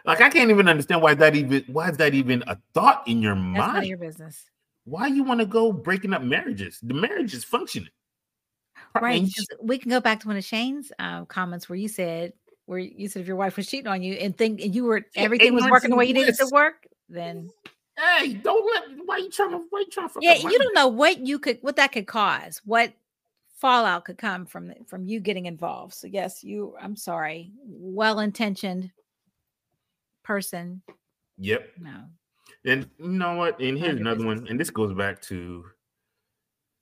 Like 0.04 0.20
I 0.20 0.30
can't 0.30 0.50
even 0.50 0.68
understand 0.68 1.02
why 1.02 1.14
that 1.14 1.34
even 1.34 1.64
why 1.66 1.90
is 1.90 1.96
that 1.96 2.14
even 2.14 2.42
a 2.46 2.58
thought 2.74 3.06
in 3.06 3.20
your 3.22 3.34
That's 3.34 3.46
none 3.46 3.68
of 3.68 3.74
mind? 3.74 3.86
your 3.86 3.98
business. 3.98 4.44
Why 4.84 5.08
you 5.08 5.22
want 5.22 5.40
to 5.40 5.46
go 5.46 5.72
breaking 5.72 6.14
up 6.14 6.22
marriages? 6.22 6.78
The 6.82 6.94
marriage 6.94 7.34
is 7.34 7.44
functioning. 7.44 7.90
Right. 8.98 9.28
We 9.60 9.78
can 9.78 9.90
go 9.90 10.00
back 10.00 10.20
to 10.20 10.28
one 10.28 10.36
of 10.36 10.44
Shane's 10.44 10.90
uh, 10.98 11.24
comments 11.26 11.68
where 11.68 11.76
you 11.76 11.88
said, 11.88 12.32
where 12.66 12.78
you 12.78 13.08
said 13.08 13.20
if 13.20 13.26
your 13.26 13.36
wife 13.36 13.56
was 13.56 13.66
cheating 13.66 13.88
on 13.88 14.02
you 14.02 14.14
and 14.14 14.36
think 14.36 14.60
and 14.60 14.74
you 14.74 14.84
were 14.84 15.04
everything 15.14 15.54
was 15.54 15.64
working 15.64 15.90
the 15.90 15.96
way 15.96 16.06
you 16.06 16.14
needed 16.14 16.36
to 16.36 16.48
work, 16.52 16.86
then 17.08 17.50
Hey, 17.98 18.34
don't 18.34 18.64
let 18.74 19.06
why 19.06 19.16
you 19.18 19.30
trying 19.30 19.50
to 19.50 19.64
why 19.70 19.80
you 19.80 19.86
trying 19.90 20.08
to 20.08 20.18
yeah, 20.20 20.34
you 20.34 20.58
don't 20.58 20.74
know 20.74 20.88
what 20.88 21.26
you 21.26 21.38
could 21.38 21.58
what 21.62 21.76
that 21.76 21.92
could 21.92 22.06
cause, 22.06 22.62
what 22.64 22.92
fallout 23.60 24.04
could 24.04 24.18
come 24.18 24.46
from 24.46 24.72
from 24.86 25.04
you 25.04 25.20
getting 25.20 25.46
involved. 25.46 25.94
So 25.94 26.06
yes, 26.06 26.42
you 26.44 26.76
I'm 26.80 26.96
sorry, 26.96 27.52
well-intentioned 27.64 28.90
person. 30.22 30.82
Yep. 31.38 31.70
No. 31.78 32.04
And 32.64 32.88
you 32.98 33.08
know 33.08 33.34
what? 33.36 33.60
And 33.60 33.78
here's 33.78 33.98
your 33.98 34.00
another 34.00 34.26
one. 34.26 34.46
And 34.48 34.58
this 34.58 34.70
goes 34.70 34.92
back 34.92 35.20
to 35.22 35.64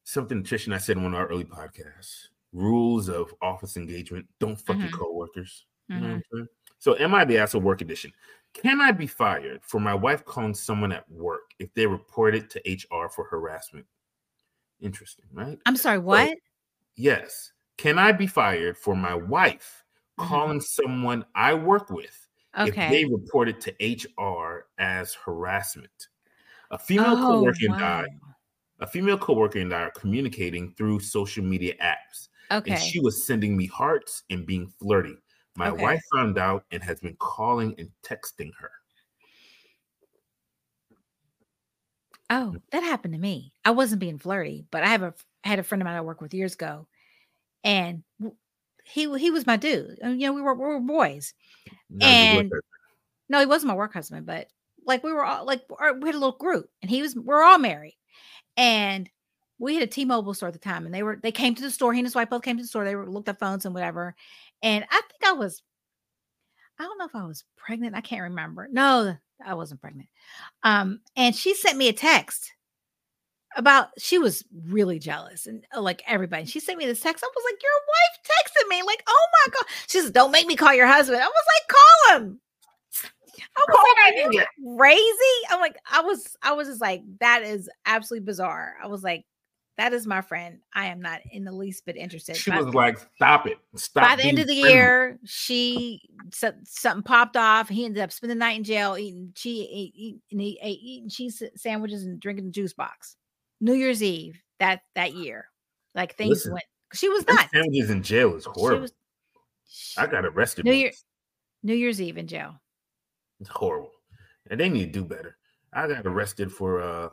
something 0.05 0.43
Trish 0.43 0.67
and 0.67 0.75
I 0.75 0.79
said 0.79 0.97
in 0.97 1.03
one 1.03 1.15
of 1.15 1.21
our 1.21 1.27
early 1.27 1.45
podcasts. 1.45 2.29
Rules 2.53 3.09
of 3.09 3.35
office 3.43 3.77
engagement. 3.77 4.27
Don't 4.39 4.57
fuck 4.57 4.79
your 4.79 4.89
Mhm. 4.89 4.99
coworkers. 4.99 5.67
You 5.89 5.97
know 5.97 6.07
Mhm. 6.07 6.23
what 6.31 6.41
I'm? 6.41 6.49
So 6.79 6.97
am 6.99 7.15
I 7.15 7.25
the 7.25 7.39
asshole 7.39 7.61
work 7.61 7.81
edition? 7.81 8.13
Can 8.53 8.81
I 8.81 8.93
be 8.93 9.07
fired 9.07 9.63
for 9.65 9.81
my 9.81 9.95
wife 9.95 10.25
calling 10.25 10.55
someone 10.55 10.93
at 10.93 11.09
work 11.11 11.53
if 11.59 11.73
they 11.75 11.87
report 11.87 12.35
it 12.35 12.49
to 12.51 12.61
HR 12.65 13.09
for 13.11 13.25
harassment? 13.25 13.87
Interesting, 14.81 15.27
right? 15.33 15.59
I'm 15.67 15.77
sorry, 15.77 15.99
what? 15.99 16.37
Yes. 16.97 17.53
Can 17.77 17.99
I 17.99 18.13
be 18.13 18.27
fired 18.27 18.79
for 18.79 18.97
my 18.97 19.15
wife 19.15 19.85
Mhm. 20.19 20.41
calling 20.41 20.61
someone 20.61 21.27
I 21.35 21.53
work 21.55 21.91
with 21.91 22.27
if 22.65 22.75
they 22.87 23.05
Okay. 23.05 23.13
report 23.13 23.49
it 23.49 23.61
to 23.63 23.77
HR 23.85 24.69
as 24.79 25.13
harassment? 25.15 26.09
A 26.71 26.79
female 26.79 27.19
Oh, 27.19 27.19
coworker 27.19 27.67
and 27.67 27.77
I, 27.83 28.05
wow. 28.11 28.37
a 28.81 28.87
female 28.89 29.19
coworker 29.19 29.61
and 29.61 29.75
I 29.75 29.83
are 29.85 29.93
communicating 29.93 30.75
through 30.75 31.01
social 31.01 31.45
media 31.45 31.75
apps, 31.83 32.29
and 32.67 32.79
she 32.79 33.01
was 33.01 33.27
sending 33.27 33.57
me 33.57 33.67
hearts 33.67 34.25
and 34.31 34.47
being 34.47 34.69
flirty. 34.81 35.17
My 35.57 35.71
Okay. 35.71 35.73
wife 35.73 36.03
found 36.15 36.39
out 36.39 36.67
and 36.73 36.83
has 36.85 37.01
been 37.01 37.17
calling 37.19 37.75
and 37.79 37.91
texting 38.05 38.53
her. 38.61 38.73
Oh, 42.31 42.59
that 42.71 42.83
happened 42.83 43.15
to 43.15 43.21
me. 43.21 43.53
I 43.65 43.71
wasn't 43.71 44.01
being 44.01 44.19
flirty, 44.19 44.67
but 44.71 44.83
I 44.83 44.89
have 44.89 45.03
a 45.03 45.15
I 45.47 45.49
had 45.49 45.59
a 45.61 45.63
friend 45.63 45.81
of 45.81 45.85
mine 45.85 45.95
I 45.95 46.01
worked 46.01 46.21
with 46.21 46.35
years 46.35 46.55
ago, 46.55 46.89
and 47.63 48.03
he 48.85 49.19
he 49.19 49.31
was 49.31 49.47
my 49.47 49.57
dude. 49.57 49.99
And, 50.03 50.21
you 50.21 50.27
know, 50.27 50.33
we 50.33 50.43
were 50.43 50.55
we 50.55 50.67
were 50.67 50.81
boys. 50.81 51.35
Your 51.89 52.11
And 52.11 52.53
no, 53.29 53.39
he 53.39 53.47
wasn't 53.47 53.69
my 53.69 53.75
work 53.75 53.93
husband, 53.93 54.27
but 54.27 54.49
like 54.85 55.05
we 55.05 55.13
were 55.13 55.25
all 55.25 55.47
like 55.47 55.63
we 55.71 55.77
had 56.09 56.17
a 56.17 56.19
little 56.19 56.33
group, 56.33 56.69
and 56.83 56.91
he 56.91 57.01
was 57.01 57.15
we're 57.15 57.45
all 57.45 57.59
married, 57.59 57.97
and 58.57 59.09
we 59.59 59.75
had 59.75 59.85
a 59.85 59.87
T-Mobile 59.87 60.35
store 60.35 60.49
at 60.49 60.53
the 60.53 60.59
time, 60.59 60.85
and 60.85 60.93
they 60.93 61.05
were 61.05 61.21
they 61.23 61.31
came 61.33 61.55
to 61.55 61.63
the 61.63 61.71
store. 61.71 61.93
He 61.93 62.01
and 62.01 62.07
his 62.07 62.17
wife 62.17 62.29
both 62.29 62.43
came 62.43 62.57
to 62.57 62.63
the 62.65 62.69
store. 62.69 62.85
They 62.85 62.97
were 62.97 63.09
looked 63.09 63.29
at 63.29 63.39
phones 63.39 63.65
and 63.67 63.75
whatever, 63.75 64.17
and 64.63 64.85
I 64.91 65.01
think 65.01 65.25
I 65.25 65.33
was, 65.33 65.63
I 66.81 66.83
don't 66.83 66.99
know 66.99 67.07
if 67.07 67.15
I 67.15 67.25
was 67.25 67.45
pregnant. 67.57 67.95
I 67.95 68.01
can't 68.01 68.23
remember. 68.23 68.69
No, 68.71 69.17
I 69.45 69.55
wasn't 69.55 69.81
pregnant. 69.81 70.09
Um, 70.65 71.03
and 71.15 71.37
she 71.37 71.55
sent 71.55 71.79
me 71.79 71.87
a 71.87 71.93
text 71.93 72.53
about 73.57 73.89
she 73.99 74.19
was 74.19 74.45
really 74.69 74.99
jealous 74.99 75.47
and 75.47 75.67
uh, 75.75 75.81
like 75.81 76.03
everybody. 76.07 76.45
She 76.47 76.61
sent 76.61 76.79
me 76.79 76.87
this 76.87 77.01
text. 77.01 77.25
I 77.25 77.29
was 77.35 77.45
like, 77.51 77.63
Your 77.63 77.73
wife 77.89 78.19
texted 78.25 78.69
me, 78.69 78.83
like, 78.83 79.03
oh 79.07 79.27
my 79.47 79.53
god. 79.53 79.65
She 79.89 80.01
says, 80.01 80.11
Don't 80.11 80.31
make 80.31 80.47
me 80.47 80.57
call 80.57 80.75
your 80.75 80.87
husband. 80.87 81.21
I 81.21 81.27
was 81.27 81.35
like, 81.55 81.77
call 81.77 82.17
him. 82.17 82.41
I 83.57 83.65
was 83.69 83.97
like, 84.07 84.27
"Are 84.27 84.33
you 84.33 84.77
crazy. 84.79 85.47
I'm 85.51 85.61
like, 85.61 85.77
I 85.91 86.01
was, 86.01 86.37
I 86.43 86.53
was 86.53 86.69
just 86.69 86.81
like, 86.81 87.03
that 87.21 87.43
is 87.43 87.69
absolutely 87.85 88.25
bizarre. 88.25 88.77
I 88.83 88.87
was 88.87 89.03
like, 89.03 89.25
that 89.77 89.93
is 89.93 90.07
my 90.07 90.23
friend. 90.23 90.59
I 90.75 90.87
am 90.87 91.01
not 91.01 91.21
in 91.31 91.45
the 91.45 91.53
least 91.53 91.85
bit 91.85 91.97
interested. 91.97 92.37
She 92.37 92.51
By- 92.51 92.63
was 92.63 92.75
like, 92.75 92.99
"Stop 93.17 93.47
it! 93.47 93.59
Stop." 93.75 94.09
by 94.09 94.17
the 94.17 94.25
end 94.25 94.39
of 94.39 94.47
the 94.47 94.55
friendly." 94.61 94.73
year, 94.73 95.19
she 95.25 96.01
so- 96.33 96.55
something 96.65 97.03
popped 97.03 97.37
off. 97.37 97.69
He 97.69 97.85
ended 97.85 98.03
up 98.03 98.11
spending 98.11 98.39
the 98.39 98.45
night 98.45 98.57
in 98.57 98.65
jail, 98.65 98.97
eating 98.97 99.33
cheese, 99.35 99.69
eat, 99.71 99.93
eat, 99.95 100.17
and 100.33 100.41
he 100.41 100.59
ate 100.63 100.79
eating 100.81 101.11
cheese 101.11 101.43
sandwiches 101.57 102.05
and 102.05 102.19
drinking 102.19 102.47
the 102.47 102.53
juice 102.53 102.73
box. 102.73 103.17
New 103.61 103.75
Year's 103.75 104.03
Eve 104.03 104.41
that 104.59 104.81
that 104.95 105.15
year, 105.15 105.47
like 105.95 106.15
things 106.17 106.31
Listen, 106.31 106.53
went. 106.53 106.65
She 106.93 107.09
was 107.09 107.27
not. 107.27 107.51
sandwiches 107.51 107.91
in 107.91 108.03
jail 108.03 108.35
is 108.37 108.45
She 108.45 108.51
horrible. 108.51 108.83
was. 108.83 108.93
I 109.99 110.07
got 110.07 110.25
arrested. 110.25 110.65
New 110.65 110.71
once. 110.71 110.81
Year, 110.81 110.93
New 111.63 111.75
Year's 111.75 112.01
Eve 112.01 112.19
in 112.19 112.27
jail. 112.27 112.61
It's 113.41 113.49
horrible, 113.51 113.93
and 114.51 114.59
they 114.61 114.69
need 114.69 114.93
to 114.93 115.01
do 115.01 115.05
better. 115.05 115.37
I 115.73 115.87
got 115.89 116.07
arrested 116.07 116.51
for 116.53 116.81
uh 116.81 117.09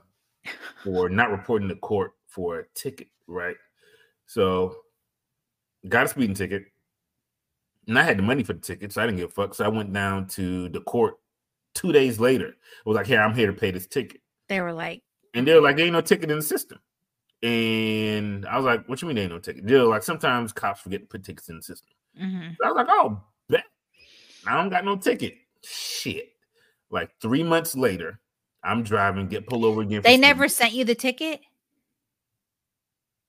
for 0.84 1.10
not 1.10 1.32
reporting 1.32 1.67
to 1.69 1.75
court 1.75 2.12
for 2.27 2.60
a 2.60 2.65
ticket, 2.75 3.08
right? 3.27 3.56
So 4.25 4.75
got 5.89 6.06
a 6.06 6.10
speeding 6.10 6.36
ticket, 6.36 6.65
and 7.88 7.97
I 7.99 8.03
had 8.03 8.17
the 8.17 8.23
money 8.23 8.43
for 8.43 8.53
the 8.53 8.60
ticket, 8.60 8.93
so 8.93 9.01
I 9.01 9.06
didn't 9.06 9.17
give 9.17 9.29
a 9.29 9.34
fuck. 9.34 9.53
So 9.53 9.65
I 9.65 9.69
went 9.69 9.91
down 9.91 10.27
to 10.29 10.69
the 10.69 10.82
court 10.82 11.15
two 11.73 11.91
days 11.91 12.19
later. 12.19 12.49
I 12.49 12.89
was 12.89 12.95
like, 12.95 13.08
"Here, 13.08 13.19
I'm 13.21 13.36
here 13.36 13.47
to 13.47 13.53
pay 13.53 13.71
this 13.71 13.88
ticket," 13.88 14.21
They 14.47 14.62
were 14.62 14.73
like, 14.73 15.01
and 15.34 15.48
they're 15.48 15.62
like, 15.62 15.78
"There 15.78 15.86
ain't 15.86 15.93
no 15.93 16.02
ticket 16.02 16.30
in 16.32 16.38
the 16.38 16.43
system." 16.43 16.80
And 17.41 18.46
I 18.46 18.56
was 18.56 18.65
like, 18.65 18.88
"What 18.88 19.02
you 19.02 19.08
mean 19.08 19.15
there 19.15 19.24
ain't 19.26 19.34
no 19.34 19.39
ticket?" 19.39 19.65
They're 19.67 19.84
like, 19.84 20.04
"Sometimes 20.04 20.54
cops 20.54 20.82
forget 20.82 21.02
to 21.02 21.08
put 21.08 21.24
tickets 21.24 21.50
in 21.50 21.58
the 21.58 21.63
system." 21.63 21.89
mhm. 22.19 22.56
I 22.63 22.67
was 22.67 22.76
like, 22.76 22.88
oh, 22.89 23.22
bet. 23.50 23.63
I 24.46 24.56
don't 24.56 24.69
got 24.69 24.86
no 24.86 24.96
ticket. 24.96 25.36
Shit. 25.63 26.30
Like 26.89 27.10
three 27.22 27.43
months 27.43 27.76
later, 27.76 28.19
I'm 28.63 28.84
driving, 28.84 29.28
get 29.28 29.48
pulled 29.48 29.65
over 29.65 29.82
again. 29.82 30.02
they 30.04 30.17
never 30.17 30.48
sent 30.48 30.74
you 30.74 30.86
the 30.86 30.96
ticket. 30.96 31.41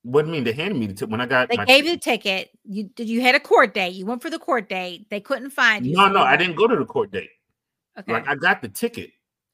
What 0.03 0.21
do 0.21 0.27
you 0.27 0.33
mean? 0.33 0.43
They 0.43 0.51
handed 0.53 0.77
me 0.77 0.85
the 0.85 0.93
ticket 0.93 1.09
when 1.09 1.19
I 1.19 1.25
got 1.25 1.49
They 1.49 1.57
my 1.57 1.65
gave 1.65 1.85
you 1.85 1.91
the 1.93 1.97
ticket. 1.97 2.51
ticket. 2.51 2.59
You 2.63 2.83
did. 2.95 3.09
You 3.09 3.21
had 3.21 3.33
a 3.33 3.39
court 3.39 3.73
date. 3.73 3.95
You 3.95 4.05
went 4.05 4.21
for 4.21 4.29
the 4.29 4.37
court 4.37 4.69
date. 4.69 5.09
They 5.09 5.19
couldn't 5.19 5.49
find 5.49 5.83
you. 5.85 5.93
No, 5.95 6.05
so 6.07 6.13
no, 6.13 6.19
I 6.21 6.37
didn't 6.37 6.55
go 6.55 6.67
to 6.67 6.75
the 6.75 6.85
court 6.85 7.11
date. 7.11 7.31
Okay. 7.97 8.13
Like 8.13 8.27
I 8.27 8.35
got 8.35 8.61
the 8.61 8.69
ticket, 8.69 9.09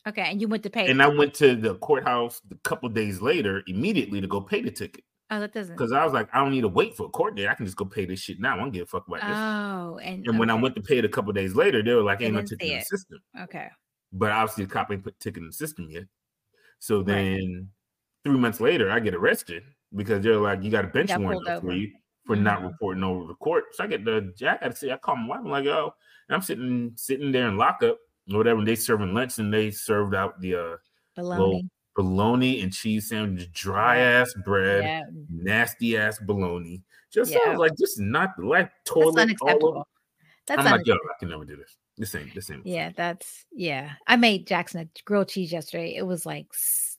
okay. 0.07 0.23
And 0.23 0.41
you 0.41 0.47
went 0.47 0.63
to 0.63 0.69
pay. 0.69 0.87
and 0.89 1.01
I 1.01 1.07
went 1.07 1.33
to 1.35 1.55
the 1.55 1.75
courthouse 1.75 2.41
a 2.51 2.55
couple 2.55 2.89
days 2.89 3.21
later, 3.21 3.63
immediately 3.67 4.21
to 4.21 4.27
go 4.27 4.41
pay 4.41 4.61
the 4.61 4.71
ticket 4.71 5.03
Oh, 5.29 5.39
that 5.39 5.53
doesn't. 5.53 5.75
because 5.75 5.91
I 5.93 6.03
was 6.03 6.13
like, 6.13 6.29
I 6.33 6.39
don't 6.39 6.51
need 6.51 6.61
to 6.61 6.67
wait 6.67 6.95
for 6.95 7.05
a 7.05 7.09
court 7.09 7.35
date. 7.35 7.47
I 7.47 7.53
can 7.55 7.65
just 7.65 7.77
go 7.77 7.85
pay 7.85 8.05
this 8.05 8.19
shit 8.19 8.39
now. 8.39 8.55
I 8.55 8.57
don't 8.57 8.71
give 8.71 8.83
a 8.83 8.85
fuck 8.87 9.07
about 9.07 9.21
this. 9.25 9.37
Oh, 9.39 9.97
and 9.99 10.27
and 10.27 10.39
when 10.39 10.49
I 10.49 10.55
went 10.55 10.75
to 10.75 10.81
pay 10.81 10.97
it 10.97 11.05
a 11.05 11.09
couple 11.09 11.31
days 11.33 11.55
later, 11.55 11.81
they 11.83 11.93
were 11.93 12.01
like, 12.03 12.21
"Ain't 12.21 12.33
no 12.33 12.41
ticket 12.41 12.67
in 12.67 12.75
the 12.75 12.81
system." 12.81 13.19
okay, 13.39 13.69
but 14.13 14.31
obviously 14.31 14.65
the 14.65 14.71
cop 14.71 14.91
ain't 14.91 15.03
put 15.03 15.19
ticket 15.19 15.41
in 15.41 15.47
the 15.47 15.53
system 15.53 15.89
yet. 15.89 16.05
So 16.79 17.03
Right. 17.05 17.31
then 17.37 17.71
three 18.23 18.37
months 18.37 18.59
later, 18.61 18.91
I 18.91 18.99
get 18.99 19.15
arrested 19.15 19.63
because 19.95 20.23
they're 20.23 20.37
like, 20.37 20.63
you 20.63 20.71
got 20.71 20.85
a 20.85 20.89
bench 20.89 21.15
warrant 21.17 21.41
for 21.59 21.73
you 21.73 21.91
for 22.25 22.35
not 22.35 22.61
Mhm. 22.61 22.63
reporting 22.63 23.03
over 23.03 23.27
the 23.27 23.35
court. 23.35 23.65
So 23.73 23.83
I 23.83 23.87
get 23.87 24.05
the 24.05 24.33
jack. 24.37 24.59
I 24.63 24.69
see, 24.71 24.91
I 24.91 24.97
call 24.97 25.15
my 25.17 25.27
wife, 25.27 25.39
I'm 25.45 25.51
like, 25.51 25.65
oh, 25.67 25.93
and 26.29 26.35
I'm 26.35 26.41
sitting 26.41 26.93
sitting 26.97 27.31
there 27.31 27.47
in 27.49 27.57
lockup 27.57 27.99
whatever, 28.27 28.59
and 28.59 28.67
they 28.67 28.75
serving 28.75 29.13
lunch 29.13 29.37
and 29.39 29.53
they 29.53 29.71
served 29.71 30.15
out 30.15 30.39
the 30.41 30.55
uh 30.55 30.75
baloney. 31.17 31.67
bologna 31.95 32.61
and 32.61 32.71
cheese 32.73 33.09
sandwich, 33.09 33.51
dry 33.51 33.97
ass 33.97 34.33
bread, 34.45 34.83
Yeah, 34.83 35.01
nasty 35.29 35.97
ass 35.97 36.19
bologna. 36.19 36.81
Just 37.13 37.31
Yeah. 37.31 37.39
sounds 37.45 37.59
like 37.59 37.75
this 37.75 37.91
is 37.91 37.99
not 37.99 38.29
the 38.37 38.45
life 38.45 38.69
that's 38.69 38.91
toilet 38.95 39.07
all 39.07 39.19
unacceptable. 39.19 39.87
That's 40.47 40.59
I'm 40.59 40.65
like, 40.65 40.85
yo, 40.87 40.93
unacceptable. 40.93 41.09
I 41.15 41.19
can 41.19 41.29
never 41.29 41.45
do 41.45 41.55
this. 41.57 41.77
The 41.97 42.05
same, 42.05 42.31
the 42.33 42.41
same. 42.41 42.61
Yeah, 42.65 42.91
that's 42.95 43.45
yeah. 43.51 43.91
I 44.07 44.15
made 44.15 44.47
Jackson 44.47 44.81
a 44.81 45.01
grilled 45.03 45.27
cheese 45.27 45.51
yesterday. 45.51 45.93
It 45.95 46.03
was 46.03 46.25
like 46.25 46.47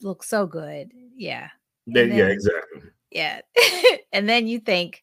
looked 0.03 0.27
so 0.27 0.47
good. 0.47 0.93
Yeah, 1.17 1.49
They- 1.87 2.03
and 2.05 2.15
yeah, 2.15 2.27
exactly. 2.27 2.83
yeah. 3.11 3.41
and 4.13 4.29
then 4.29 4.47
you 4.47 4.61
think 4.61 5.03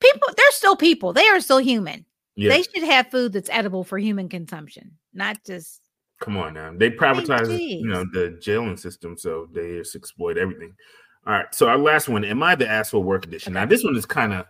people, 0.00 0.28
they're 0.36 0.46
still 0.50 0.76
people. 0.76 1.12
They 1.14 1.26
are 1.28 1.40
still 1.40 1.58
human. 1.58 2.04
Yeah. 2.36 2.50
They 2.50 2.62
should 2.62 2.84
have 2.84 3.10
food 3.10 3.32
that's 3.32 3.50
edible 3.50 3.82
for 3.82 3.98
human 3.98 4.28
consumption, 4.28 4.97
not 5.12 5.38
just 5.44 5.80
Come 6.20 6.36
on 6.36 6.54
now. 6.54 6.72
They 6.76 6.90
privatize, 6.90 7.56
you 7.80 7.86
know, 7.86 8.04
the 8.12 8.38
jailing 8.42 8.76
system, 8.76 9.16
so 9.16 9.48
they 9.52 9.78
just 9.78 9.94
exploit 9.94 10.36
everything. 10.36 10.74
All 11.24 11.32
right. 11.32 11.54
So 11.54 11.68
our 11.68 11.78
last 11.78 12.08
one, 12.08 12.24
am 12.24 12.42
I 12.42 12.56
the 12.56 12.68
asshole 12.68 13.04
work 13.04 13.24
edition? 13.24 13.52
Now 13.52 13.66
this 13.66 13.84
one 13.84 13.94
is 13.96 14.04
kind 14.04 14.32
of 14.32 14.46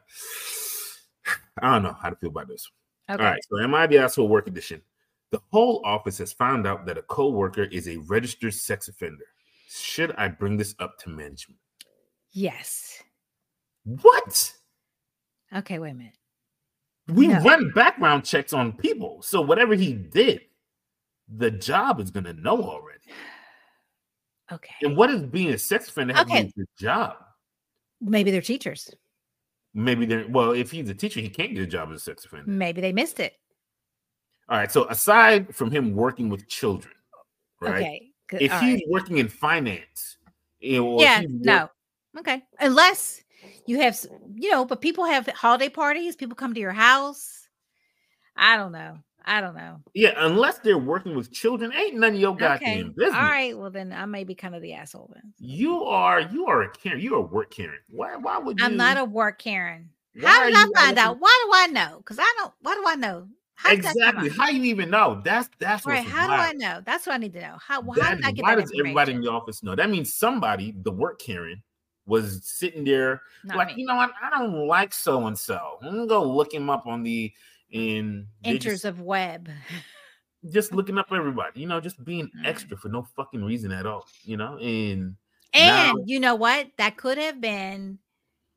I 1.60 1.72
don't 1.74 1.82
know 1.82 1.92
how 2.00 2.08
to 2.08 2.16
feel 2.16 2.30
about 2.30 2.48
this. 2.48 2.66
okay. 3.10 3.22
All 3.22 3.30
right. 3.30 3.40
So 3.50 3.58
am 3.62 3.74
I 3.74 3.86
the 3.86 3.98
asshole 3.98 4.28
work 4.28 4.46
edition? 4.46 4.80
The 5.30 5.40
whole 5.52 5.82
office 5.84 6.16
has 6.18 6.32
found 6.32 6.66
out 6.66 6.86
that 6.86 6.96
a 6.96 7.02
co-worker 7.02 7.64
is 7.64 7.86
a 7.86 7.98
registered 7.98 8.54
sex 8.54 8.88
offender. 8.88 9.24
Should 9.68 10.14
I 10.16 10.28
bring 10.28 10.56
this 10.56 10.74
up 10.78 10.96
to 11.00 11.10
management? 11.10 11.58
Yes. 12.32 13.02
What? 13.84 14.54
Okay. 15.54 15.78
Wait 15.78 15.90
a 15.90 15.94
minute. 15.94 16.14
We 17.08 17.26
No. 17.26 17.40
run 17.42 17.72
background 17.74 18.24
checks 18.24 18.54
on 18.54 18.72
people. 18.72 19.20
So 19.20 19.42
whatever 19.42 19.74
he 19.74 19.92
did, 19.92 20.40
the 21.36 21.50
job 21.50 22.00
is 22.00 22.10
gonna 22.10 22.32
know 22.32 22.62
already. 22.62 23.00
Okay. 24.50 24.74
And 24.82 24.96
what 24.96 25.10
is 25.10 25.22
being 25.24 25.50
a 25.50 25.58
sex 25.58 25.88
offender 25.88 26.14
have 26.14 26.26
to 26.26 26.32
Okay. 26.32 26.52
the 26.56 26.66
job? 26.78 27.16
Maybe 28.00 28.30
they're 28.30 28.40
teachers. 28.40 28.90
Maybe 29.74 30.06
they're 30.06 30.26
well, 30.28 30.52
if 30.52 30.70
he's 30.70 30.88
a 30.88 30.94
teacher, 30.94 31.20
he 31.20 31.28
can't 31.28 31.54
get 31.54 31.62
a 31.62 31.66
job 31.66 31.90
as 31.92 32.00
a 32.00 32.04
sex 32.04 32.24
offender. 32.24 32.50
Maybe 32.50 32.80
they 32.80 32.92
missed 32.92 33.20
it. 33.20 33.34
All 34.48 34.56
right. 34.56 34.72
So 34.72 34.88
aside 34.88 35.54
from 35.54 35.70
him 35.70 35.94
working 35.94 36.30
with 36.30 36.48
children, 36.48 36.94
right? 37.60 37.74
Okay. 37.74 38.12
If 38.32 38.52
all 38.52 38.60
he's 38.60 38.74
right. 38.74 38.84
working 38.88 39.18
in 39.18 39.28
finance, 39.28 40.16
you 40.60 40.82
know, 40.82 41.00
yeah, 41.00 41.22
no. 41.28 41.68
Okay. 42.18 42.42
Unless 42.60 43.22
you 43.66 43.80
have, 43.80 43.98
you 44.34 44.50
know, 44.50 44.64
but 44.64 44.80
people 44.80 45.04
have 45.04 45.26
holiday 45.28 45.68
parties, 45.68 46.16
people 46.16 46.34
come 46.34 46.54
to 46.54 46.60
your 46.60 46.72
house. 46.72 47.48
I 48.36 48.56
don't 48.56 48.72
know. 48.72 48.98
I 49.28 49.40
don't 49.40 49.54
know. 49.54 49.80
yeah, 49.94 50.14
unless 50.16 50.58
they're 50.60 50.78
working 50.78 51.14
with 51.14 51.30
children, 51.32 51.72
ain't 51.72 51.96
none 51.96 52.14
of 52.14 52.20
your 52.20 52.32
Okay. 52.32 52.40
goddamn 52.40 52.94
business. 52.96 53.14
All 53.14 53.22
right. 53.22 53.56
Well, 53.58 53.70
then 53.70 53.92
I 53.92 54.06
may 54.06 54.24
be 54.24 54.34
kind 54.34 54.54
of 54.54 54.62
the 54.62 54.72
asshole 54.72 55.10
then. 55.14 55.32
You 55.38 55.84
are 55.84 56.20
you 56.20 56.46
are 56.46 56.62
a 56.62 56.70
Karen. 56.70 57.00
You're 57.00 57.16
a 57.18 57.20
work 57.20 57.50
Karen. 57.50 57.78
Why 57.90 58.16
why 58.16 58.38
would 58.38 58.58
you 58.58 58.64
I'm 58.64 58.76
not 58.76 58.96
a 58.98 59.04
work 59.04 59.38
Karen. 59.38 59.90
why 60.14 60.30
How 60.30 60.44
did 60.44 60.54
I 60.56 60.80
find 60.80 60.98
out? 60.98 61.20
Why 61.20 61.44
do 61.44 61.50
I 61.54 61.66
know? 61.68 61.98
Because 61.98 62.18
I 62.18 62.34
don't. 62.38 62.52
Why 62.62 62.74
do 62.74 62.84
I 62.86 62.94
know? 62.96 63.28
How 63.54 63.70
did 63.70 63.82
that 63.82 63.84
come 63.84 63.94
exactly 63.94 64.28
how 64.30 64.48
you 64.48 64.62
even 64.64 64.90
know? 64.90 65.20
That's 65.24 65.48
that's 65.58 65.84
Right. 65.84 66.04
How 66.04 66.26
do 66.26 66.32
I 66.32 66.52
know? 66.52 66.80
That's 66.84 67.06
what 67.06 67.14
I 67.14 67.18
need 67.18 67.32
to 67.34 67.40
know. 67.40 67.56
How, 67.60 67.82
how 67.82 67.92
That 67.94 68.16
did 68.16 68.24
I 68.24 68.32
get 68.32 68.42
why 68.42 68.54
does 68.54 68.72
everybody 68.78 69.12
in 69.12 69.20
the 69.20 69.30
office 69.30 69.62
know? 69.62 69.74
That 69.74 69.90
means 69.90 70.14
somebody, 70.14 70.74
the 70.82 70.90
work 70.92 71.20
Karen, 71.20 71.62
was 72.06 72.40
sitting 72.44 72.84
there 72.84 73.22
Not 73.44 73.58
like, 73.58 73.68
me. 73.68 73.82
you 73.82 73.86
know 73.86 73.96
what? 73.96 74.10
I 74.22 74.30
don't 74.30 74.66
like 74.66 74.92
so 74.94 75.26
and 75.26 75.38
so. 75.38 75.78
I'm 75.82 75.90
gonna 75.94 76.06
go 76.06 76.22
look 76.24 76.52
him 76.52 76.70
up 76.70 76.86
on 76.86 77.02
the 77.02 77.32
in 77.70 78.26
they 78.44 78.50
Enters 78.50 78.84
of 78.84 79.00
web. 79.00 79.48
just 80.52 80.72
looking 80.72 80.98
up 80.98 81.06
everybody, 81.12 81.60
you 81.60 81.66
know, 81.66 81.80
just 81.80 82.02
being 82.04 82.26
Mm. 82.38 82.46
extra 82.46 82.76
for 82.76 82.88
no 82.88 83.02
fucking 83.16 83.42
reason 83.44 83.72
at 83.72 83.86
all, 83.86 84.06
you 84.22 84.36
know. 84.36 84.56
And 84.58 85.16
And 85.54 85.96
Now- 85.98 86.04
you 86.04 86.20
know 86.20 86.34
what? 86.34 86.68
That 86.76 86.96
could 86.96 87.18
have 87.18 87.40
been 87.40 87.98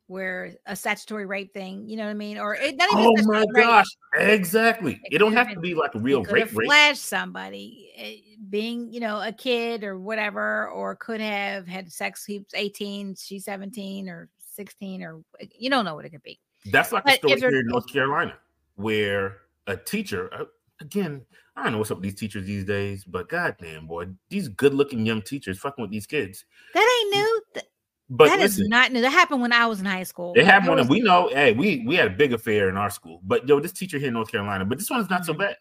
where 0.08 0.56
a 0.66 0.76
statutory 0.76 1.26
rape 1.26 1.54
thing, 1.54 1.88
you 1.88 1.96
know 1.96 2.04
what 2.04 2.10
I 2.10 2.16
mean? 2.16 2.38
Or 2.38 2.54
it 2.54 2.76
not 2.76 2.92
even 2.92 3.06
oh 3.06 3.14
my 3.24 3.40
rape, 3.40 3.66
gosh, 3.66 3.86
exactly. 4.14 5.00
It 5.06 5.16
It 5.16 5.18
don't 5.20 5.32
have 5.32 5.48
have 5.48 5.56
to 5.56 5.62
be 5.62 5.74
like 5.74 5.96
a 5.96 6.00
real 6.00 6.22
rape 6.24 6.50
have 6.50 6.58
rape. 6.58 6.98
somebody 6.98 7.92
eh, 7.96 8.18
being, 8.50 8.92
you 8.92 9.00
know, 9.00 9.22
a 9.22 9.32
kid 9.32 9.86
or 9.86 9.98
whatever, 9.98 10.68
or 10.68 10.96
could 10.98 11.22
have 11.22 11.66
had 11.66 11.90
sex. 11.92 12.26
He's 12.26 12.44
18, 12.54 13.16
she's 13.16 13.46
17 13.46 14.10
or 14.10 14.28
16, 14.54 15.02
or 15.02 15.22
eh, 15.40 15.46
you 15.58 15.70
don't 15.70 15.86
know 15.86 15.96
what 15.96 16.04
it 16.04 16.10
could 16.10 16.24
be. 16.24 16.42
That's 16.66 16.92
like 16.92 17.06
But 17.06 17.14
a 17.14 17.18
story 17.18 17.40
here 17.40 17.60
in 17.62 17.68
North 17.68 17.88
Carolina 17.88 18.34
where 18.76 19.38
a 19.68 19.76
teacher, 19.78 20.34
uh, 20.34 20.46
again, 20.80 21.26
I 21.56 21.64
don't 21.64 21.74
know 21.74 21.78
what's 21.80 21.92
up 21.92 21.98
with 21.98 22.04
these 22.04 22.16
teachers 22.16 22.46
these 22.46 22.64
days, 22.66 23.04
but 23.04 23.30
goddamn, 23.30 23.88
boy, 23.88 24.08
these 24.30 24.48
good-looking 24.48 25.06
young 25.06 25.22
teachers 25.22 25.60
fucking 25.60 25.82
with 25.82 25.92
these 25.92 26.06
kids. 26.08 26.46
That 26.74 27.02
ain't 27.04 27.16
new. 27.16 27.42
Th- 27.56 27.66
But 28.10 28.28
that 28.30 28.40
is 28.40 28.58
listen, 28.58 28.70
not 28.70 28.92
new. 28.92 29.02
That 29.02 29.12
happened 29.12 29.42
when 29.42 29.54
I 29.54 29.66
was 29.68 29.80
in 29.80 29.86
high 29.86 30.04
school. 30.04 30.34
they 30.34 30.44
have 30.44 30.64
There 30.64 30.72
one, 30.72 30.80
and 30.80 30.90
was- 30.90 30.98
we 30.98 31.04
know. 31.04 31.30
Hey, 31.30 31.54
we 31.54 31.84
we 31.86 31.96
had 31.96 32.08
a 32.08 32.16
big 32.16 32.34
affair 32.34 32.70
in 32.70 32.78
our 32.78 32.90
school, 32.90 33.20
but 33.24 33.48
yo, 33.48 33.60
this 33.60 33.72
teacher 33.74 33.98
here 34.00 34.08
in 34.08 34.14
North 34.14 34.32
Carolina, 34.32 34.66
but 34.66 34.78
this 34.78 34.90
one's 34.90 35.10
not 35.10 35.26
so 35.26 35.34
Mhm. 35.34 35.40
bad. 35.40 35.58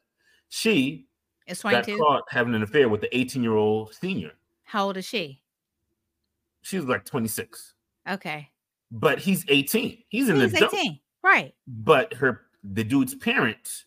She 0.48 1.06
It's 1.46 1.62
got 1.62 1.84
22. 1.84 1.98
caught 1.98 2.24
having 2.30 2.54
an 2.54 2.62
affair 2.62 2.88
with 2.88 3.00
the 3.02 3.08
18-year-old 3.16 3.94
senior. 3.94 4.32
How 4.64 4.86
old 4.86 4.96
is 4.96 5.04
she? 5.04 5.42
She 6.62 6.76
was 6.76 6.86
like 6.86 7.04
26, 7.04 7.74
Okay. 8.08 8.50
but 8.90 9.18
he's 9.18 9.44
18. 9.48 10.04
He's 10.08 10.28
an 10.28 10.40
He's 10.40 10.54
adult. 10.54 10.74
18. 10.74 11.00
Right. 11.22 11.54
but 11.66 12.14
her 12.14 12.46
the 12.64 12.84
dude's 12.84 13.14
parents 13.14 13.86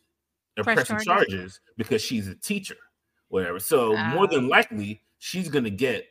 are 0.57 0.63
Press 0.63 0.75
pressing 0.87 0.99
charges? 1.05 1.27
charges. 1.33 1.61
because 1.77 2.01
she's 2.01 2.27
a 2.27 2.35
teacher, 2.35 2.75
whatever. 3.29 3.59
So 3.59 3.95
more 4.09 4.25
Oh. 4.25 4.27
than 4.27 4.47
likely, 4.47 5.01
she's 5.19 5.49
gonna 5.49 5.69
get 5.69 6.05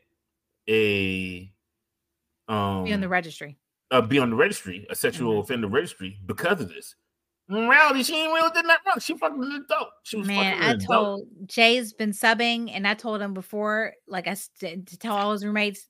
a 0.68 1.52
um 2.48 2.84
Be 2.84 2.92
on 2.92 3.00
the 3.00 3.08
registry. 3.08 3.58
uh, 3.90 4.00
be 4.00 4.18
on 4.18 4.30
the 4.30 4.36
registry, 4.36 4.86
a 4.90 4.94
sexual 4.94 5.34
Mhm. 5.40 5.44
offender 5.44 5.68
registry 5.68 6.18
because 6.26 6.60
of 6.60 6.68
this. 6.68 6.94
In 7.48 7.68
reality, 7.68 8.02
she 8.04 8.16
ain't 8.16 8.32
really 8.32 8.50
did 8.54 8.64
that 8.66 8.80
wrong. 8.86 8.98
She 9.00 9.16
fucking 9.16 9.42
an 9.42 9.64
adult. 9.64 9.90
She 10.04 10.16
was 10.16 10.26
Man, 10.26 10.54
fucking 10.54 10.62
I 10.68 10.70
adult. 10.72 10.88
told 10.88 11.28
Jay's 11.48 11.92
been 11.92 12.10
subbing, 12.12 12.70
and 12.70 12.86
I 12.86 12.94
told 12.94 13.20
him 13.20 13.34
before, 13.34 13.94
like 14.06 14.26
I 14.28 14.34
st- 14.34 14.86
to 14.88 14.98
tell 14.98 15.16
all 15.16 15.32
his 15.32 15.44
roommates, 15.44 15.86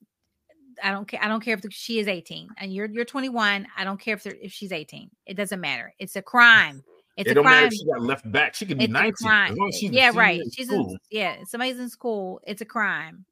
I 0.82 0.90
don't 0.90 1.06
care. 1.08 1.20
I 1.22 1.28
don't 1.28 1.40
care 1.42 1.54
if 1.54 1.62
the, 1.62 1.70
she 1.70 1.98
is 1.98 2.08
18 2.08 2.48
and 2.58 2.72
you're 2.72 2.86
you're 2.86 3.04
21. 3.04 3.66
I 3.76 3.84
don't 3.84 4.00
care 4.00 4.14
if 4.14 4.26
if 4.26 4.52
she's 4.52 4.72
18. 4.72 5.10
It 5.26 5.34
doesn't 5.34 5.60
matter. 5.60 5.92
It's 5.98 6.16
a 6.16 6.22
crime. 6.22 6.82
It's 7.16 7.28
it 7.28 7.32
a 7.32 7.34
don't 7.34 7.44
matter 7.44 7.56
crime. 7.56 7.66
if 7.68 7.72
she 7.74 7.84
got 7.86 8.00
left 8.02 8.32
back. 8.32 8.54
She 8.54 8.64
could 8.66 8.78
be 8.78 8.84
It's 8.84 8.90
a 8.90 8.94
19. 8.94 9.12
crime. 9.14 9.52
As 9.52 9.58
long 9.58 9.68
as 9.68 9.78
she's 9.78 9.90
yeah, 9.90 10.12
right. 10.14 10.40
in 10.40 10.50
She's 10.50 10.66
school. 10.68 10.90
in, 10.92 10.98
yeah. 11.10 11.36
Somebody's 11.46 11.78
in 11.78 11.88
school. 11.90 12.40
It's 12.46 12.62
a 12.62 12.64
crime. 12.64 13.24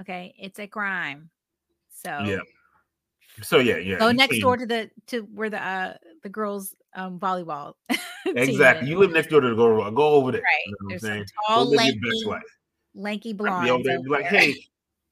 Okay, 0.00 0.34
it's 0.38 0.58
a 0.58 0.66
crime. 0.66 1.30
So 2.02 2.18
Yeah. 2.24 2.38
So 3.42 3.58
yeah, 3.58 3.76
yeah. 3.76 3.98
go 3.98 4.12
next 4.12 4.38
door 4.40 4.56
to 4.56 4.66
the 4.66 4.90
to 5.08 5.20
where 5.34 5.50
the 5.50 5.62
uh 5.64 5.94
the 6.22 6.28
girls 6.28 6.74
um 6.94 7.18
volleyball. 7.20 7.74
Exactly. 8.26 8.88
You 8.88 8.98
live 8.98 9.12
next 9.12 9.28
door 9.28 9.40
to 9.42 9.50
the 9.50 9.54
go 9.54 9.90
go 9.90 10.02
over 10.14 10.32
there. 10.32 10.40
Right. 10.40 10.62
You 10.66 10.72
know 10.72 10.76
what 10.80 10.84
I'm 10.84 10.88
There's 10.88 11.02
some 11.02 11.10
saying? 11.10 11.24
tall, 11.46 11.64
Go 11.66 11.70
live 11.72 11.94
your 11.94 12.10
best 12.10 12.26
lanky, 12.26 12.44
lanky 12.94 13.30
I'd 13.30 13.36
blondes. 13.36 13.76
be 13.76 13.82
there, 13.88 14.02
be 14.02 14.08
like, 14.08 14.24
hey, 14.24 14.54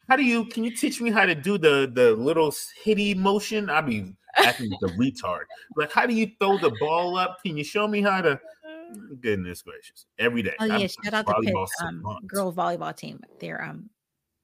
how 0.08 0.16
do 0.16 0.24
you 0.24 0.44
can 0.46 0.64
you 0.64 0.74
teach 0.74 1.00
me 1.00 1.10
how 1.10 1.26
to 1.26 1.34
do 1.34 1.58
the 1.58 1.90
the 1.92 2.12
little 2.12 2.54
hitty 2.82 3.14
motion? 3.14 3.70
I'd 3.70 3.86
be 3.86 4.14
acting 4.36 4.70
like 4.70 4.92
a 4.92 4.94
retard. 4.98 5.44
Like, 5.76 5.92
how 5.92 6.06
do 6.06 6.14
you 6.14 6.30
throw 6.40 6.58
the 6.58 6.70
ball 6.80 7.16
up? 7.16 7.38
Can 7.44 7.56
you 7.56 7.64
show 7.64 7.86
me 7.86 8.02
how 8.02 8.20
to? 8.22 8.40
Goodness 9.20 9.62
gracious! 9.62 10.06
Every 10.18 10.42
day. 10.42 10.54
Oh 10.60 10.64
I'm 10.64 10.80
yeah, 10.80 10.86
shout 10.86 11.14
out 11.14 11.26
to 11.26 11.34
Pitt, 11.42 11.54
um, 11.82 12.02
girls 12.26 12.54
volleyball 12.54 12.94
team. 12.94 13.20
They're 13.40 13.62
um 13.62 13.88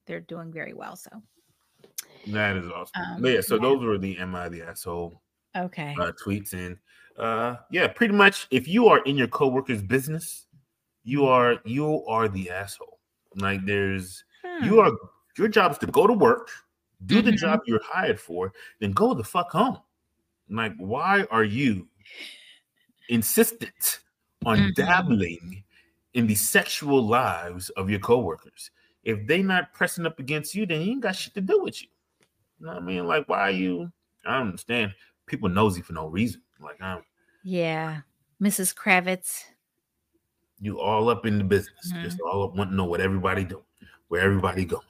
they're 0.06 0.20
doing 0.20 0.52
very 0.52 0.72
well. 0.72 0.96
So 0.96 1.10
That 2.28 2.56
is 2.56 2.66
awesome. 2.70 3.02
Um, 3.16 3.26
yeah, 3.26 3.40
so 3.40 3.56
yeah. 3.56 3.62
those 3.62 3.84
were 3.84 3.98
the 3.98 4.16
"Am 4.18 4.34
I 4.34 4.48
the 4.48 4.62
asshole?" 4.62 5.20
okay. 5.56 5.94
uh, 6.00 6.12
tweets, 6.24 6.54
and 6.54 6.78
uh, 7.18 7.56
yeah, 7.70 7.88
pretty 7.88 8.14
much. 8.14 8.46
If 8.50 8.66
you 8.66 8.88
are 8.88 9.02
in 9.04 9.16
your 9.16 9.28
coworker's 9.28 9.82
business, 9.82 10.46
you 11.04 11.26
are 11.26 11.56
you 11.64 12.04
are 12.06 12.28
the 12.28 12.50
asshole. 12.50 13.00
Like, 13.36 13.64
there's 13.66 14.24
you 14.62 14.80
Hmm. 14.80 14.88
are 14.88 14.92
your 15.38 15.48
job 15.48 15.72
is 15.72 15.78
to 15.78 15.86
go 15.86 16.06
to 16.06 16.12
work, 16.12 16.50
do 17.06 17.22
the 17.22 17.30
Mhm. 17.30 17.36
job 17.36 17.60
you're 17.66 17.82
hired 17.84 18.20
for, 18.20 18.52
then 18.80 18.92
go 18.92 19.14
the 19.14 19.24
fuck 19.24 19.50
home. 19.52 19.78
Like, 20.50 20.74
why 20.76 21.24
are 21.30 21.44
you 21.44 21.88
insistent 23.08 24.00
on 24.44 24.58
Mhm. 24.58 24.74
dabbling 24.74 25.64
in 26.14 26.26
the 26.26 26.34
sexual 26.34 27.06
lives 27.06 27.70
of 27.70 27.90
your 27.90 28.00
coworkers? 28.00 28.70
If 29.04 29.26
they 29.26 29.42
not 29.42 29.72
pressing 29.72 30.06
up 30.06 30.18
against 30.18 30.54
you, 30.54 30.66
then 30.66 30.82
you 30.82 30.92
ain't 30.92 31.02
got 31.02 31.16
shit 31.16 31.34
to 31.34 31.40
do 31.40 31.62
with 31.62 31.82
you. 31.82 31.88
You 32.58 32.66
know 32.66 32.74
what 32.74 32.82
I 32.82 32.84
mean? 32.84 33.06
Like, 33.06 33.28
why 33.28 33.40
are 33.40 33.50
you? 33.50 33.92
I 34.26 34.38
don't 34.38 34.48
understand. 34.48 34.94
People 35.26 35.48
nosy 35.48 35.80
for 35.82 35.92
no 35.92 36.08
reason. 36.08 36.42
Like, 36.60 36.80
I'm 36.82 37.04
Yeah, 37.44 38.00
Mrs. 38.42 38.74
Kravitz. 38.74 39.44
you 40.60 40.80
all 40.80 41.08
up 41.08 41.24
in 41.24 41.38
the 41.38 41.44
business, 41.44 41.92
Mhm. 41.92 42.02
just 42.02 42.20
all 42.20 42.42
up 42.42 42.56
want 42.56 42.70
to 42.70 42.76
know 42.76 42.84
what 42.84 43.00
everybody 43.00 43.44
doing, 43.44 43.64
where 44.08 44.20
everybody 44.20 44.64
going. 44.64 44.82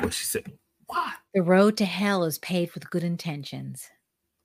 What 0.00 0.12
she 0.12 0.24
said. 0.24 0.52
Why? 0.86 1.12
The 1.34 1.42
road 1.42 1.76
to 1.78 1.84
hell 1.84 2.24
is 2.24 2.38
paved 2.38 2.74
with 2.74 2.90
good 2.90 3.04
intentions. 3.04 3.88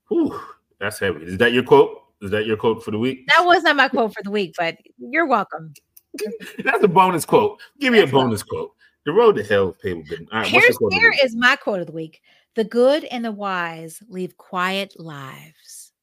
Whew, 0.09 0.39
that's 0.79 0.99
heavy. 0.99 1.23
Is 1.25 1.37
that 1.39 1.51
your 1.53 1.63
quote? 1.63 2.01
Is 2.21 2.31
that 2.31 2.45
your 2.45 2.57
quote 2.57 2.83
for 2.83 2.91
the 2.91 2.99
week? 2.99 3.27
That 3.27 3.41
was 3.45 3.63
not 3.63 3.75
my 3.75 3.87
quote 3.89 4.13
for 4.13 4.23
the 4.23 4.31
week, 4.31 4.53
but 4.57 4.77
you're 4.97 5.27
welcome. 5.27 5.73
That's 6.63 6.83
a 6.83 6.87
bonus 6.87 7.25
quote. 7.25 7.59
Give 7.79 7.91
me 7.93 7.99
a 7.99 8.01
That's 8.03 8.13
what- 8.13 8.23
bonus 8.23 8.43
quote. 8.43 8.71
The 9.05 9.13
road 9.13 9.35
to 9.37 9.43
hell 9.43 9.69
is 9.69 9.75
paved 9.81 9.99
with 9.99 10.09
good. 10.09 10.27
All 10.33 10.39
right, 10.39 10.41
what's 10.41 10.51
your 10.51 10.61
Here's 10.63 10.77
quote 10.77 10.91
of 10.91 10.95
the 10.95 10.99
here 10.99 11.11
week? 11.11 11.23
is 11.23 11.35
my 11.35 11.55
quote 11.55 11.79
of 11.79 11.87
the 11.87 11.93
week: 11.93 12.21
"The 12.55 12.63
good 12.65 13.05
and 13.05 13.23
the 13.23 13.31
wise 13.31 14.01
lead 14.09 14.35
quiet 14.35 14.99
lives." 14.99 15.93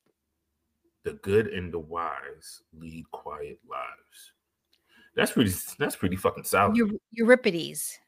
The 1.05 1.13
good 1.15 1.49
and 1.49 1.71
the 1.71 1.81
wise 1.81 2.63
lead 2.73 3.05
quiet 3.11 3.59
lives. 3.69 4.33
That's 5.17 5.33
pretty. 5.33 5.53
That's 5.79 5.97
pretty 5.97 6.17
fucking 6.17 6.45
solid. 6.45 6.77
Eu- 6.77 6.99
Euripides. 7.13 7.99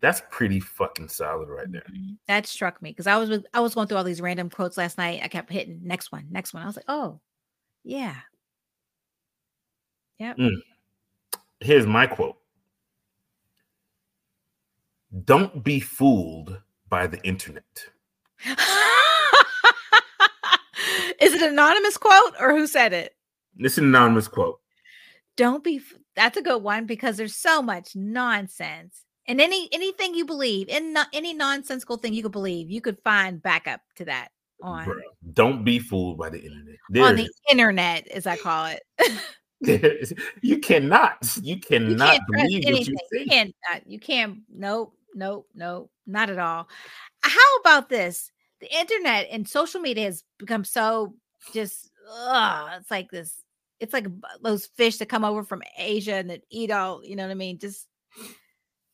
That's 0.00 0.22
pretty 0.30 0.60
fucking 0.60 1.08
solid 1.08 1.48
right 1.48 1.70
there. 1.70 1.82
Mhm. 1.90 2.18
That 2.28 2.46
struck 2.46 2.80
me 2.80 2.90
because 2.90 3.06
I 3.06 3.16
was 3.16 3.30
with, 3.30 3.46
I 3.52 3.60
was 3.60 3.74
going 3.74 3.88
through 3.88 3.98
all 3.98 4.04
these 4.04 4.20
random 4.20 4.48
quotes 4.50 4.76
last 4.76 4.96
night. 4.98 5.20
I 5.22 5.28
kept 5.28 5.50
hitting 5.50 5.80
next 5.82 6.12
one, 6.12 6.26
next 6.30 6.54
one. 6.54 6.62
I 6.62 6.66
was 6.66 6.76
like, 6.76 6.84
oh, 6.88 7.20
yeah. 7.84 8.16
Yep. 10.18 10.38
Here's 11.60 11.86
my 11.86 12.06
quote. 12.06 12.36
Don't 15.24 15.64
be 15.64 15.80
fooled 15.80 16.60
by 16.88 17.06
the 17.06 17.20
internet. 17.26 17.64
Is 21.20 21.34
it 21.34 21.42
an 21.42 21.50
anonymous 21.50 21.96
quote 21.96 22.34
or 22.40 22.50
who 22.50 22.66
said 22.66 22.92
it? 22.92 23.16
This 23.56 23.72
is 23.72 23.78
an 23.78 23.86
anonymous 23.86 24.28
quote. 24.28 24.60
Don't 25.36 25.64
be. 25.64 25.80
That's 26.14 26.36
a 26.36 26.42
good 26.42 26.62
one 26.62 26.86
because 26.86 27.16
there's 27.16 27.34
so 27.34 27.60
much 27.62 27.96
nonsense. 27.96 29.04
And 29.28 29.40
any 29.40 29.68
anything 29.72 30.14
you 30.14 30.24
believe, 30.24 30.68
in 30.68 30.94
no, 30.94 31.04
any 31.12 31.34
nonsensical 31.34 31.98
thing 31.98 32.14
you 32.14 32.22
could 32.22 32.32
believe, 32.32 32.70
you 32.70 32.80
could 32.80 32.98
find 33.04 33.42
backup 33.42 33.80
to 33.96 34.06
that 34.06 34.28
on 34.62 34.86
Bruh, 34.86 35.00
Don't 35.34 35.64
be 35.64 35.78
fooled 35.78 36.18
by 36.18 36.30
the 36.30 36.40
internet. 36.40 36.76
on 37.06 37.14
the 37.16 37.30
internet, 37.50 38.08
as 38.08 38.26
I 38.26 38.36
call 38.36 38.66
it. 39.60 39.84
is- 39.84 40.14
you 40.42 40.58
cannot, 40.58 41.18
you 41.42 41.54
you 41.54 41.60
cannot 41.60 41.96
trust 42.16 42.22
believe 42.32 42.64
what 42.64 42.74
anything. 42.74 42.96
you 43.12 43.20
You 43.20 43.26
can't. 43.26 43.54
Uh, 43.72 43.78
you 43.86 44.00
can't. 44.00 44.38
Nope. 44.52 44.94
Nope. 45.14 45.48
Nope. 45.54 45.90
Not 46.06 46.30
at 46.30 46.38
all. 46.38 46.68
How 47.22 47.56
about 47.60 47.88
this? 47.88 48.32
The 48.60 48.74
internet 48.76 49.28
and 49.30 49.46
social 49.48 49.80
media 49.80 50.04
has 50.06 50.24
become 50.38 50.64
so 50.64 51.14
just. 51.52 51.90
Ugh, 52.10 52.70
it's 52.80 52.90
like 52.90 53.10
this 53.10 53.42
it's 53.80 53.92
like 53.92 54.06
those 54.42 54.66
fish 54.66 54.96
that 54.98 55.06
come 55.08 55.24
over 55.24 55.44
from 55.44 55.62
Asia 55.76 56.14
and 56.14 56.30
that 56.30 56.42
eat 56.50 56.70
all, 56.70 57.04
you 57.04 57.14
know 57.16 57.24
what 57.24 57.30
I 57.30 57.34
mean? 57.34 57.58
Just 57.58 57.86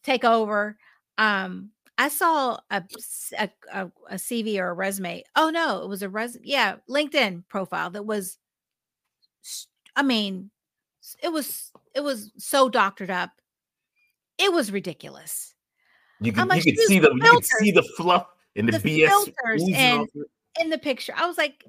take 0.04 0.24
over. 0.24 0.76
Um, 1.18 1.70
I 1.96 2.08
saw 2.08 2.58
a, 2.70 2.82
a, 3.38 3.50
a, 3.72 4.14
CV 4.14 4.58
or 4.58 4.68
a 4.68 4.74
resume. 4.74 5.22
Oh 5.36 5.50
no, 5.50 5.82
it 5.82 5.88
was 5.88 6.02
a 6.02 6.08
res 6.08 6.36
yeah, 6.42 6.76
LinkedIn 6.88 7.44
profile 7.48 7.90
that 7.90 8.04
was 8.04 8.38
I 9.96 10.02
mean, 10.02 10.50
it 11.22 11.32
was 11.32 11.70
it 11.94 12.02
was 12.02 12.32
so 12.36 12.68
doctored 12.68 13.10
up. 13.10 13.30
It 14.38 14.52
was 14.52 14.72
ridiculous. 14.72 15.54
You 16.20 16.32
can 16.32 16.48
you 16.50 16.62
could 16.62 16.78
see 16.78 16.98
the 16.98 17.12
you 17.14 17.30
could 17.30 17.44
see 17.44 17.70
the 17.70 17.82
fluff 17.96 18.26
and 18.56 18.68
the, 18.68 18.78
the 18.78 19.02
BS 19.02 19.08
filters 19.08 19.64
and 19.72 20.08
in 20.60 20.70
the 20.70 20.78
picture. 20.78 21.12
I 21.16 21.26
was 21.26 21.38
like, 21.38 21.64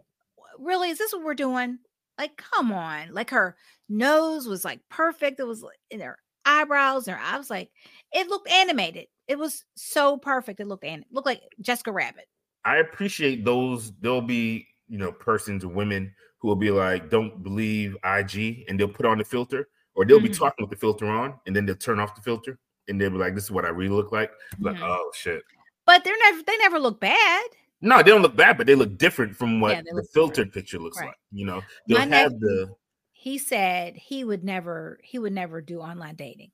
really, 0.60 0.90
is 0.90 0.98
this 0.98 1.14
what 1.14 1.24
we're 1.24 1.34
doing? 1.34 1.80
Like, 2.18 2.38
come 2.38 2.72
on. 2.72 3.12
Like 3.12 3.30
her 3.32 3.56
nose 3.90 4.48
was 4.48 4.66
like 4.66 4.80
perfect. 4.90 5.40
It 5.40 5.46
was 5.46 5.64
in 5.92 6.00
her 6.00 6.18
eyebrows, 6.46 7.08
her, 7.08 7.20
I 7.22 7.38
was 7.38 7.50
like, 7.50 7.70
it 8.14 8.28
looked 8.28 8.50
animated. 8.50 9.08
It 9.28 9.40
was 9.40 9.64
so 9.76 10.18
perfect. 10.18 10.60
It 10.60 10.68
looked 10.68 10.86
and 10.86 11.04
looked 11.12 11.26
like 11.26 11.42
Jessica 11.62 11.92
Rabbit. 11.92 12.26
I 12.64 12.78
appreciate 12.78 13.46
those. 13.46 13.92
There'll 14.02 14.22
be, 14.22 14.68
you 14.88 14.98
know, 14.98 15.12
persons, 15.12 15.66
women 15.66 16.14
who 16.40 16.48
will 16.48 16.56
be 16.56 16.72
like, 16.72 17.10
don't 17.10 17.44
believe 17.44 17.96
IG, 18.04 18.66
and 18.68 18.80
they'll 18.80 18.88
put 18.88 19.06
on 19.06 19.18
the 19.18 19.24
filter, 19.24 19.68
or 19.96 20.06
they'll 20.06 20.18
mm-hmm. 20.18 20.28
be 20.28 20.34
talking 20.34 20.64
with 20.64 20.70
the 20.70 20.76
filter 20.76 21.08
on, 21.08 21.36
and 21.46 21.56
then 21.56 21.66
they'll 21.66 21.76
turn 21.76 22.00
off 22.00 22.16
the 22.16 22.22
filter, 22.22 22.60
and 22.88 23.00
they'll 23.00 23.10
be 23.10 23.18
like, 23.18 23.36
this 23.36 23.46
is 23.46 23.52
what 23.52 23.66
I 23.66 23.70
really 23.70 23.94
look 23.94 24.12
like. 24.12 24.32
Like, 24.60 24.76
mm-hmm. 24.76 24.84
oh 24.84 25.12
shit. 25.14 25.42
But 25.86 26.04
they're 26.04 26.18
never 26.20 26.44
they 26.44 26.58
never 26.58 26.80
look 26.80 27.00
bad. 27.00 27.44
No, 27.82 27.98
they 27.98 28.10
don't 28.10 28.22
look 28.22 28.36
bad, 28.36 28.58
but 28.58 28.68
they 28.68 28.76
look 28.76 28.98
different 28.98 29.36
from 29.36 29.60
what 29.60 29.76
yeah, 29.76 29.82
the 29.84 30.08
filtered 30.14 30.48
different. 30.48 30.54
picture 30.54 30.80
looks 30.80 31.00
right. 31.00 31.08
like. 31.08 31.16
You 31.32 31.46
know, 31.46 31.62
they'll 31.88 32.00
My 32.00 32.06
have 32.06 32.32
nephew, 32.32 32.40
the. 32.40 32.76
He 33.26 33.40
said 33.40 33.98
he 33.98 34.24
would 34.24 34.44
never 34.44 35.00
he 35.02 35.18
would 35.18 35.34
never 35.34 35.60
do 35.60 35.80
online 35.80 36.14
dating. 36.14 36.52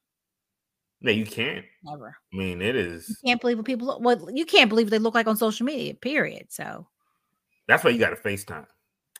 No, 1.01 1.11
you 1.11 1.25
can't. 1.25 1.65
Never. 1.83 2.15
I 2.33 2.37
mean, 2.37 2.61
it 2.61 2.77
is. 2.77 3.09
You 3.09 3.15
can't 3.25 3.41
believe 3.41 3.57
what 3.57 3.65
people 3.65 3.87
look. 3.87 3.99
Well, 3.99 4.29
you 4.33 4.45
can't 4.45 4.69
believe 4.69 4.85
what 4.85 4.91
they 4.91 4.97
look 4.97 5.13
like 5.13 5.27
on 5.27 5.35
social 5.35 5.65
media. 5.65 5.95
Period. 5.95 6.45
So. 6.47 6.87
That's 7.67 7.83
why 7.83 7.89
you 7.89 7.99
got 7.99 8.11
to 8.11 8.15
FaceTime. 8.15 8.67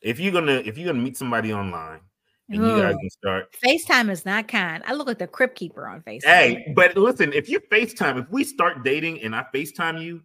If 0.01 0.17
you're 0.17 0.31
gonna 0.31 0.63
if 0.63 0.77
you're 0.77 0.87
gonna 0.87 1.03
meet 1.03 1.17
somebody 1.17 1.51
online, 1.51 1.99
and 2.47 2.61
Ooh, 2.61 2.67
you 2.67 2.81
guys 2.83 2.95
can 2.97 3.09
start. 3.09 3.53
FaceTime 3.61 4.09
is 4.09 4.25
not 4.25 4.47
kind. 4.47 4.81
I 4.87 4.93
look 4.93 5.07
like 5.07 5.19
the 5.19 5.27
crypt 5.27 5.57
keeper 5.57 5.89
on 5.89 5.99
FaceTime. 6.03 6.23
Hey, 6.23 6.73
but 6.73 6.95
listen, 6.95 7.33
if 7.33 7.49
you 7.49 7.59
FaceTime, 7.69 8.17
if 8.17 8.29
we 8.29 8.45
start 8.45 8.85
dating 8.85 9.23
and 9.23 9.35
I 9.35 9.43
FaceTime 9.53 10.01
you, 10.01 10.21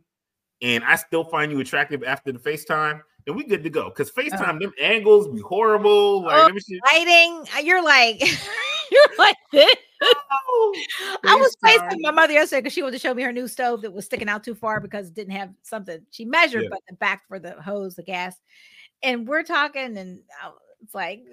and 0.62 0.84
I 0.84 0.94
still 0.94 1.24
find 1.24 1.50
you 1.50 1.58
attractive 1.58 2.04
after 2.04 2.30
the 2.30 2.38
FaceTime, 2.38 3.00
then 3.26 3.34
we 3.34 3.44
good 3.44 3.64
to 3.64 3.70
go. 3.70 3.84
Because 3.84 4.10
FaceTime, 4.10 4.56
uh, 4.56 4.58
them 4.58 4.72
angles 4.80 5.28
be 5.28 5.40
horrible. 5.40 6.22
Like 6.22 6.52
oh, 6.52 6.76
lighting, 6.86 7.44
uh, 7.56 7.60
you're 7.60 7.82
like, 7.82 8.20
you're 8.90 9.16
like 9.18 9.36
this. 9.52 9.74
Oh, 10.58 10.74
I 11.24 11.36
was 11.36 11.56
FaceTime 11.64 11.96
my 12.00 12.10
mother 12.10 12.34
yesterday 12.34 12.60
because 12.60 12.74
she 12.74 12.82
wanted 12.82 12.92
to 12.92 12.98
show 12.98 13.14
me 13.14 13.22
her 13.22 13.32
new 13.32 13.48
stove 13.48 13.80
that 13.82 13.92
was 13.92 14.04
sticking 14.04 14.28
out 14.28 14.44
too 14.44 14.54
far 14.54 14.78
because 14.78 15.08
it 15.08 15.14
didn't 15.14 15.32
have 15.32 15.50
something 15.62 16.00
she 16.10 16.26
measured, 16.26 16.64
yeah. 16.64 16.68
but 16.70 16.80
the 16.88 16.94
back 16.96 17.26
for 17.26 17.38
the 17.38 17.52
hose, 17.62 17.94
the 17.94 18.02
gas. 18.02 18.36
And 19.02 19.26
we're 19.26 19.42
talking, 19.42 19.96
and 19.96 20.20
uh, 20.44 20.50
it's 20.82 20.94
like, 20.94 21.24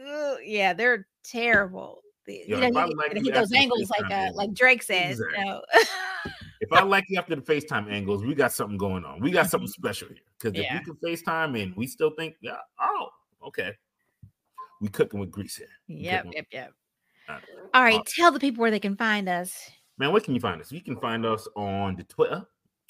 yeah, 0.43 0.73
they're 0.73 1.07
terrible. 1.23 2.01
Yo, 2.25 2.57
you 2.57 2.71
know, 2.71 2.85
he, 2.85 2.95
like 2.95 3.33
those 3.33 3.51
angles 3.51 3.89
like 3.89 4.09
uh, 4.09 4.31
like 4.33 4.53
Drake 4.53 4.83
says. 4.83 5.19
Exactly. 5.19 5.39
You 5.39 5.45
know? 5.45 5.61
if 6.61 6.71
I 6.71 6.83
like 6.83 7.05
you 7.09 7.17
after 7.17 7.35
the 7.35 7.41
FaceTime 7.41 7.91
angles, 7.91 8.23
we 8.23 8.35
got 8.35 8.51
something 8.51 8.77
going 8.77 9.03
on. 9.05 9.19
We 9.19 9.31
got 9.31 9.49
something 9.49 9.67
mm-hmm. 9.67 9.81
special 9.81 10.07
here. 10.09 10.17
Because 10.39 10.57
yeah. 10.57 10.77
if 10.77 10.87
we 10.87 10.93
can 10.93 10.95
FaceTime 10.95 11.61
and 11.61 11.75
we 11.75 11.87
still 11.87 12.11
think, 12.17 12.35
yeah, 12.41 12.57
oh, 12.79 13.09
okay. 13.47 13.73
We 14.81 14.89
cooking 14.89 15.19
with 15.19 15.31
grease 15.31 15.55
here. 15.55 15.67
yep, 15.87 16.25
yep, 16.33 16.45
yep. 16.51 16.71
All 17.29 17.35
right. 17.35 17.43
All 17.73 17.83
right. 17.83 17.99
Uh, 17.99 18.03
tell 18.05 18.31
the 18.31 18.39
people 18.39 18.61
where 18.61 18.71
they 18.71 18.79
can 18.79 18.97
find 18.97 19.29
us. 19.29 19.69
Man, 19.97 20.11
where 20.11 20.21
can 20.21 20.33
you 20.33 20.41
find 20.41 20.59
us? 20.59 20.71
You 20.71 20.81
can 20.81 20.97
find 20.97 21.25
us 21.25 21.47
on 21.55 21.95
the 21.95 22.03
Twitter 22.03 22.45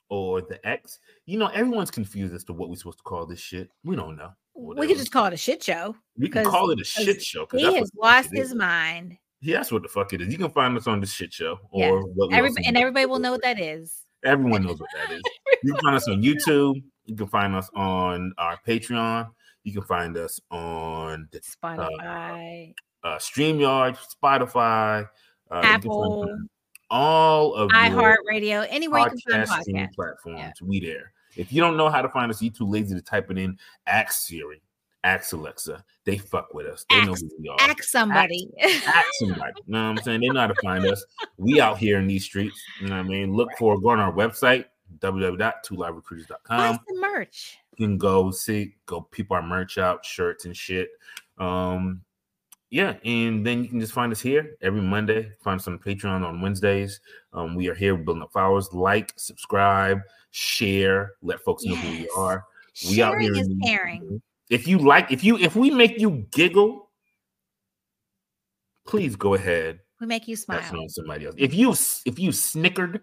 or 0.09 0.41
the 0.41 0.66
X. 0.68 0.99
You 1.26 1.38
know, 1.38 1.47
everyone's 1.47 1.91
confused 1.91 2.34
as 2.34 2.43
to 2.45 2.53
what 2.53 2.70
we're 2.70 2.76
supposed 2.76 2.99
to 2.99 3.03
call 3.03 3.26
this 3.26 3.39
shit. 3.39 3.70
We 3.84 3.95
don't 3.95 4.16
know. 4.16 4.32
Whatever. 4.53 4.82
We 4.82 4.88
could 4.88 4.97
just 4.97 5.11
call 5.11 5.26
it 5.26 5.34
a 5.34 5.38
shit 5.38 5.64
show. 5.64 5.95
We 6.18 6.30
can 6.30 6.45
call 6.45 6.70
it 6.72 6.80
a 6.80 6.84
shit 6.84 7.22
show. 7.22 7.47
He 7.51 7.74
has 7.76 7.91
lost 7.99 8.30
his 8.32 8.53
mind. 8.53 9.18
Yeah, 9.43 9.57
that's 9.57 9.73
what 9.73 9.83
the 9.83 9.89
fuck 9.89 10.13
it 10.13 10.21
is. 10.21 10.31
You 10.31 10.37
can 10.37 10.49
find 10.49 10.77
us 10.77 10.87
on 10.87 11.01
the 11.01 11.05
shit 11.05 11.33
show 11.33 11.59
or 11.69 12.01
what? 12.13 12.33
everybody, 12.33 12.65
and 12.65 12.77
everybody 12.77 13.05
will 13.05 13.19
know 13.19 13.33
what 13.33 13.41
that 13.41 13.59
is. 13.59 14.05
Everyone 14.23 14.63
knows 14.65 14.79
what 14.79 14.89
that 14.95 15.13
is. 15.13 15.21
you 15.63 15.73
can 15.73 15.81
find 15.81 15.95
us 15.97 16.07
on 16.07 16.23
YouTube. 16.23 16.81
You 17.05 17.15
can 17.15 17.27
find 17.27 17.53
us 17.53 17.69
on 17.75 18.33
our 18.37 18.57
Patreon. 18.65 19.29
You 19.65 19.73
can 19.73 19.81
find 19.81 20.15
us 20.15 20.39
on 20.49 21.27
the, 21.31 21.41
Spotify, 21.41 22.73
uh, 23.03 23.07
uh, 23.07 23.17
StreamYard, 23.17 23.97
Spotify, 24.23 25.09
uh, 25.51 25.61
Apple, 25.61 26.25
all 26.89 27.53
of 27.53 27.69
iHeartRadio, 27.71 28.65
anywhere 28.69 29.01
you 29.01 29.09
can 29.27 29.45
find 29.45 29.65
podcast 29.65 29.93
platforms. 29.93 30.39
Yeah. 30.39 30.51
We 30.61 30.79
there. 30.79 31.11
If 31.35 31.51
you 31.51 31.59
don't 31.59 31.75
know 31.75 31.89
how 31.89 32.01
to 32.01 32.09
find 32.09 32.31
us, 32.31 32.41
you 32.41 32.49
too 32.49 32.65
lazy 32.65 32.95
to 32.95 33.01
type 33.01 33.29
it 33.29 33.37
in. 33.37 33.57
Ask 33.87 34.21
Siri, 34.21 34.61
ask 35.04 35.34
Alexa. 35.34 35.84
They 36.06 36.18
fuck 36.18 36.54
with 36.54 36.68
us. 36.68 36.86
They 36.89 36.97
ask, 36.97 37.08
know 37.08 37.14
who 37.14 37.30
we 37.39 37.49
are. 37.49 37.58
Ask 37.60 37.84
somebody. 37.84 38.49
Ask, 38.62 38.88
ask 38.88 39.08
somebody. 39.20 39.54
You 39.66 39.74
know 39.74 39.84
what 39.84 39.89
I'm 39.89 39.97
saying? 39.97 40.22
They 40.22 40.30
know 40.30 40.41
how 40.41 40.47
to 40.47 40.56
find 40.62 40.86
us. 40.86 41.06
We 41.38 41.62
out 41.62 41.78
here 41.78 41.99
in 41.99 42.08
these 42.08 42.26
streets. 42.26 42.62
You 42.82 42.88
know 42.88 42.97
what 42.97 43.06
I 43.06 43.10
mean? 43.10 43.34
Look 43.34 43.49
for 43.58 43.80
go 43.80 43.89
on 43.89 43.99
our 43.99 44.14
website 44.14 44.66
www.twoliverecruiters.com. 44.99 46.76
Buy 46.76 46.80
the 46.88 46.99
merch. 46.99 47.58
You 47.78 47.88
can 47.88 47.97
go 47.97 48.32
see, 48.32 48.76
go 48.86 49.01
peep 49.01 49.32
our 49.32 49.41
merch 49.41 49.78
out, 49.78 50.06
shirts 50.06 50.45
and 50.45 50.56
shit. 50.56 50.89
Um, 51.38 52.01
yeah, 52.70 52.95
and 53.06 53.45
then 53.45 53.64
you 53.64 53.70
can 53.70 53.80
just 53.80 53.93
find 53.93 54.12
us 54.12 54.22
here 54.22 54.56
every 54.62 54.82
Monday. 54.82 55.32
Find 55.43 55.60
us 55.60 55.68
on 55.68 55.78
Patreon 55.78 56.26
on 56.26 56.41
Wednesdays. 56.41 57.01
Um, 57.32 57.56
we 57.56 57.68
are 57.70 57.76
here 57.76 57.95
building 57.95 58.24
up 58.24 58.32
followers. 58.34 58.74
Like, 58.74 59.14
subscribe, 59.16 60.01
share, 60.32 61.14
let 61.22 61.39
folks 61.41 61.64
know 61.66 61.76
yes. 61.76 61.84
who 61.84 61.91
we 61.91 62.10
are. 62.18 62.45
We 62.88 62.95
Sharing 62.95 63.16
out 63.16 63.22
here 63.22 63.36
is 63.36 63.49
caring. 63.64 64.22
If 64.49 64.67
you 64.67 64.77
like, 64.77 65.11
if 65.11 65.23
you 65.23 65.37
if 65.37 65.55
we 65.55 65.71
make 65.71 65.99
you 65.99 66.25
giggle, 66.31 66.89
please 68.85 69.15
go 69.15 69.33
ahead. 69.33 69.79
We 69.99 70.07
make 70.07 70.27
you 70.27 70.35
smile. 70.35 70.59
That's 70.59 70.73
on 70.73 70.89
somebody 70.89 71.25
else. 71.25 71.35
If 71.37 71.53
you 71.53 71.71
if 72.05 72.19
you 72.19 72.31
snickered, 72.31 73.01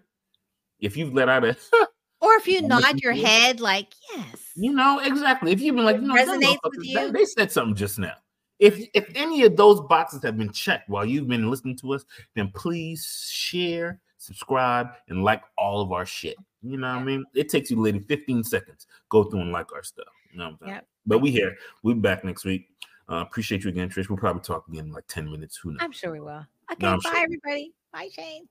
if 0.79 0.95
you've 0.95 1.13
let 1.13 1.29
out 1.29 1.43
a 1.43 1.57
or 2.21 2.33
if 2.35 2.47
you 2.47 2.61
nod 2.61 3.01
your 3.01 3.13
head 3.13 3.59
like 3.59 3.93
yes, 4.13 4.51
you 4.55 4.73
know 4.73 4.99
exactly. 4.99 5.51
If 5.51 5.61
you've 5.61 5.75
been 5.75 5.85
like, 5.85 5.97
you 5.97 6.03
know, 6.07 6.15
resonates 6.15 6.57
with 6.63 6.85
you. 6.85 7.11
They 7.11 7.25
said 7.25 7.51
something 7.51 7.75
just 7.75 7.97
now. 7.97 8.13
If 8.59 8.79
if 8.93 9.09
any 9.15 9.43
of 9.43 9.55
those 9.55 9.81
boxes 9.81 10.21
have 10.23 10.37
been 10.37 10.51
checked 10.51 10.89
while 10.89 11.05
you've 11.05 11.27
been 11.27 11.49
listening 11.49 11.77
to 11.77 11.93
us, 11.93 12.05
then 12.35 12.51
please 12.53 13.27
share, 13.31 13.99
subscribe, 14.17 14.89
and 15.09 15.23
like 15.23 15.41
all 15.57 15.81
of 15.81 15.91
our 15.91 16.05
shit. 16.05 16.37
You 16.61 16.77
know 16.77 16.93
what 16.93 17.01
I 17.01 17.03
mean? 17.03 17.25
It 17.33 17.49
takes 17.49 17.71
you 17.71 17.81
literally 17.81 18.05
15 18.05 18.43
seconds. 18.43 18.85
Go 19.09 19.23
through 19.23 19.41
and 19.41 19.51
like 19.51 19.73
our 19.73 19.81
stuff. 19.81 20.05
You 20.31 20.39
know 20.39 20.49
what 20.57 20.57
I'm? 20.61 20.67
Yep. 20.75 20.87
But 21.05 21.19
we 21.19 21.31
here. 21.31 21.55
We'll 21.83 21.95
be 21.95 22.01
back 22.01 22.23
next 22.23 22.45
week. 22.45 22.69
Uh, 23.09 23.15
appreciate 23.15 23.63
you 23.63 23.69
again, 23.69 23.89
Trish. 23.89 24.09
We'll 24.09 24.17
probably 24.17 24.41
talk 24.41 24.67
again 24.67 24.85
in 24.85 24.91
like 24.91 25.07
10 25.07 25.29
minutes. 25.29 25.57
Who 25.57 25.71
knows? 25.71 25.79
I'm 25.81 25.91
sure 25.91 26.11
we 26.11 26.19
will. 26.19 26.45
Okay, 26.71 26.85
no, 26.85 26.97
bye 27.03 27.09
sure. 27.09 27.17
everybody. 27.17 27.73
Bye, 27.91 28.09
Shane. 28.13 28.47